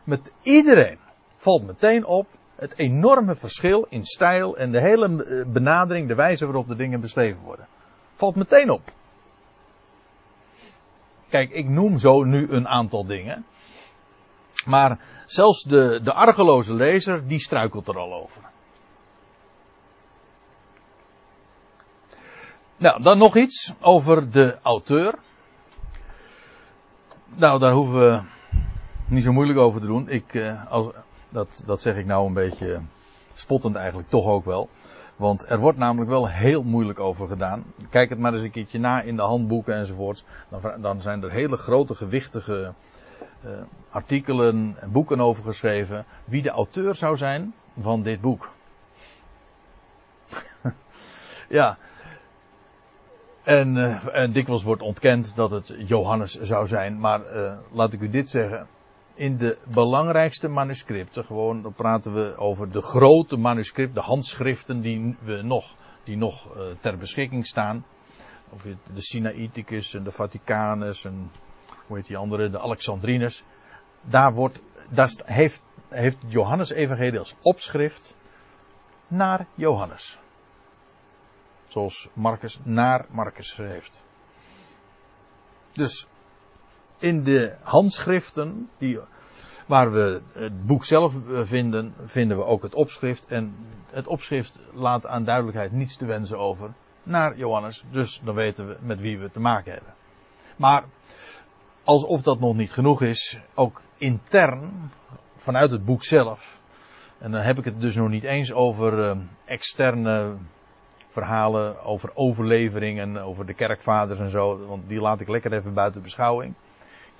Met 0.04 0.32
iedereen 0.42 0.98
valt 1.36 1.66
meteen 1.66 2.04
op 2.06 2.26
het 2.62 2.78
enorme 2.78 3.34
verschil 3.34 3.86
in 3.88 4.04
stijl 4.04 4.56
en 4.56 4.72
de 4.72 4.80
hele 4.80 5.24
eh, 5.24 5.52
benadering, 5.52 6.08
de 6.08 6.14
wijze 6.14 6.44
waarop 6.44 6.68
de 6.68 6.76
dingen 6.76 7.00
beschreven 7.00 7.40
worden. 7.40 7.66
Valt 8.14 8.36
meteen 8.36 8.70
op. 8.70 8.92
Kijk, 11.28 11.50
ik 11.50 11.68
noem 11.68 11.98
zo 11.98 12.24
nu 12.24 12.50
een 12.50 12.68
aantal 12.68 13.06
dingen. 13.06 13.46
Maar 14.64 14.98
zelfs 15.26 15.62
de, 15.62 16.00
de 16.02 16.12
argeloze 16.12 16.74
lezer, 16.74 17.26
die 17.28 17.40
struikelt 17.40 17.88
er 17.88 17.98
al 17.98 18.14
over. 18.14 18.42
Nou, 22.76 23.02
dan 23.02 23.18
nog 23.18 23.36
iets 23.36 23.72
over 23.80 24.30
de 24.30 24.58
auteur. 24.62 25.14
Nou, 27.34 27.58
daar 27.58 27.72
hoeven 27.72 28.10
we 28.10 28.22
niet 29.06 29.24
zo 29.24 29.32
moeilijk 29.32 29.58
over 29.58 29.80
te 29.80 29.86
doen. 29.86 30.08
Ik, 30.08 30.34
eh, 30.34 30.70
als, 30.70 30.86
dat, 31.32 31.62
dat 31.66 31.80
zeg 31.80 31.96
ik 31.96 32.06
nou 32.06 32.26
een 32.26 32.34
beetje 32.34 32.80
spottend 33.34 33.76
eigenlijk 33.76 34.08
toch 34.08 34.26
ook 34.26 34.44
wel. 34.44 34.68
Want 35.16 35.50
er 35.50 35.58
wordt 35.58 35.78
namelijk 35.78 36.10
wel 36.10 36.28
heel 36.28 36.62
moeilijk 36.62 37.00
over 37.00 37.28
gedaan. 37.28 37.64
Kijk 37.90 38.08
het 38.08 38.18
maar 38.18 38.32
eens 38.32 38.42
een 38.42 38.50
keertje 38.50 38.78
na 38.78 39.00
in 39.00 39.16
de 39.16 39.22
handboeken 39.22 39.74
enzovoorts. 39.74 40.24
Dan, 40.48 40.80
dan 40.80 41.00
zijn 41.00 41.22
er 41.22 41.30
hele 41.30 41.56
grote 41.56 41.94
gewichtige 41.94 42.72
uh, 43.44 43.50
artikelen 43.90 44.76
en 44.80 44.92
boeken 44.92 45.20
over 45.20 45.44
geschreven. 45.44 46.04
Wie 46.24 46.42
de 46.42 46.50
auteur 46.50 46.94
zou 46.94 47.16
zijn 47.16 47.54
van 47.80 48.02
dit 48.02 48.20
boek. 48.20 48.50
ja. 51.48 51.78
En, 53.42 53.76
uh, 53.76 54.16
en, 54.16 54.32
dikwijls 54.32 54.62
wordt 54.62 54.82
ontkend 54.82 55.36
dat 55.36 55.50
het 55.50 55.74
Johannes 55.76 56.40
zou 56.40 56.66
zijn. 56.66 57.00
Maar 57.00 57.20
uh, 57.34 57.52
laat 57.70 57.92
ik 57.92 58.00
u 58.00 58.10
dit 58.10 58.28
zeggen 58.28 58.66
in 59.14 59.36
de 59.36 59.58
belangrijkste 59.68 60.48
manuscripten, 60.48 61.24
gewoon, 61.24 61.62
dan 61.62 61.72
praten 61.72 62.14
we 62.14 62.36
over 62.36 62.70
de 62.70 62.82
grote 62.82 63.36
manuscripten, 63.36 63.94
de 63.94 64.08
handschriften 64.08 64.80
die 64.80 65.16
we 65.20 65.42
nog, 65.42 65.74
die 66.04 66.16
nog 66.16 66.56
uh, 66.56 66.62
ter 66.78 66.98
beschikking 66.98 67.46
staan. 67.46 67.84
Of 68.50 68.62
de 68.62 69.02
Sinaiticus 69.02 69.94
en 69.94 70.04
de 70.04 70.10
Vaticanus 70.10 71.04
en 71.04 71.30
hoe 71.86 71.96
heet 71.96 72.06
die 72.06 72.16
andere, 72.16 72.50
de 72.50 72.60
Alexandrinus. 72.60 73.44
Daar 74.00 74.34
wordt, 74.34 74.62
daar 74.88 75.12
heeft, 75.24 75.70
heeft 75.88 76.18
Johannes 76.26 76.70
Evangelie 76.70 77.18
als 77.18 77.34
opschrift 77.42 78.16
naar 79.08 79.46
Johannes. 79.54 80.18
Zoals 81.68 82.08
Marcus 82.12 82.58
naar 82.62 83.06
Marcus 83.08 83.56
heeft. 83.56 84.02
Dus 85.72 86.06
in 87.02 87.22
de 87.24 87.54
handschriften, 87.62 88.68
die, 88.78 88.98
waar 89.66 89.92
we 89.92 90.20
het 90.32 90.66
boek 90.66 90.84
zelf 90.84 91.28
eh, 91.28 91.40
vinden, 91.42 91.94
vinden 92.04 92.36
we 92.36 92.44
ook 92.44 92.62
het 92.62 92.74
opschrift. 92.74 93.26
En 93.26 93.54
het 93.90 94.06
opschrift 94.06 94.60
laat 94.72 95.06
aan 95.06 95.24
duidelijkheid 95.24 95.72
niets 95.72 95.96
te 95.96 96.06
wensen 96.06 96.38
over 96.38 96.72
naar 97.02 97.36
Johannes. 97.36 97.84
Dus 97.90 98.20
dan 98.24 98.34
weten 98.34 98.68
we 98.68 98.76
met 98.80 99.00
wie 99.00 99.18
we 99.18 99.30
te 99.30 99.40
maken 99.40 99.72
hebben. 99.72 99.94
Maar 100.56 100.84
alsof 101.84 102.22
dat 102.22 102.40
nog 102.40 102.54
niet 102.54 102.72
genoeg 102.72 103.02
is, 103.02 103.38
ook 103.54 103.80
intern, 103.96 104.90
vanuit 105.36 105.70
het 105.70 105.84
boek 105.84 106.04
zelf. 106.04 106.60
En 107.18 107.30
dan 107.30 107.40
heb 107.40 107.58
ik 107.58 107.64
het 107.64 107.80
dus 107.80 107.94
nog 107.94 108.08
niet 108.08 108.24
eens 108.24 108.52
over 108.52 108.98
uh, 108.98 109.16
externe 109.44 110.36
verhalen, 111.06 111.84
over 111.84 112.10
overleveringen, 112.14 113.16
over 113.16 113.46
de 113.46 113.54
kerkvaders 113.54 114.18
en 114.18 114.30
zo. 114.30 114.66
Want 114.66 114.88
die 114.88 115.00
laat 115.00 115.20
ik 115.20 115.28
lekker 115.28 115.52
even 115.52 115.74
buiten 115.74 116.02
beschouwing. 116.02 116.54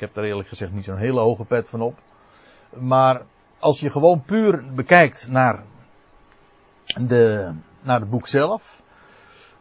Ik 0.03 0.09
heb 0.09 0.17
daar 0.17 0.31
eerlijk 0.31 0.49
gezegd 0.49 0.73
niet 0.73 0.85
zo'n 0.85 0.97
hele 0.97 1.21
hoge 1.21 1.45
pet 1.45 1.69
van 1.69 1.81
op. 1.81 1.99
Maar 2.71 3.23
als 3.59 3.81
je 3.81 3.91
gewoon 3.91 4.23
puur 4.23 4.65
bekijkt 4.75 5.29
naar, 5.29 5.63
de, 7.01 7.53
naar 7.81 8.01
het 8.01 8.11
boek 8.11 8.27
zelf, 8.27 8.83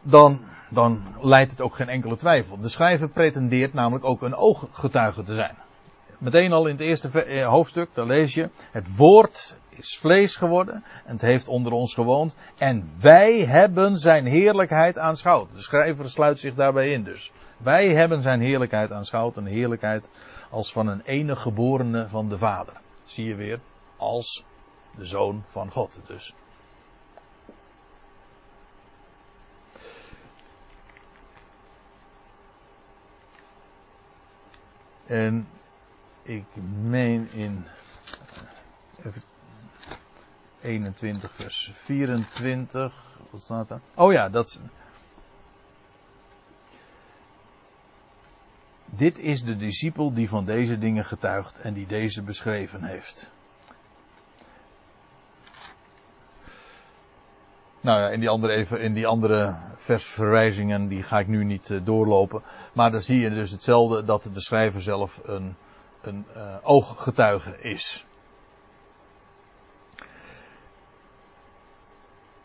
dan, 0.00 0.40
dan 0.68 1.02
leidt 1.20 1.50
het 1.50 1.60
ook 1.60 1.74
geen 1.74 1.88
enkele 1.88 2.16
twijfel. 2.16 2.58
De 2.60 2.68
schrijver 2.68 3.08
pretendeert 3.08 3.72
namelijk 3.74 4.04
ook 4.04 4.22
een 4.22 4.34
ooggetuige 4.34 5.22
te 5.22 5.34
zijn. 5.34 5.54
Meteen 6.18 6.52
al 6.52 6.66
in 6.66 6.72
het 6.72 6.84
eerste 6.84 7.22
eh, 7.22 7.46
hoofdstuk, 7.46 7.88
daar 7.94 8.06
lees 8.06 8.34
je, 8.34 8.48
het 8.70 8.96
woord 8.96 9.56
is 9.68 9.98
vlees 9.98 10.36
geworden 10.36 10.84
en 11.04 11.12
het 11.12 11.20
heeft 11.20 11.48
onder 11.48 11.72
ons 11.72 11.94
gewoond 11.94 12.34
en 12.58 12.90
wij 13.00 13.38
hebben 13.38 13.98
zijn 13.98 14.26
heerlijkheid 14.26 14.98
aanschouwd. 14.98 15.48
De 15.54 15.62
schrijver 15.62 16.10
sluit 16.10 16.38
zich 16.38 16.54
daarbij 16.54 16.92
in 16.92 17.02
dus. 17.02 17.32
Wij 17.56 17.88
hebben 17.88 18.22
zijn 18.22 18.40
heerlijkheid 18.40 18.92
aanschouwd, 18.92 19.36
een 19.36 19.46
heerlijkheid 19.46 20.08
als 20.52 20.72
van 20.72 20.86
een 20.86 21.00
enige 21.00 21.40
geborene 21.40 22.08
van 22.08 22.28
de 22.28 22.38
Vader. 22.38 22.80
Zie 23.04 23.24
je 23.24 23.34
weer, 23.34 23.60
als 23.96 24.44
de 24.96 25.06
Zoon 25.06 25.44
van 25.46 25.70
God 25.70 26.00
dus. 26.06 26.34
En 35.06 35.48
ik 36.22 36.44
meen 36.82 37.28
in 37.32 37.66
eh, 38.98 39.06
even 39.06 39.22
21 40.60 41.32
vers 41.32 41.70
24, 41.74 43.18
wat 43.30 43.42
staat 43.42 43.68
daar? 43.68 43.80
Oh 43.94 44.12
ja, 44.12 44.28
dat 44.28 44.60
Dit 49.02 49.18
is 49.18 49.44
de 49.44 49.56
discipel 49.56 50.14
die 50.14 50.28
van 50.28 50.44
deze 50.44 50.78
dingen 50.78 51.04
getuigt 51.04 51.58
en 51.58 51.74
die 51.74 51.86
deze 51.86 52.22
beschreven 52.22 52.84
heeft. 52.84 53.30
Nou 57.80 58.00
ja, 58.00 58.08
in 58.08 58.20
die 58.20 58.28
andere, 58.28 58.52
even, 58.52 58.80
in 58.80 58.94
die 58.94 59.06
andere 59.06 59.56
versverwijzingen, 59.76 60.88
die 60.88 61.02
ga 61.02 61.18
ik 61.18 61.26
nu 61.26 61.44
niet 61.44 61.68
uh, 61.68 61.80
doorlopen. 61.84 62.42
Maar 62.72 62.90
dan 62.90 63.00
zie 63.00 63.20
je 63.20 63.30
dus 63.30 63.50
hetzelfde, 63.50 64.04
dat 64.04 64.28
de 64.32 64.40
schrijver 64.40 64.80
zelf 64.80 65.20
een, 65.24 65.54
een 66.02 66.26
uh, 66.36 66.56
ooggetuige 66.62 67.60
is. 67.60 68.06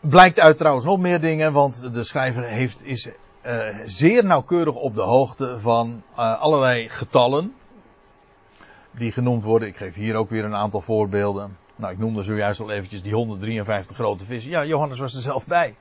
Blijkt 0.00 0.40
uit 0.40 0.58
trouwens 0.58 0.84
nog 0.84 0.98
meer 0.98 1.20
dingen, 1.20 1.52
want 1.52 1.94
de 1.94 2.04
schrijver 2.04 2.42
heeft, 2.42 2.84
is 2.84 3.08
uh, 3.48 3.76
zeer 3.84 4.24
nauwkeurig 4.24 4.74
op 4.74 4.94
de 4.94 5.02
hoogte 5.02 5.60
van 5.60 6.02
allerlei 6.14 6.88
getallen. 6.88 7.54
Die 8.90 9.12
genoemd 9.12 9.42
worden. 9.42 9.68
Ik 9.68 9.76
geef 9.76 9.94
hier 9.94 10.14
ook 10.14 10.30
weer 10.30 10.44
een 10.44 10.54
aantal 10.54 10.80
voorbeelden. 10.80 11.56
Nou, 11.76 11.92
ik 11.92 11.98
noemde 11.98 12.22
zojuist 12.22 12.60
al 12.60 12.70
eventjes 12.70 13.02
die 13.02 13.14
153 13.14 13.96
grote 13.96 14.24
vissen. 14.24 14.50
Ja, 14.50 14.64
Johannes 14.64 14.98
was 14.98 15.14
er 15.14 15.22
zelf 15.22 15.46
bij. 15.46 15.76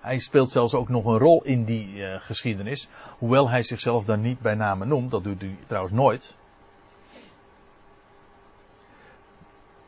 Hij 0.00 0.18
speelt 0.18 0.50
zelfs 0.50 0.74
ook 0.74 0.88
nog 0.88 1.04
een 1.04 1.18
rol 1.18 1.44
in 1.44 1.64
die 1.64 1.94
uh, 1.94 2.20
geschiedenis. 2.20 2.88
Hoewel 3.18 3.50
hij 3.50 3.62
zichzelf 3.62 4.04
daar 4.04 4.18
niet 4.18 4.40
bij 4.40 4.54
name 4.54 4.84
noemt. 4.84 5.10
Dat 5.10 5.24
doet 5.24 5.40
hij 5.40 5.56
trouwens 5.66 5.94
nooit. 5.94 6.36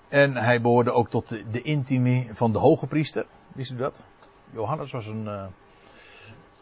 En 0.08 0.36
hij 0.36 0.60
behoorde 0.60 0.92
ook 0.92 1.08
tot 1.08 1.28
de, 1.28 1.44
de 1.50 2.30
van 2.32 2.52
de 2.52 2.58
hoge 2.58 2.86
priester. 2.86 3.26
Wist 3.52 3.72
u 3.72 3.76
dat? 3.76 4.04
Johannes 4.50 4.92
was 4.92 5.06
een, 5.06 5.52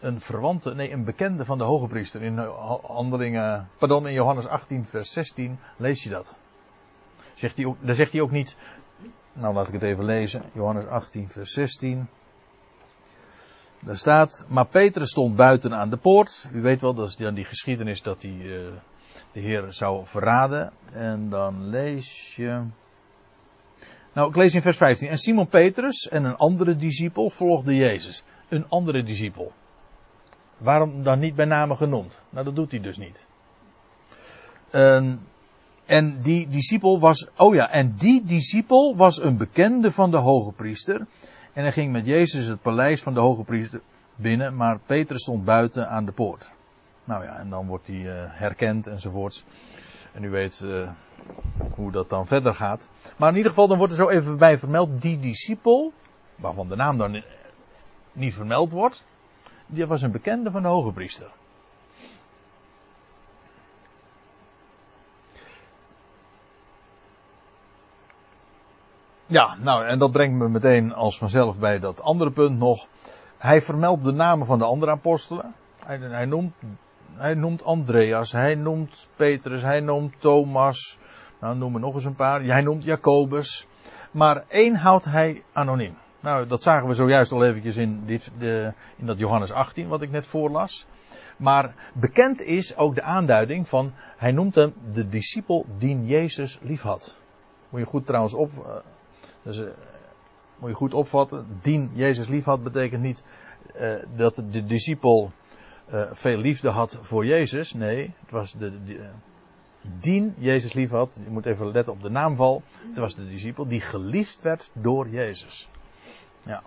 een 0.02 0.20
verwante, 0.20 0.74
nee, 0.74 0.92
een 0.92 1.04
bekende 1.04 1.44
van 1.44 1.58
de 1.58 1.64
hoge 1.64 1.86
priester. 1.86 2.22
In 2.22 2.38
handelingen, 2.82 3.68
pardon, 3.78 4.06
in 4.06 4.12
Johannes 4.12 4.46
18 4.46 4.86
vers 4.86 5.12
16 5.12 5.58
lees 5.76 6.02
je 6.02 6.10
dat. 6.10 6.34
Zegt 7.34 7.56
hij 7.56 7.66
ook, 7.66 7.76
daar 7.80 7.94
zegt 7.94 8.12
hij 8.12 8.20
ook 8.20 8.30
niet. 8.30 8.56
Nou, 9.32 9.54
laat 9.54 9.68
ik 9.68 9.74
het 9.74 9.82
even 9.82 10.04
lezen. 10.04 10.42
Johannes 10.52 10.86
18, 10.86 11.28
vers 11.28 11.52
16. 11.52 12.08
Daar 13.80 13.96
staat. 13.96 14.44
Maar 14.48 14.66
Petrus 14.66 15.10
stond 15.10 15.36
buiten 15.36 15.74
aan 15.74 15.90
de 15.90 15.96
poort. 15.96 16.46
U 16.52 16.62
weet 16.62 16.80
wel, 16.80 16.94
dat 16.94 17.08
is 17.08 17.16
dan 17.16 17.34
die 17.34 17.44
geschiedenis 17.44 18.02
dat 18.02 18.22
hij 18.22 18.30
uh, 18.30 18.68
de 19.32 19.40
Heer 19.40 19.72
zou 19.72 20.06
verraden. 20.06 20.72
En 20.92 21.28
dan 21.30 21.68
lees 21.68 22.36
je. 22.36 22.62
Nou, 24.12 24.28
ik 24.28 24.36
lees 24.36 24.54
in 24.54 24.62
vers 24.62 24.76
15. 24.76 25.08
En 25.08 25.18
Simon 25.18 25.48
Petrus 25.48 26.08
en 26.08 26.24
een 26.24 26.36
andere 26.36 26.76
discipel 26.76 27.30
volgden 27.30 27.74
Jezus. 27.74 28.24
Een 28.48 28.68
andere 28.68 29.02
discipel. 29.02 29.52
Waarom 30.62 31.02
dan 31.02 31.18
niet 31.18 31.34
bij 31.34 31.44
name 31.44 31.76
genoemd? 31.76 32.22
Nou, 32.30 32.44
dat 32.44 32.56
doet 32.56 32.70
hij 32.70 32.80
dus 32.80 32.98
niet. 32.98 33.26
Uh, 34.70 35.12
en 35.86 36.20
die 36.20 36.48
discipel 36.48 37.00
was, 37.00 37.28
oh 37.36 37.54
ja, 37.54 37.70
en 37.70 37.94
die 37.94 38.24
discipel 38.24 38.96
was 38.96 39.22
een 39.22 39.36
bekende 39.36 39.90
van 39.90 40.10
de 40.10 40.16
hoge 40.16 40.52
priester. 40.52 41.06
En 41.52 41.62
hij 41.62 41.72
ging 41.72 41.92
met 41.92 42.06
Jezus 42.06 42.46
het 42.46 42.62
paleis 42.62 43.02
van 43.02 43.14
de 43.14 43.20
hoge 43.20 43.42
priester 43.42 43.80
binnen, 44.16 44.56
maar 44.56 44.78
Petrus 44.86 45.22
stond 45.22 45.44
buiten 45.44 45.88
aan 45.88 46.04
de 46.04 46.12
poort. 46.12 46.54
Nou 47.04 47.24
ja, 47.24 47.38
en 47.38 47.50
dan 47.50 47.66
wordt 47.66 47.86
hij 47.86 47.96
uh, 47.96 48.12
herkend 48.26 48.86
enzovoorts. 48.86 49.44
En 50.12 50.24
u 50.24 50.30
weet 50.30 50.62
uh, 50.64 50.90
hoe 51.74 51.92
dat 51.92 52.08
dan 52.08 52.26
verder 52.26 52.54
gaat. 52.54 52.88
Maar 53.16 53.30
in 53.30 53.36
ieder 53.36 53.50
geval, 53.50 53.68
dan 53.68 53.78
wordt 53.78 53.92
er 53.92 53.98
zo 53.98 54.08
even 54.08 54.38
bij 54.38 54.58
vermeld, 54.58 55.02
die 55.02 55.18
discipel, 55.18 55.92
waarvan 56.36 56.68
de 56.68 56.76
naam 56.76 56.98
dan 56.98 57.22
niet 58.12 58.34
vermeld 58.34 58.72
wordt, 58.72 59.04
die 59.72 59.86
was 59.86 60.02
een 60.02 60.10
bekende 60.10 60.50
van 60.50 60.62
de 60.62 60.68
hoge 60.68 60.92
priester. 60.92 61.30
Ja, 69.26 69.56
nou, 69.60 69.86
en 69.86 69.98
dat 69.98 70.12
brengt 70.12 70.38
me 70.38 70.48
meteen 70.48 70.94
als 70.94 71.18
vanzelf 71.18 71.58
bij 71.58 71.78
dat 71.78 72.02
andere 72.02 72.30
punt 72.30 72.58
nog. 72.58 72.86
Hij 73.38 73.62
vermeldt 73.62 74.04
de 74.04 74.12
namen 74.12 74.46
van 74.46 74.58
de 74.58 74.64
andere 74.64 74.90
apostelen. 74.90 75.54
Hij, 75.84 75.98
hij, 75.98 76.24
noemt, 76.24 76.54
hij 77.14 77.34
noemt 77.34 77.64
Andreas, 77.64 78.32
hij 78.32 78.54
noemt 78.54 79.08
Petrus, 79.16 79.62
hij 79.62 79.80
noemt 79.80 80.20
Thomas. 80.20 80.98
Nou, 81.40 81.56
noem 81.56 81.74
er 81.74 81.80
nog 81.80 81.94
eens 81.94 82.04
een 82.04 82.14
paar. 82.14 82.42
Hij 82.42 82.60
noemt 82.60 82.84
Jacobus. 82.84 83.66
Maar 84.10 84.44
één 84.48 84.74
houdt 84.74 85.04
hij 85.04 85.42
anoniem. 85.52 85.96
Nou, 86.22 86.46
dat 86.46 86.62
zagen 86.62 86.88
we 86.88 86.94
zojuist 86.94 87.32
al 87.32 87.44
eventjes 87.44 87.76
in, 87.76 88.02
dit, 88.06 88.32
de, 88.38 88.72
in 88.96 89.06
dat 89.06 89.18
Johannes 89.18 89.52
18, 89.52 89.88
wat 89.88 90.02
ik 90.02 90.10
net 90.10 90.26
voorlas. 90.26 90.86
Maar 91.36 91.74
bekend 91.94 92.40
is 92.40 92.76
ook 92.76 92.94
de 92.94 93.02
aanduiding 93.02 93.68
van, 93.68 93.92
hij 94.16 94.32
noemt 94.32 94.54
hem 94.54 94.74
de 94.92 95.08
discipel 95.08 95.66
die 95.78 96.04
Jezus 96.04 96.58
lief 96.62 96.82
had. 96.82 97.20
Moet 97.68 97.80
je 97.80 97.86
goed 97.86 98.06
trouwens 98.06 98.34
op, 98.34 98.82
dus 99.42 99.58
uh, 99.58 99.66
moet 100.58 100.68
je 100.68 100.76
goed 100.76 100.94
opvatten. 100.94 101.46
Dien 101.60 101.90
Jezus 101.94 102.28
lief 102.28 102.44
had 102.44 102.62
betekent 102.62 103.02
niet 103.02 103.22
uh, 103.76 103.94
dat 104.16 104.42
de 104.50 104.64
discipel 104.64 105.32
veel 106.12 106.38
liefde 106.38 106.68
had 106.68 106.98
voor 107.00 107.26
Jezus. 107.26 107.72
Nee, 107.72 108.14
het 108.20 108.30
was 108.30 108.52
de, 108.52 108.84
de 108.84 109.10
dien 109.98 110.34
Jezus 110.38 110.72
lief 110.72 110.90
had. 110.90 111.20
Je 111.24 111.30
moet 111.30 111.46
even 111.46 111.72
letten 111.72 111.92
op 111.92 112.02
de 112.02 112.10
naamval. 112.10 112.62
Het 112.88 112.98
was 112.98 113.14
de 113.14 113.28
discipel 113.28 113.66
die 113.68 113.80
geliefd 113.80 114.42
werd 114.42 114.70
door 114.74 115.08
Jezus. 115.08 115.68
Ja. 116.42 116.62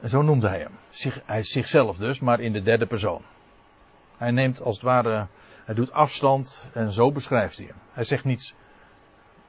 En 0.00 0.08
zo 0.08 0.22
noemde 0.22 0.48
hij 0.48 0.58
hem. 0.58 0.78
Zich, 0.88 1.20
hij 1.24 1.42
zichzelf 1.42 1.96
dus, 1.96 2.20
maar 2.20 2.40
in 2.40 2.52
de 2.52 2.62
derde 2.62 2.86
persoon. 2.86 3.22
Hij 4.16 4.30
neemt 4.30 4.62
als 4.62 4.74
het 4.74 4.84
ware, 4.84 5.26
hij 5.64 5.74
doet 5.74 5.92
afstand 5.92 6.68
en 6.72 6.92
zo 6.92 7.12
beschrijft 7.12 7.56
hij 7.56 7.66
hem. 7.66 7.76
Hij 7.92 8.04
zegt 8.04 8.24
niets 8.24 8.54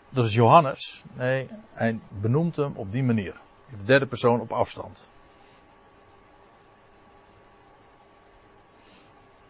dat 0.09 0.25
is 0.25 0.33
Johannes. 0.33 1.03
Nee, 1.13 1.49
hij 1.73 1.99
benoemt 2.09 2.55
hem 2.55 2.75
op 2.75 2.91
die 2.91 3.03
manier. 3.03 3.39
De 3.77 3.83
derde 3.83 4.07
persoon 4.07 4.39
op 4.39 4.51
afstand. 4.51 5.09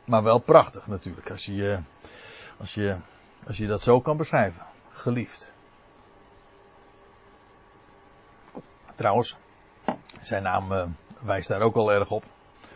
Maar 0.05 0.23
wel 0.23 0.39
prachtig 0.39 0.88
natuurlijk, 0.88 1.30
als 1.32 1.45
je, 1.45 1.80
als 2.57 2.73
je, 2.73 2.95
als 3.47 3.57
je 3.57 3.67
dat 3.67 3.82
zo 3.82 4.01
kan 4.01 4.17
beschrijven. 4.17 4.65
Geliefd. 4.91 5.53
Trouwens, 8.97 9.35
zijn 10.19 10.43
naam 10.43 10.71
uh, 10.71 10.83
wijst 11.21 11.47
daar 11.47 11.61
ook 11.61 11.75
al 11.75 11.91
erg 11.91 12.11
op. 12.11 12.23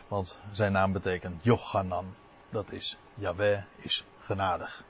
Want 0.08 0.40
zijn 0.52 0.72
naam 0.72 0.92
betekent 0.92 1.44
Jochanan. 1.44 2.06
Dat 2.50 2.72
is, 2.72 2.98
Yahweh 3.14 3.62
is 3.76 4.06
genadig. 4.20 4.84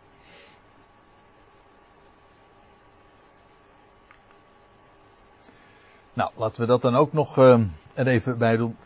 Nou, 6.13 6.32
laten 6.36 6.61
we 6.61 6.67
dat 6.67 6.82
dan 6.82 6.95
ook 6.95 7.13
nog 7.13 7.38
uh, 7.38 7.59
er 7.93 8.07
even 8.07 8.38
bij 8.38 8.57
doen. 8.57 8.77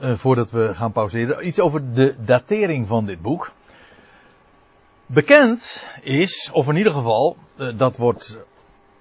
Uh, 0.00 0.16
voordat 0.16 0.50
we 0.50 0.74
gaan 0.74 0.92
pauzeren. 0.92 1.46
Iets 1.46 1.60
over 1.60 1.94
de 1.94 2.24
datering 2.24 2.86
van 2.86 3.06
dit 3.06 3.22
boek. 3.22 3.52
Bekend 5.06 5.86
is, 6.02 6.50
of 6.52 6.68
in 6.68 6.76
ieder 6.76 6.92
geval, 6.92 7.36
dat 7.76 7.96
wordt 7.96 8.38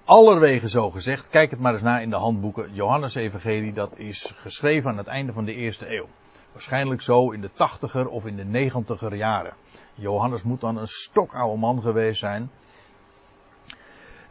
allerwege 0.07 0.69
zo 0.69 0.91
gezegd. 0.91 1.29
Kijk 1.29 1.51
het 1.51 1.59
maar 1.59 1.73
eens 1.73 1.81
na 1.81 1.99
in 1.99 2.09
de 2.09 2.15
handboeken. 2.15 2.73
Johannes 2.73 3.15
Evangelie, 3.15 3.73
dat 3.73 3.97
is 3.97 4.33
geschreven 4.35 4.89
aan 4.89 4.97
het 4.97 5.07
einde 5.07 5.33
van 5.33 5.45
de 5.45 5.53
eerste 5.53 5.95
eeuw. 5.95 6.07
Waarschijnlijk 6.51 7.01
zo 7.01 7.31
in 7.31 7.41
de 7.41 7.51
tachtiger 7.53 8.07
of 8.07 8.25
in 8.25 8.35
de 8.35 8.45
negentiger 8.45 9.15
jaren. 9.15 9.53
Johannes 9.93 10.43
moet 10.43 10.61
dan 10.61 10.77
een 10.77 10.87
stokoude 10.87 11.59
man 11.59 11.81
geweest 11.81 12.19
zijn. 12.19 12.51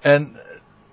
En 0.00 0.40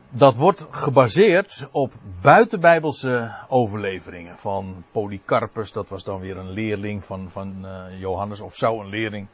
dat 0.09 0.35
wordt 0.35 0.67
gebaseerd 0.69 1.67
op 1.71 1.93
buitenbijbelse 2.21 3.35
overleveringen 3.47 4.37
van 4.37 4.83
Polycarpus. 4.91 5.71
Dat 5.71 5.89
was 5.89 6.03
dan 6.03 6.19
weer 6.19 6.37
een 6.37 6.49
leerling 6.49 7.05
van, 7.05 7.31
van 7.31 7.55
uh, 7.61 7.99
Johannes, 7.99 8.41
of 8.41 8.55
zou 8.55 8.79
een 8.79 8.89
leerling 8.89 9.27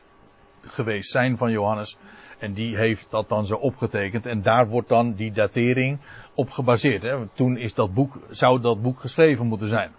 geweest 0.59 1.11
zijn 1.11 1.37
van 1.37 1.51
Johannes. 1.51 1.97
En 2.39 2.53
die 2.53 2.77
heeft 2.77 3.11
dat 3.11 3.29
dan 3.29 3.45
zo 3.45 3.55
opgetekend. 3.55 4.25
En 4.25 4.41
daar 4.41 4.67
wordt 4.67 4.89
dan 4.89 5.13
die 5.13 5.31
datering 5.31 5.99
op 6.33 6.49
gebaseerd. 6.49 7.03
Hè. 7.03 7.27
Toen 7.27 7.57
is 7.57 7.73
dat 7.73 7.93
boek, 7.93 8.19
zou 8.29 8.61
dat 8.61 8.81
boek 8.81 8.99
geschreven 8.99 9.45
moeten 9.45 9.67
zijn. 9.67 9.91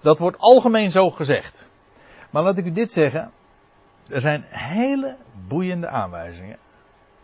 Dat 0.00 0.18
wordt 0.18 0.38
algemeen 0.38 0.90
zo 0.90 1.10
gezegd. 1.10 1.66
Maar 2.30 2.42
laat 2.42 2.58
ik 2.58 2.64
u 2.64 2.72
dit 2.72 2.92
zeggen. 2.92 3.30
Er 4.08 4.20
zijn 4.20 4.44
hele 4.48 5.16
boeiende 5.48 5.88
aanwijzingen 5.88 6.58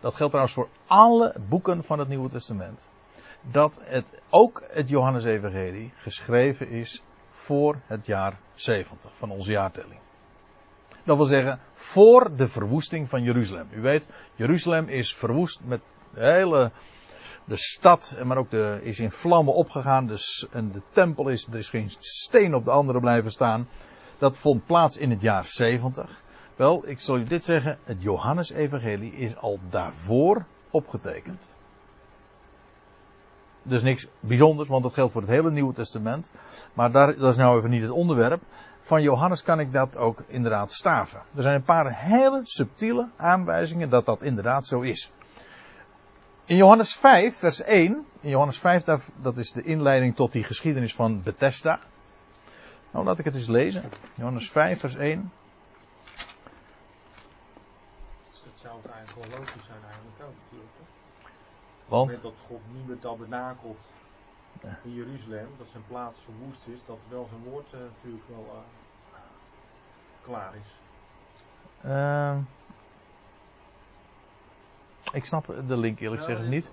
dat 0.02 0.14
geldt 0.14 0.32
trouwens 0.32 0.54
voor 0.54 0.68
alle 0.86 1.34
boeken 1.48 1.84
van 1.84 1.98
het 1.98 2.08
Nieuwe 2.08 2.28
Testament, 2.28 2.80
dat 3.40 3.80
het 3.84 4.22
ook 4.30 4.62
het 4.70 4.88
Johannes-evangelie 4.88 5.92
geschreven 5.94 6.68
is 6.68 7.02
voor 7.30 7.80
het 7.86 8.06
jaar 8.06 8.38
70 8.54 9.16
van 9.16 9.30
onze 9.30 9.50
jaartelling. 9.50 10.00
Dat 11.04 11.16
wil 11.16 11.26
zeggen, 11.26 11.60
voor 11.74 12.36
de 12.36 12.48
verwoesting 12.48 13.08
van 13.08 13.22
Jeruzalem. 13.22 13.68
U 13.72 13.80
weet, 13.80 14.06
Jeruzalem 14.34 14.88
is 14.88 15.14
verwoest 15.14 15.60
met 15.64 15.80
de 16.14 16.24
hele, 16.24 16.70
de 17.44 17.56
stad, 17.56 18.16
maar 18.24 18.36
ook 18.36 18.50
de, 18.50 18.80
is 18.82 18.98
in 18.98 19.10
vlammen 19.10 19.54
opgegaan. 19.54 20.06
Dus, 20.06 20.46
en 20.50 20.72
de 20.72 20.82
tempel 20.90 21.28
is, 21.28 21.46
er 21.52 21.64
geen 21.64 21.90
steen 21.98 22.54
op 22.54 22.64
de 22.64 22.70
andere 22.70 23.00
blijven 23.00 23.30
staan. 23.30 23.68
Dat 24.18 24.36
vond 24.36 24.66
plaats 24.66 24.96
in 24.96 25.10
het 25.10 25.20
jaar 25.20 25.44
70. 25.44 26.22
Wel, 26.56 26.88
ik 26.88 27.00
zal 27.00 27.16
u 27.16 27.24
dit 27.24 27.44
zeggen, 27.44 27.78
het 27.84 28.02
Johannesevangelie 28.02 29.12
is 29.12 29.36
al 29.36 29.58
daarvoor 29.70 30.44
opgetekend. 30.70 31.50
Dus 33.62 33.82
niks 33.82 34.06
bijzonders, 34.20 34.68
want 34.68 34.82
dat 34.82 34.92
geldt 34.92 35.12
voor 35.12 35.20
het 35.20 35.30
hele 35.30 35.50
Nieuwe 35.50 35.72
Testament. 35.72 36.30
Maar 36.74 36.92
daar, 36.92 37.16
dat 37.16 37.30
is 37.30 37.36
nou 37.36 37.58
even 37.58 37.70
niet 37.70 37.82
het 37.82 37.90
onderwerp. 37.90 38.42
Van 38.84 39.02
Johannes 39.02 39.42
kan 39.42 39.60
ik 39.60 39.72
dat 39.72 39.96
ook 39.96 40.24
inderdaad 40.26 40.72
staven. 40.72 41.22
Er 41.34 41.42
zijn 41.42 41.54
een 41.54 41.62
paar 41.62 41.98
hele 41.98 42.40
subtiele 42.42 43.08
aanwijzingen 43.16 43.88
dat 43.88 44.06
dat 44.06 44.22
inderdaad 44.22 44.66
zo 44.66 44.80
is. 44.80 45.10
In 46.44 46.56
Johannes 46.56 46.96
5, 46.96 47.36
vers 47.36 47.60
1. 47.62 48.06
In 48.20 48.30
Johannes 48.30 48.58
5, 48.58 48.84
dat 49.16 49.36
is 49.36 49.52
de 49.52 49.62
inleiding 49.62 50.16
tot 50.16 50.32
die 50.32 50.44
geschiedenis 50.44 50.94
van 50.94 51.22
Bethesda. 51.22 51.80
Nou, 52.90 53.04
laat 53.04 53.18
ik 53.18 53.24
het 53.24 53.34
eens 53.34 53.46
lezen. 53.46 53.82
Johannes 54.14 54.50
5, 54.50 54.80
vers 54.80 54.94
1. 54.94 55.32
Het 58.30 58.60
zou 58.60 58.74
eigenlijk 58.92 59.28
wel 59.28 59.38
logisch 59.38 59.64
zijn 59.64 59.78
eigenlijk 59.84 60.22
ook 60.22 60.34
natuurlijk. 60.42 60.72
Want? 61.86 62.10
Op 62.12 62.22
het 62.22 62.50
moment 62.66 62.88
dat 62.88 62.98
God 62.98 63.00
tabernakelt 63.00 63.92
in 64.82 64.94
Jeruzalem, 64.94 65.48
dat 65.58 65.68
zijn 65.68 65.82
plaats 65.88 66.20
verwoest 66.20 66.66
is, 66.66 66.84
dat 66.84 66.98
wel 67.08 67.26
zijn 67.28 67.42
woord 67.42 67.72
uh, 67.74 67.80
natuurlijk 67.80 68.24
wel 68.28 68.46
uh, 68.52 69.18
klaar 70.22 70.52
is. 70.62 70.70
Uh, 71.86 72.36
ik 75.12 75.24
snap 75.24 75.46
de 75.66 75.76
link 75.76 76.00
eerlijk 76.00 76.22
gezegd 76.22 76.48
niet. 76.48 76.70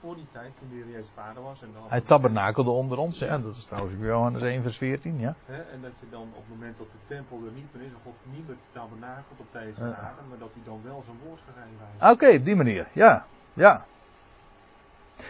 Voor 0.00 0.14
die 0.14 0.26
tijd, 0.32 0.56
toen 0.56 0.68
de 0.68 0.74
Heer 0.74 0.88
Jezus 0.88 1.10
vader 1.14 1.42
was. 1.42 1.62
En 1.62 1.70
dan 1.72 1.82
Hij 1.88 2.00
tabernakelde 2.00 2.70
onder 2.70 2.98
ons, 2.98 3.18
ja. 3.18 3.38
Dat 3.38 3.56
is 3.56 3.64
trouwens 3.64 3.94
Johannes 4.00 4.42
1 4.42 4.62
vers 4.62 4.76
14, 4.76 5.18
ja. 5.18 5.34
En 5.46 5.80
dat 5.82 5.92
je 6.00 6.06
dan 6.10 6.22
op 6.22 6.36
het 6.36 6.48
moment 6.48 6.78
dat 6.78 6.86
de 6.90 7.14
tempel 7.14 7.42
er 7.46 7.52
niet 7.52 7.74
meer 7.74 7.82
is, 7.82 7.92
en 7.92 7.98
God 8.02 8.14
niet 8.22 8.46
meer 8.48 8.56
tabernakelt 8.72 9.40
op 9.40 9.52
deze 9.52 9.82
aarde, 9.82 10.22
maar 10.28 10.38
dat 10.38 10.50
hij 10.52 10.62
dan 10.64 10.80
wel 10.84 11.02
zijn 11.02 11.16
woord 11.24 11.40
gegeven 11.40 11.86
heeft. 11.98 12.12
Oké, 12.12 12.36
op 12.36 12.44
die 12.44 12.56
manier, 12.56 12.88
ja. 12.92 13.26
Ja. 13.52 13.86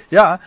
Ja, 0.08 0.40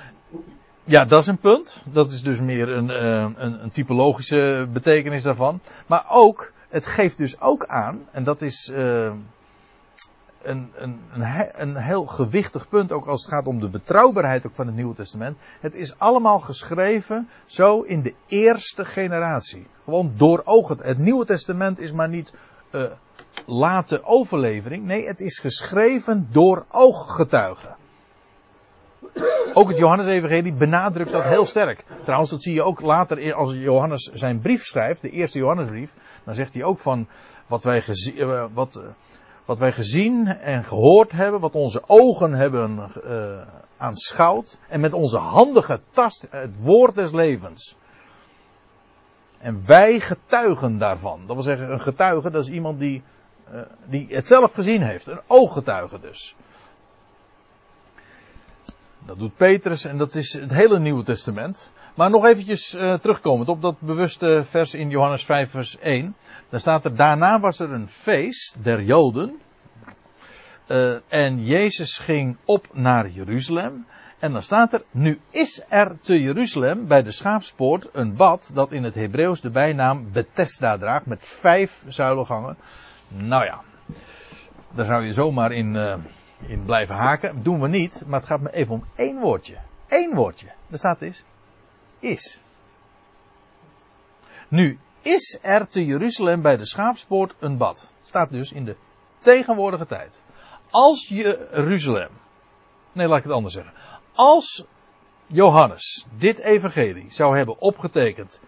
ja, 0.85 1.05
dat 1.05 1.21
is 1.21 1.27
een 1.27 1.37
punt. 1.37 1.83
Dat 1.91 2.11
is 2.11 2.21
dus 2.21 2.39
meer 2.39 2.69
een, 2.69 2.89
uh, 2.89 3.29
een, 3.35 3.63
een, 3.63 3.71
typologische 3.71 4.67
betekenis 4.73 5.23
daarvan. 5.23 5.59
Maar 5.85 6.05
ook, 6.09 6.51
het 6.69 6.87
geeft 6.87 7.17
dus 7.17 7.41
ook 7.41 7.65
aan, 7.65 8.07
en 8.11 8.23
dat 8.23 8.41
is 8.41 8.69
uh, 8.73 9.11
een, 10.41 10.71
een, 10.75 10.99
een, 11.55 11.75
heel 11.75 12.05
gewichtig 12.05 12.69
punt, 12.69 12.91
ook 12.91 13.05
als 13.05 13.21
het 13.25 13.33
gaat 13.33 13.47
om 13.47 13.59
de 13.59 13.69
betrouwbaarheid 13.69 14.45
ook 14.45 14.55
van 14.55 14.65
het 14.65 14.75
Nieuwe 14.75 14.95
Testament. 14.95 15.37
Het 15.59 15.73
is 15.73 15.99
allemaal 15.99 16.39
geschreven 16.39 17.29
zo 17.45 17.81
in 17.81 18.01
de 18.01 18.13
eerste 18.27 18.85
generatie. 18.85 19.67
Gewoon 19.83 20.11
door 20.15 20.41
ogen. 20.45 20.77
Het 20.81 20.97
Nieuwe 20.97 21.25
Testament 21.25 21.79
is 21.79 21.91
maar 21.91 22.09
niet 22.09 22.33
uh, 22.71 22.83
late 23.45 24.03
overlevering. 24.03 24.85
Nee, 24.85 25.07
het 25.07 25.19
is 25.19 25.39
geschreven 25.39 26.27
door 26.31 26.65
ooggetuigen. 26.71 27.75
Ook 29.53 29.67
het 29.67 29.77
Johannes-evangelie 29.77 30.53
benadrukt 30.53 31.11
dat 31.11 31.23
heel 31.23 31.45
sterk. 31.45 31.83
Trouwens, 32.03 32.29
dat 32.29 32.41
zie 32.41 32.53
je 32.53 32.63
ook 32.63 32.81
later 32.81 33.33
als 33.33 33.53
Johannes 33.53 34.03
zijn 34.13 34.39
brief 34.39 34.65
schrijft, 34.65 35.01
de 35.01 35.09
eerste 35.09 35.39
Johannesbrief. 35.39 35.95
Dan 36.23 36.33
zegt 36.35 36.53
hij 36.53 36.63
ook 36.63 36.79
van 36.79 37.07
wat 37.47 37.63
wij, 37.63 37.81
gezien, 37.81 38.49
wat, 38.53 38.81
wat 39.45 39.59
wij 39.59 39.71
gezien 39.71 40.27
en 40.27 40.63
gehoord 40.63 41.11
hebben, 41.11 41.39
wat 41.39 41.53
onze 41.53 41.81
ogen 41.87 42.33
hebben 42.33 42.89
uh, 43.05 43.41
aanschouwd 43.77 44.59
en 44.67 44.79
met 44.79 44.93
onze 44.93 45.17
handen 45.17 45.63
getast, 45.63 46.27
het 46.29 46.61
woord 46.61 46.95
des 46.95 47.11
levens. 47.11 47.75
En 49.39 49.65
wij 49.65 49.99
getuigen 49.99 50.77
daarvan. 50.77 51.23
Dat 51.25 51.35
wil 51.35 51.43
zeggen, 51.43 51.71
een 51.71 51.81
getuige, 51.81 52.29
dat 52.29 52.43
is 52.43 52.51
iemand 52.51 52.79
die, 52.79 53.03
die 53.85 54.07
het 54.09 54.27
zelf 54.27 54.53
gezien 54.53 54.81
heeft. 54.81 55.07
Een 55.07 55.21
ooggetuige 55.27 55.99
dus. 55.99 56.35
Dat 59.05 59.19
doet 59.19 59.35
Petrus 59.35 59.85
en 59.85 59.97
dat 59.97 60.15
is 60.15 60.33
het 60.33 60.53
hele 60.53 60.79
Nieuwe 60.79 61.03
Testament. 61.03 61.71
Maar 61.95 62.09
nog 62.09 62.25
eventjes 62.25 62.75
uh, 62.75 62.93
terugkomend 62.93 63.49
op 63.49 63.61
dat 63.61 63.79
bewuste 63.79 64.43
vers 64.43 64.73
in 64.73 64.89
Johannes 64.89 65.25
5 65.25 65.49
vers 65.49 65.79
1. 65.79 66.15
Daar 66.49 66.59
staat 66.59 66.85
er, 66.85 66.95
daarna 66.95 67.39
was 67.39 67.59
er 67.59 67.71
een 67.71 67.87
feest 67.87 68.63
der 68.63 68.81
Joden. 68.81 69.39
Uh, 70.67 70.95
en 71.07 71.43
Jezus 71.43 71.97
ging 71.97 72.37
op 72.45 72.67
naar 72.73 73.09
Jeruzalem. 73.09 73.85
En 74.19 74.31
dan 74.31 74.43
staat 74.43 74.73
er, 74.73 74.83
nu 74.91 75.19
is 75.29 75.63
er 75.69 75.97
te 76.01 76.21
Jeruzalem 76.21 76.87
bij 76.87 77.03
de 77.03 77.11
schaapspoort 77.11 77.89
een 77.91 78.15
bad 78.15 78.51
dat 78.53 78.71
in 78.71 78.83
het 78.83 78.95
Hebreeuws 78.95 79.41
de 79.41 79.49
bijnaam 79.49 80.11
Bethesda 80.11 80.77
draagt 80.77 81.05
met 81.05 81.27
vijf 81.27 81.85
zuilengangen. 81.87 82.57
Nou 83.07 83.45
ja, 83.45 83.61
daar 84.71 84.85
zou 84.85 85.05
je 85.05 85.13
zomaar 85.13 85.51
in, 85.51 85.75
uh, 85.75 85.95
in 86.39 86.65
blijven 86.65 86.95
haken. 86.95 87.43
doen 87.43 87.61
we 87.61 87.67
niet, 87.67 88.03
maar 88.05 88.19
het 88.19 88.29
gaat 88.29 88.41
me 88.41 88.53
even 88.53 88.73
om 88.73 88.85
één 88.95 89.19
woordje. 89.19 89.57
Eén 89.87 90.15
woordje. 90.15 90.47
Daar 90.67 90.77
staat 90.77 91.01
is, 91.01 91.25
is. 91.99 92.41
Nu 94.47 94.79
is 95.01 95.39
er 95.41 95.67
te 95.67 95.85
Jeruzalem 95.85 96.41
bij 96.41 96.57
de 96.57 96.65
schaapspoort 96.65 97.35
een 97.39 97.57
bad. 97.57 97.91
Staat 98.01 98.29
dus 98.31 98.51
in 98.51 98.65
de 98.65 98.75
tegenwoordige 99.19 99.85
tijd. 99.85 100.23
Als 100.69 101.07
Jeruzalem, 101.07 102.09
nee 102.91 103.07
laat 103.07 103.17
ik 103.17 103.23
het 103.23 103.33
anders 103.33 103.53
zeggen. 103.53 103.73
Als 104.13 104.65
Johannes 105.27 106.05
dit 106.17 106.39
evangelie 106.39 107.05
zou 107.09 107.37
hebben 107.37 107.59
opgetekend 107.59 108.39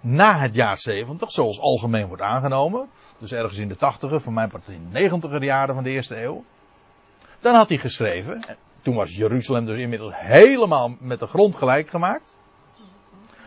na 0.00 0.38
het 0.38 0.54
jaar 0.54 0.78
70, 0.78 1.32
zoals 1.32 1.60
algemeen 1.60 2.06
wordt 2.06 2.22
aangenomen, 2.22 2.88
dus 3.18 3.32
ergens 3.32 3.58
in 3.58 3.68
de 3.68 3.74
80er, 3.74 4.16
voor 4.16 4.32
mijn 4.32 4.48
part 4.48 4.68
in 4.68 4.88
de 4.92 5.10
90er 5.10 5.42
jaren 5.42 5.74
van 5.74 5.84
de 5.84 5.90
eerste 5.90 6.22
eeuw, 6.22 6.44
dan 7.46 7.54
had 7.54 7.68
hij 7.68 7.78
geschreven, 7.78 8.44
toen 8.82 8.94
was 8.94 9.16
Jeruzalem 9.16 9.64
dus 9.64 9.78
inmiddels 9.78 10.12
helemaal 10.16 10.96
met 11.00 11.18
de 11.18 11.26
grond 11.26 11.56
gelijk 11.56 11.88
gemaakt, 11.88 12.38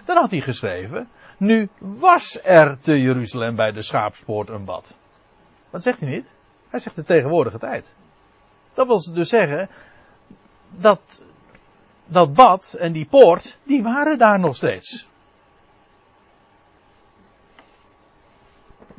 dan 0.06 0.18
had 0.18 0.32
hij 0.32 0.41
geschreven, 0.41 1.10
nu 1.38 1.70
was 1.78 2.39
er 2.43 2.80
te 2.80 3.02
Jeruzalem 3.02 3.56
bij 3.56 3.72
de 3.72 3.82
schaapspoort 3.82 4.50
een 4.50 4.66
bad. 4.66 4.97
Wat 5.70 5.84
zegt 5.84 6.00
hij 6.00 6.10
niet? 6.10 6.26
Hij 6.70 6.80
zegt 6.80 6.95
de 6.95 7.04
tegenwoordige 7.04 7.60
tijd. 7.60 7.93
Dat 8.74 8.88
wil 8.88 9.14
dus 9.14 9.30
zeggen, 9.30 9.70
dat, 10.70 11.24
dat 12.06 12.34
bad 12.34 12.76
en 12.80 12.91
die 12.91 13.06
poort, 13.06 13.58
die 13.64 13.84
waren 13.84 14.18
daar 14.18 14.39
nog 14.39 14.56
steeds. 14.56 15.08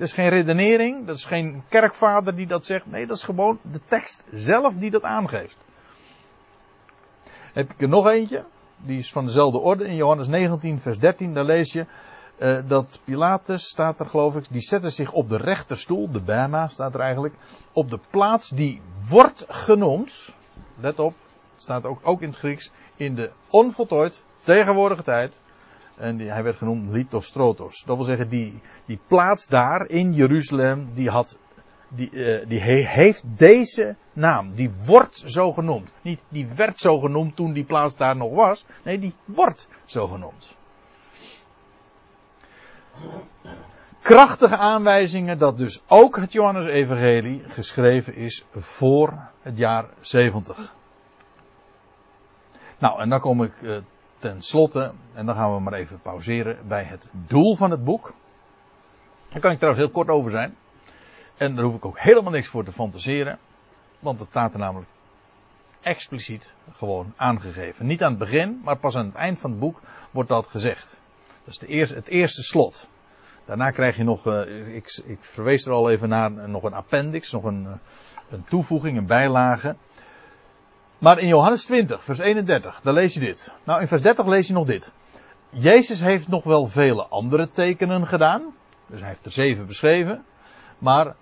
Dat 0.00 0.08
is 0.08 0.14
geen 0.14 0.28
redenering, 0.28 1.06
dat 1.06 1.16
is 1.16 1.24
geen 1.24 1.62
kerkvader 1.68 2.36
die 2.36 2.46
dat 2.46 2.66
zegt. 2.66 2.86
Nee, 2.86 3.06
dat 3.06 3.16
is 3.16 3.24
gewoon 3.24 3.58
de 3.62 3.80
tekst 3.88 4.24
zelf 4.32 4.74
die 4.74 4.90
dat 4.90 5.02
aangeeft. 5.02 5.56
Heb 7.52 7.70
ik 7.70 7.80
er 7.80 7.88
nog 7.88 8.08
eentje, 8.08 8.44
die 8.76 8.98
is 8.98 9.12
van 9.12 9.26
dezelfde 9.26 9.58
orde. 9.58 9.84
In 9.84 9.94
Johannes 9.94 10.28
19, 10.28 10.80
vers 10.80 10.98
13, 10.98 11.34
daar 11.34 11.44
lees 11.44 11.72
je 11.72 11.86
uh, 12.38 12.58
dat 12.66 13.00
Pilatus, 13.04 13.68
staat 13.68 14.00
er 14.00 14.06
geloof 14.06 14.36
ik, 14.36 14.44
die 14.50 14.60
zette 14.60 14.90
zich 14.90 15.12
op 15.12 15.28
de 15.28 15.36
rechterstoel, 15.36 16.10
de 16.10 16.20
Bema 16.20 16.68
staat 16.68 16.94
er 16.94 17.00
eigenlijk, 17.00 17.34
op 17.72 17.90
de 17.90 17.98
plaats 18.10 18.48
die 18.48 18.80
wordt 19.08 19.44
genoemd, 19.48 20.34
let 20.78 20.98
op, 20.98 21.14
staat 21.56 21.84
ook, 21.84 22.00
ook 22.02 22.20
in 22.20 22.28
het 22.28 22.38
Grieks, 22.38 22.70
in 22.96 23.14
de 23.14 23.30
onvoltooid 23.48 24.22
tegenwoordige 24.42 25.02
tijd, 25.02 25.40
en 26.00 26.16
die, 26.16 26.30
hij 26.30 26.42
werd 26.42 26.56
genoemd 26.56 26.90
Lithostrotos. 26.90 27.82
Dat 27.86 27.96
wil 27.96 28.04
zeggen, 28.04 28.28
die, 28.28 28.60
die 28.84 28.98
plaats 29.06 29.46
daar 29.46 29.88
in 29.88 30.12
Jeruzalem, 30.12 30.88
die 30.94 31.10
had, 31.10 31.38
die, 31.88 32.10
uh, 32.10 32.48
die 32.48 32.60
he, 32.60 32.86
heeft 32.86 33.24
deze 33.36 33.96
naam. 34.12 34.54
Die 34.54 34.70
wordt 34.86 35.22
zo 35.26 35.52
genoemd. 35.52 35.92
Niet 36.02 36.20
die 36.28 36.48
werd 36.56 36.78
zo 36.78 37.00
genoemd 37.00 37.36
toen 37.36 37.52
die 37.52 37.64
plaats 37.64 37.96
daar 37.96 38.16
nog 38.16 38.34
was. 38.34 38.64
Nee, 38.82 38.98
die 38.98 39.14
wordt 39.24 39.68
zo 39.84 40.06
genoemd. 40.06 40.56
Krachtige 44.00 44.56
aanwijzingen 44.56 45.38
dat 45.38 45.58
dus 45.58 45.82
ook 45.86 46.16
het 46.16 46.32
Johannes-evangelie 46.32 47.42
geschreven 47.48 48.14
is 48.14 48.44
voor 48.50 49.28
het 49.42 49.58
jaar 49.58 49.84
70. 50.00 50.74
Nou, 52.78 53.00
en 53.00 53.08
dan 53.08 53.20
kom 53.20 53.42
ik 53.42 53.52
uh, 53.62 53.78
ten 54.20 54.42
slotte, 54.42 54.92
en 55.14 55.26
dan 55.26 55.34
gaan 55.34 55.54
we 55.54 55.60
maar 55.60 55.72
even 55.72 56.00
pauzeren 56.00 56.68
bij 56.68 56.84
het 56.84 57.08
doel 57.12 57.56
van 57.56 57.70
het 57.70 57.84
boek. 57.84 58.14
Daar 59.28 59.40
kan 59.40 59.50
ik 59.50 59.58
trouwens 59.58 59.84
heel 59.84 59.94
kort 59.94 60.08
over 60.08 60.30
zijn. 60.30 60.56
En 61.36 61.54
daar 61.54 61.64
hoef 61.64 61.74
ik 61.74 61.84
ook 61.84 61.98
helemaal 61.98 62.32
niks 62.32 62.46
voor 62.46 62.64
te 62.64 62.72
fantaseren. 62.72 63.38
Want 64.00 64.20
het 64.20 64.28
staat 64.28 64.52
er 64.52 64.58
namelijk 64.58 64.90
expliciet 65.80 66.52
gewoon 66.72 67.12
aangegeven. 67.16 67.86
Niet 67.86 68.02
aan 68.02 68.10
het 68.10 68.18
begin, 68.18 68.60
maar 68.64 68.78
pas 68.78 68.96
aan 68.96 69.06
het 69.06 69.14
eind 69.14 69.40
van 69.40 69.50
het 69.50 69.60
boek 69.60 69.80
wordt 70.10 70.28
dat 70.28 70.46
gezegd. 70.46 71.00
Dat 71.44 71.54
is 71.54 71.88
de 71.88 71.94
het 71.94 72.08
eerste 72.08 72.42
slot. 72.42 72.88
Daarna 73.44 73.70
krijg 73.70 73.96
je 73.96 74.04
nog, 74.04 74.26
uh, 74.26 74.74
ik, 74.74 75.02
ik, 75.04 75.18
verwees 75.20 75.66
er 75.66 75.72
al 75.72 75.90
even 75.90 76.08
naar, 76.08 76.48
nog 76.48 76.62
een 76.62 76.74
appendix, 76.74 77.32
nog 77.32 77.44
een, 77.44 77.80
een 78.30 78.44
toevoeging, 78.44 78.98
een 78.98 79.06
bijlage. 79.06 79.76
Maar 81.00 81.18
in 81.18 81.28
Johannes 81.28 81.64
20, 81.64 82.04
vers 82.04 82.18
31, 82.18 82.80
daar 82.80 82.94
lees 82.94 83.14
je 83.14 83.20
dit. 83.20 83.52
Nou, 83.64 83.80
in 83.80 83.88
vers 83.88 84.02
30 84.02 84.26
lees 84.26 84.46
je 84.46 84.52
nog 84.52 84.66
dit. 84.66 84.92
Jezus 85.48 86.00
heeft 86.00 86.28
nog 86.28 86.44
wel 86.44 86.66
vele 86.66 87.06
andere 87.06 87.50
tekenen 87.50 88.06
gedaan. 88.06 88.54
Dus 88.86 89.00
hij 89.00 89.08
heeft 89.08 89.24
er 89.24 89.32
zeven 89.32 89.66
beschreven. 89.66 90.24
Maar 90.78 91.14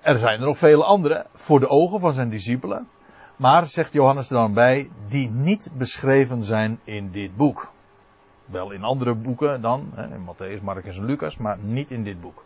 er 0.00 0.18
zijn 0.18 0.40
er 0.40 0.46
nog 0.46 0.58
vele 0.58 0.84
andere 0.84 1.26
voor 1.34 1.60
de 1.60 1.68
ogen 1.68 2.00
van 2.00 2.12
zijn 2.12 2.30
discipelen. 2.30 2.88
Maar, 3.36 3.66
zegt 3.66 3.92
Johannes 3.92 4.30
er 4.30 4.36
dan 4.36 4.54
bij, 4.54 4.90
die 5.08 5.30
niet 5.30 5.70
beschreven 5.76 6.44
zijn 6.44 6.80
in 6.84 7.10
dit 7.10 7.36
boek. 7.36 7.72
Wel 8.44 8.70
in 8.70 8.82
andere 8.82 9.14
boeken 9.14 9.60
dan, 9.60 9.92
in 9.96 10.26
Matthäus, 10.26 10.62
Marcus 10.62 10.98
en 10.98 11.04
Lucas, 11.04 11.36
maar 11.36 11.58
niet 11.58 11.90
in 11.90 12.04
dit 12.04 12.20
boek. 12.20 12.44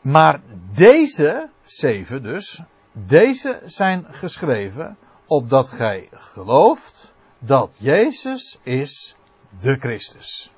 Maar 0.00 0.40
deze 0.72 1.48
zeven 1.62 2.22
dus, 2.22 2.62
deze 3.04 3.60
zijn 3.64 4.06
geschreven 4.10 4.96
opdat 5.26 5.68
gij 5.68 6.08
gelooft 6.12 7.14
dat 7.38 7.76
Jezus 7.80 8.58
is 8.62 9.16
de 9.60 9.76
Christus. 9.76 10.50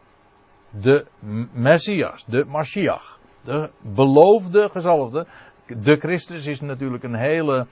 De 0.71 1.07
Messias, 1.53 2.25
de 2.27 2.45
Mashiach. 2.45 3.19
De 3.45 3.71
beloofde 3.81 4.69
gezalfde. 4.69 5.27
De 5.67 5.97
Christus 5.97 6.47
is 6.47 6.61
natuurlijk 6.61 7.03
een 7.05 7.15
hele 7.15 7.67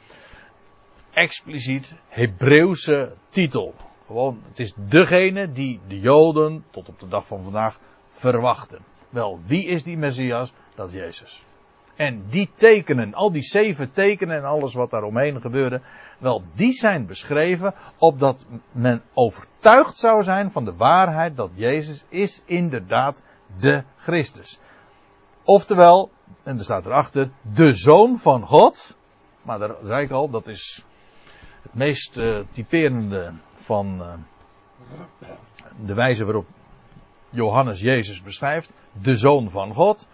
expliciet 1.11 1.97
Hebreeuwse 2.09 3.13
titel. 3.29 3.75
Gewoon, 4.07 4.43
het 4.49 4.59
is 4.59 4.73
degene 4.77 5.53
die 5.53 5.81
de 5.89 6.01
Joden 6.01 6.65
tot 6.71 6.89
op 6.89 7.01
de 7.01 7.09
dag 7.09 7.27
van 7.27 7.43
vandaag 7.43 7.79
verwachten. 8.07 8.85
Wel, 9.09 9.41
wie 9.45 9.67
is 9.67 9.83
die 9.83 9.97
Messias? 9.97 10.53
Dat 10.75 10.89
is 10.89 10.95
Jezus. 10.95 11.45
En 11.97 12.25
die 12.29 12.51
tekenen, 12.55 13.15
al 13.15 13.33
die 13.33 13.43
zeven 13.43 13.93
tekenen 13.93 14.37
en 14.37 14.45
alles 14.45 14.75
wat 14.75 14.91
daar 14.91 15.03
omheen 15.03 15.41
gebeurde, 15.41 15.81
wel, 16.19 16.43
die 16.55 16.73
zijn 16.73 17.07
beschreven 17.07 17.75
opdat 17.99 18.45
men 18.73 19.03
overtuigd 19.15 19.97
zou 19.97 20.23
zijn 20.23 20.51
van 20.51 20.65
de 20.65 20.75
waarheid 20.75 21.37
dat 21.37 21.51
Jezus 21.55 22.05
is 22.09 22.43
inderdaad 22.45 23.23
de 23.59 23.85
Christus. 23.97 24.59
Oftewel, 25.45 26.11
en 26.43 26.59
er 26.59 26.65
staat 26.65 26.87
erachter, 26.87 27.31
de 27.55 27.75
Zoon 27.75 28.19
van 28.19 28.43
God. 28.43 28.97
Maar 29.43 29.59
daar 29.59 29.75
zei 29.83 30.05
ik 30.05 30.11
al, 30.11 30.31
dat 30.31 30.49
is 30.49 30.85
het 31.63 31.75
meest 31.75 32.17
uh, 32.17 32.39
typerende 32.51 33.33
van 33.55 34.01
uh, 34.01 35.29
de 35.87 35.95
wijze 35.95 36.25
waarop 36.25 36.47
Johannes 37.31 37.81
Jezus 37.81 38.23
beschrijft. 38.23 38.73
De 38.93 39.17
Zoon 39.17 39.51
van 39.51 39.75
God. 39.75 40.07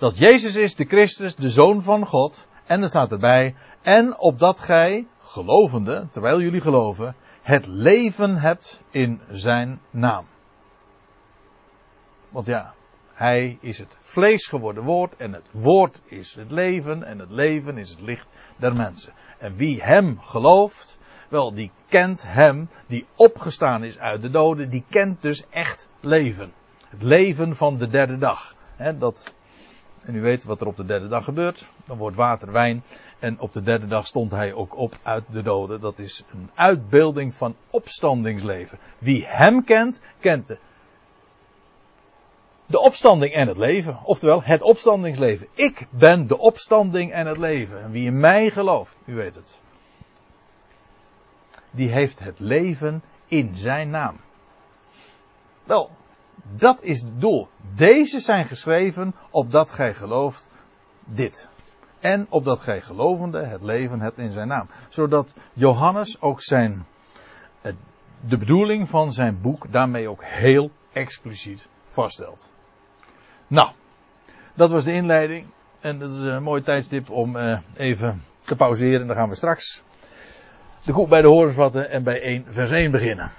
Dat 0.00 0.18
Jezus 0.18 0.56
is 0.56 0.74
de 0.74 0.84
Christus, 0.84 1.34
de 1.34 1.48
Zoon 1.48 1.82
van 1.82 2.06
God. 2.06 2.46
En 2.66 2.82
er 2.82 2.88
staat 2.88 3.10
erbij, 3.10 3.54
en 3.82 4.18
opdat 4.18 4.60
gij, 4.60 5.06
gelovende, 5.18 6.06
terwijl 6.10 6.40
jullie 6.40 6.60
geloven, 6.60 7.16
het 7.42 7.66
leven 7.66 8.36
hebt 8.36 8.82
in 8.90 9.20
zijn 9.30 9.80
naam. 9.90 10.26
Want 12.28 12.46
ja, 12.46 12.74
hij 13.12 13.58
is 13.60 13.78
het 13.78 13.96
vlees 14.00 14.46
geworden 14.46 14.84
woord 14.84 15.16
en 15.16 15.32
het 15.32 15.48
woord 15.52 16.00
is 16.04 16.34
het 16.34 16.50
leven 16.50 17.02
en 17.02 17.18
het 17.18 17.30
leven 17.30 17.78
is 17.78 17.90
het 17.90 18.00
licht 18.00 18.26
der 18.56 18.74
mensen. 18.74 19.12
En 19.38 19.54
wie 19.54 19.82
hem 19.82 20.20
gelooft, 20.20 20.98
wel 21.28 21.54
die 21.54 21.70
kent 21.88 22.22
hem 22.26 22.68
die 22.86 23.06
opgestaan 23.16 23.84
is 23.84 23.98
uit 23.98 24.22
de 24.22 24.30
doden, 24.30 24.70
die 24.70 24.84
kent 24.90 25.22
dus 25.22 25.44
echt 25.50 25.88
leven. 26.00 26.52
Het 26.88 27.02
leven 27.02 27.56
van 27.56 27.78
de 27.78 27.88
derde 27.88 28.16
dag. 28.16 28.54
dat 28.98 29.38
en 30.04 30.14
u 30.14 30.20
weet 30.20 30.44
wat 30.44 30.60
er 30.60 30.66
op 30.66 30.76
de 30.76 30.86
derde 30.86 31.08
dag 31.08 31.24
gebeurt. 31.24 31.68
Dan 31.84 31.98
wordt 31.98 32.16
water 32.16 32.52
wijn. 32.52 32.82
En 33.18 33.40
op 33.40 33.52
de 33.52 33.62
derde 33.62 33.86
dag 33.86 34.06
stond 34.06 34.30
hij 34.30 34.52
ook 34.52 34.76
op 34.76 34.98
uit 35.02 35.24
de 35.30 35.42
doden. 35.42 35.80
Dat 35.80 35.98
is 35.98 36.24
een 36.32 36.50
uitbeelding 36.54 37.34
van 37.34 37.56
opstandingsleven. 37.70 38.78
Wie 38.98 39.26
hem 39.26 39.64
kent, 39.64 40.00
kent 40.20 40.46
de, 40.46 40.58
de 42.66 42.80
opstanding 42.80 43.32
en 43.32 43.48
het 43.48 43.56
leven. 43.56 43.98
Oftewel, 44.02 44.42
het 44.42 44.62
opstandingsleven. 44.62 45.46
Ik 45.52 45.86
ben 45.90 46.26
de 46.26 46.38
opstanding 46.38 47.12
en 47.12 47.26
het 47.26 47.38
leven. 47.38 47.82
En 47.82 47.90
wie 47.90 48.06
in 48.06 48.20
mij 48.20 48.50
gelooft, 48.50 48.96
u 49.04 49.14
weet 49.14 49.34
het. 49.34 49.60
Die 51.70 51.90
heeft 51.90 52.18
het 52.18 52.38
leven 52.38 53.02
in 53.26 53.56
zijn 53.56 53.90
naam. 53.90 54.16
Wel, 55.64 55.90
dat 56.56 56.82
is 56.82 57.00
het 57.00 57.20
doel. 57.20 57.48
Deze 57.74 58.20
zijn 58.20 58.44
geschreven 58.44 59.14
opdat 59.30 59.70
gij 59.70 59.94
gelooft 59.94 60.48
dit. 61.04 61.50
En 61.98 62.26
opdat 62.28 62.60
gij 62.60 62.80
gelovende 62.80 63.44
het 63.44 63.62
leven 63.62 64.00
hebt 64.00 64.18
in 64.18 64.32
zijn 64.32 64.48
naam. 64.48 64.68
Zodat 64.88 65.34
Johannes 65.52 66.20
ook 66.20 66.42
zijn, 66.42 66.86
de 68.20 68.36
bedoeling 68.36 68.88
van 68.88 69.12
zijn 69.12 69.40
boek 69.40 69.72
daarmee 69.72 70.08
ook 70.08 70.24
heel 70.24 70.70
expliciet 70.92 71.68
vaststelt. 71.88 72.50
Nou, 73.46 73.70
dat 74.54 74.70
was 74.70 74.84
de 74.84 74.92
inleiding. 74.92 75.46
En 75.80 75.98
dat 75.98 76.10
is 76.10 76.20
een 76.20 76.42
mooi 76.42 76.62
tijdstip 76.62 77.10
om 77.10 77.36
eh, 77.36 77.58
even 77.74 78.22
te 78.40 78.56
pauzeren. 78.56 79.06
Dan 79.06 79.16
gaan 79.16 79.28
we 79.28 79.34
straks 79.34 79.82
de 80.84 80.92
koek 80.92 81.08
bij 81.08 81.22
de 81.22 81.28
horens 81.28 81.54
vatten 81.54 81.90
en 81.90 82.02
bij 82.02 82.22
1 82.22 82.46
vers 82.48 82.70
1 82.70 82.90
beginnen. 82.90 83.30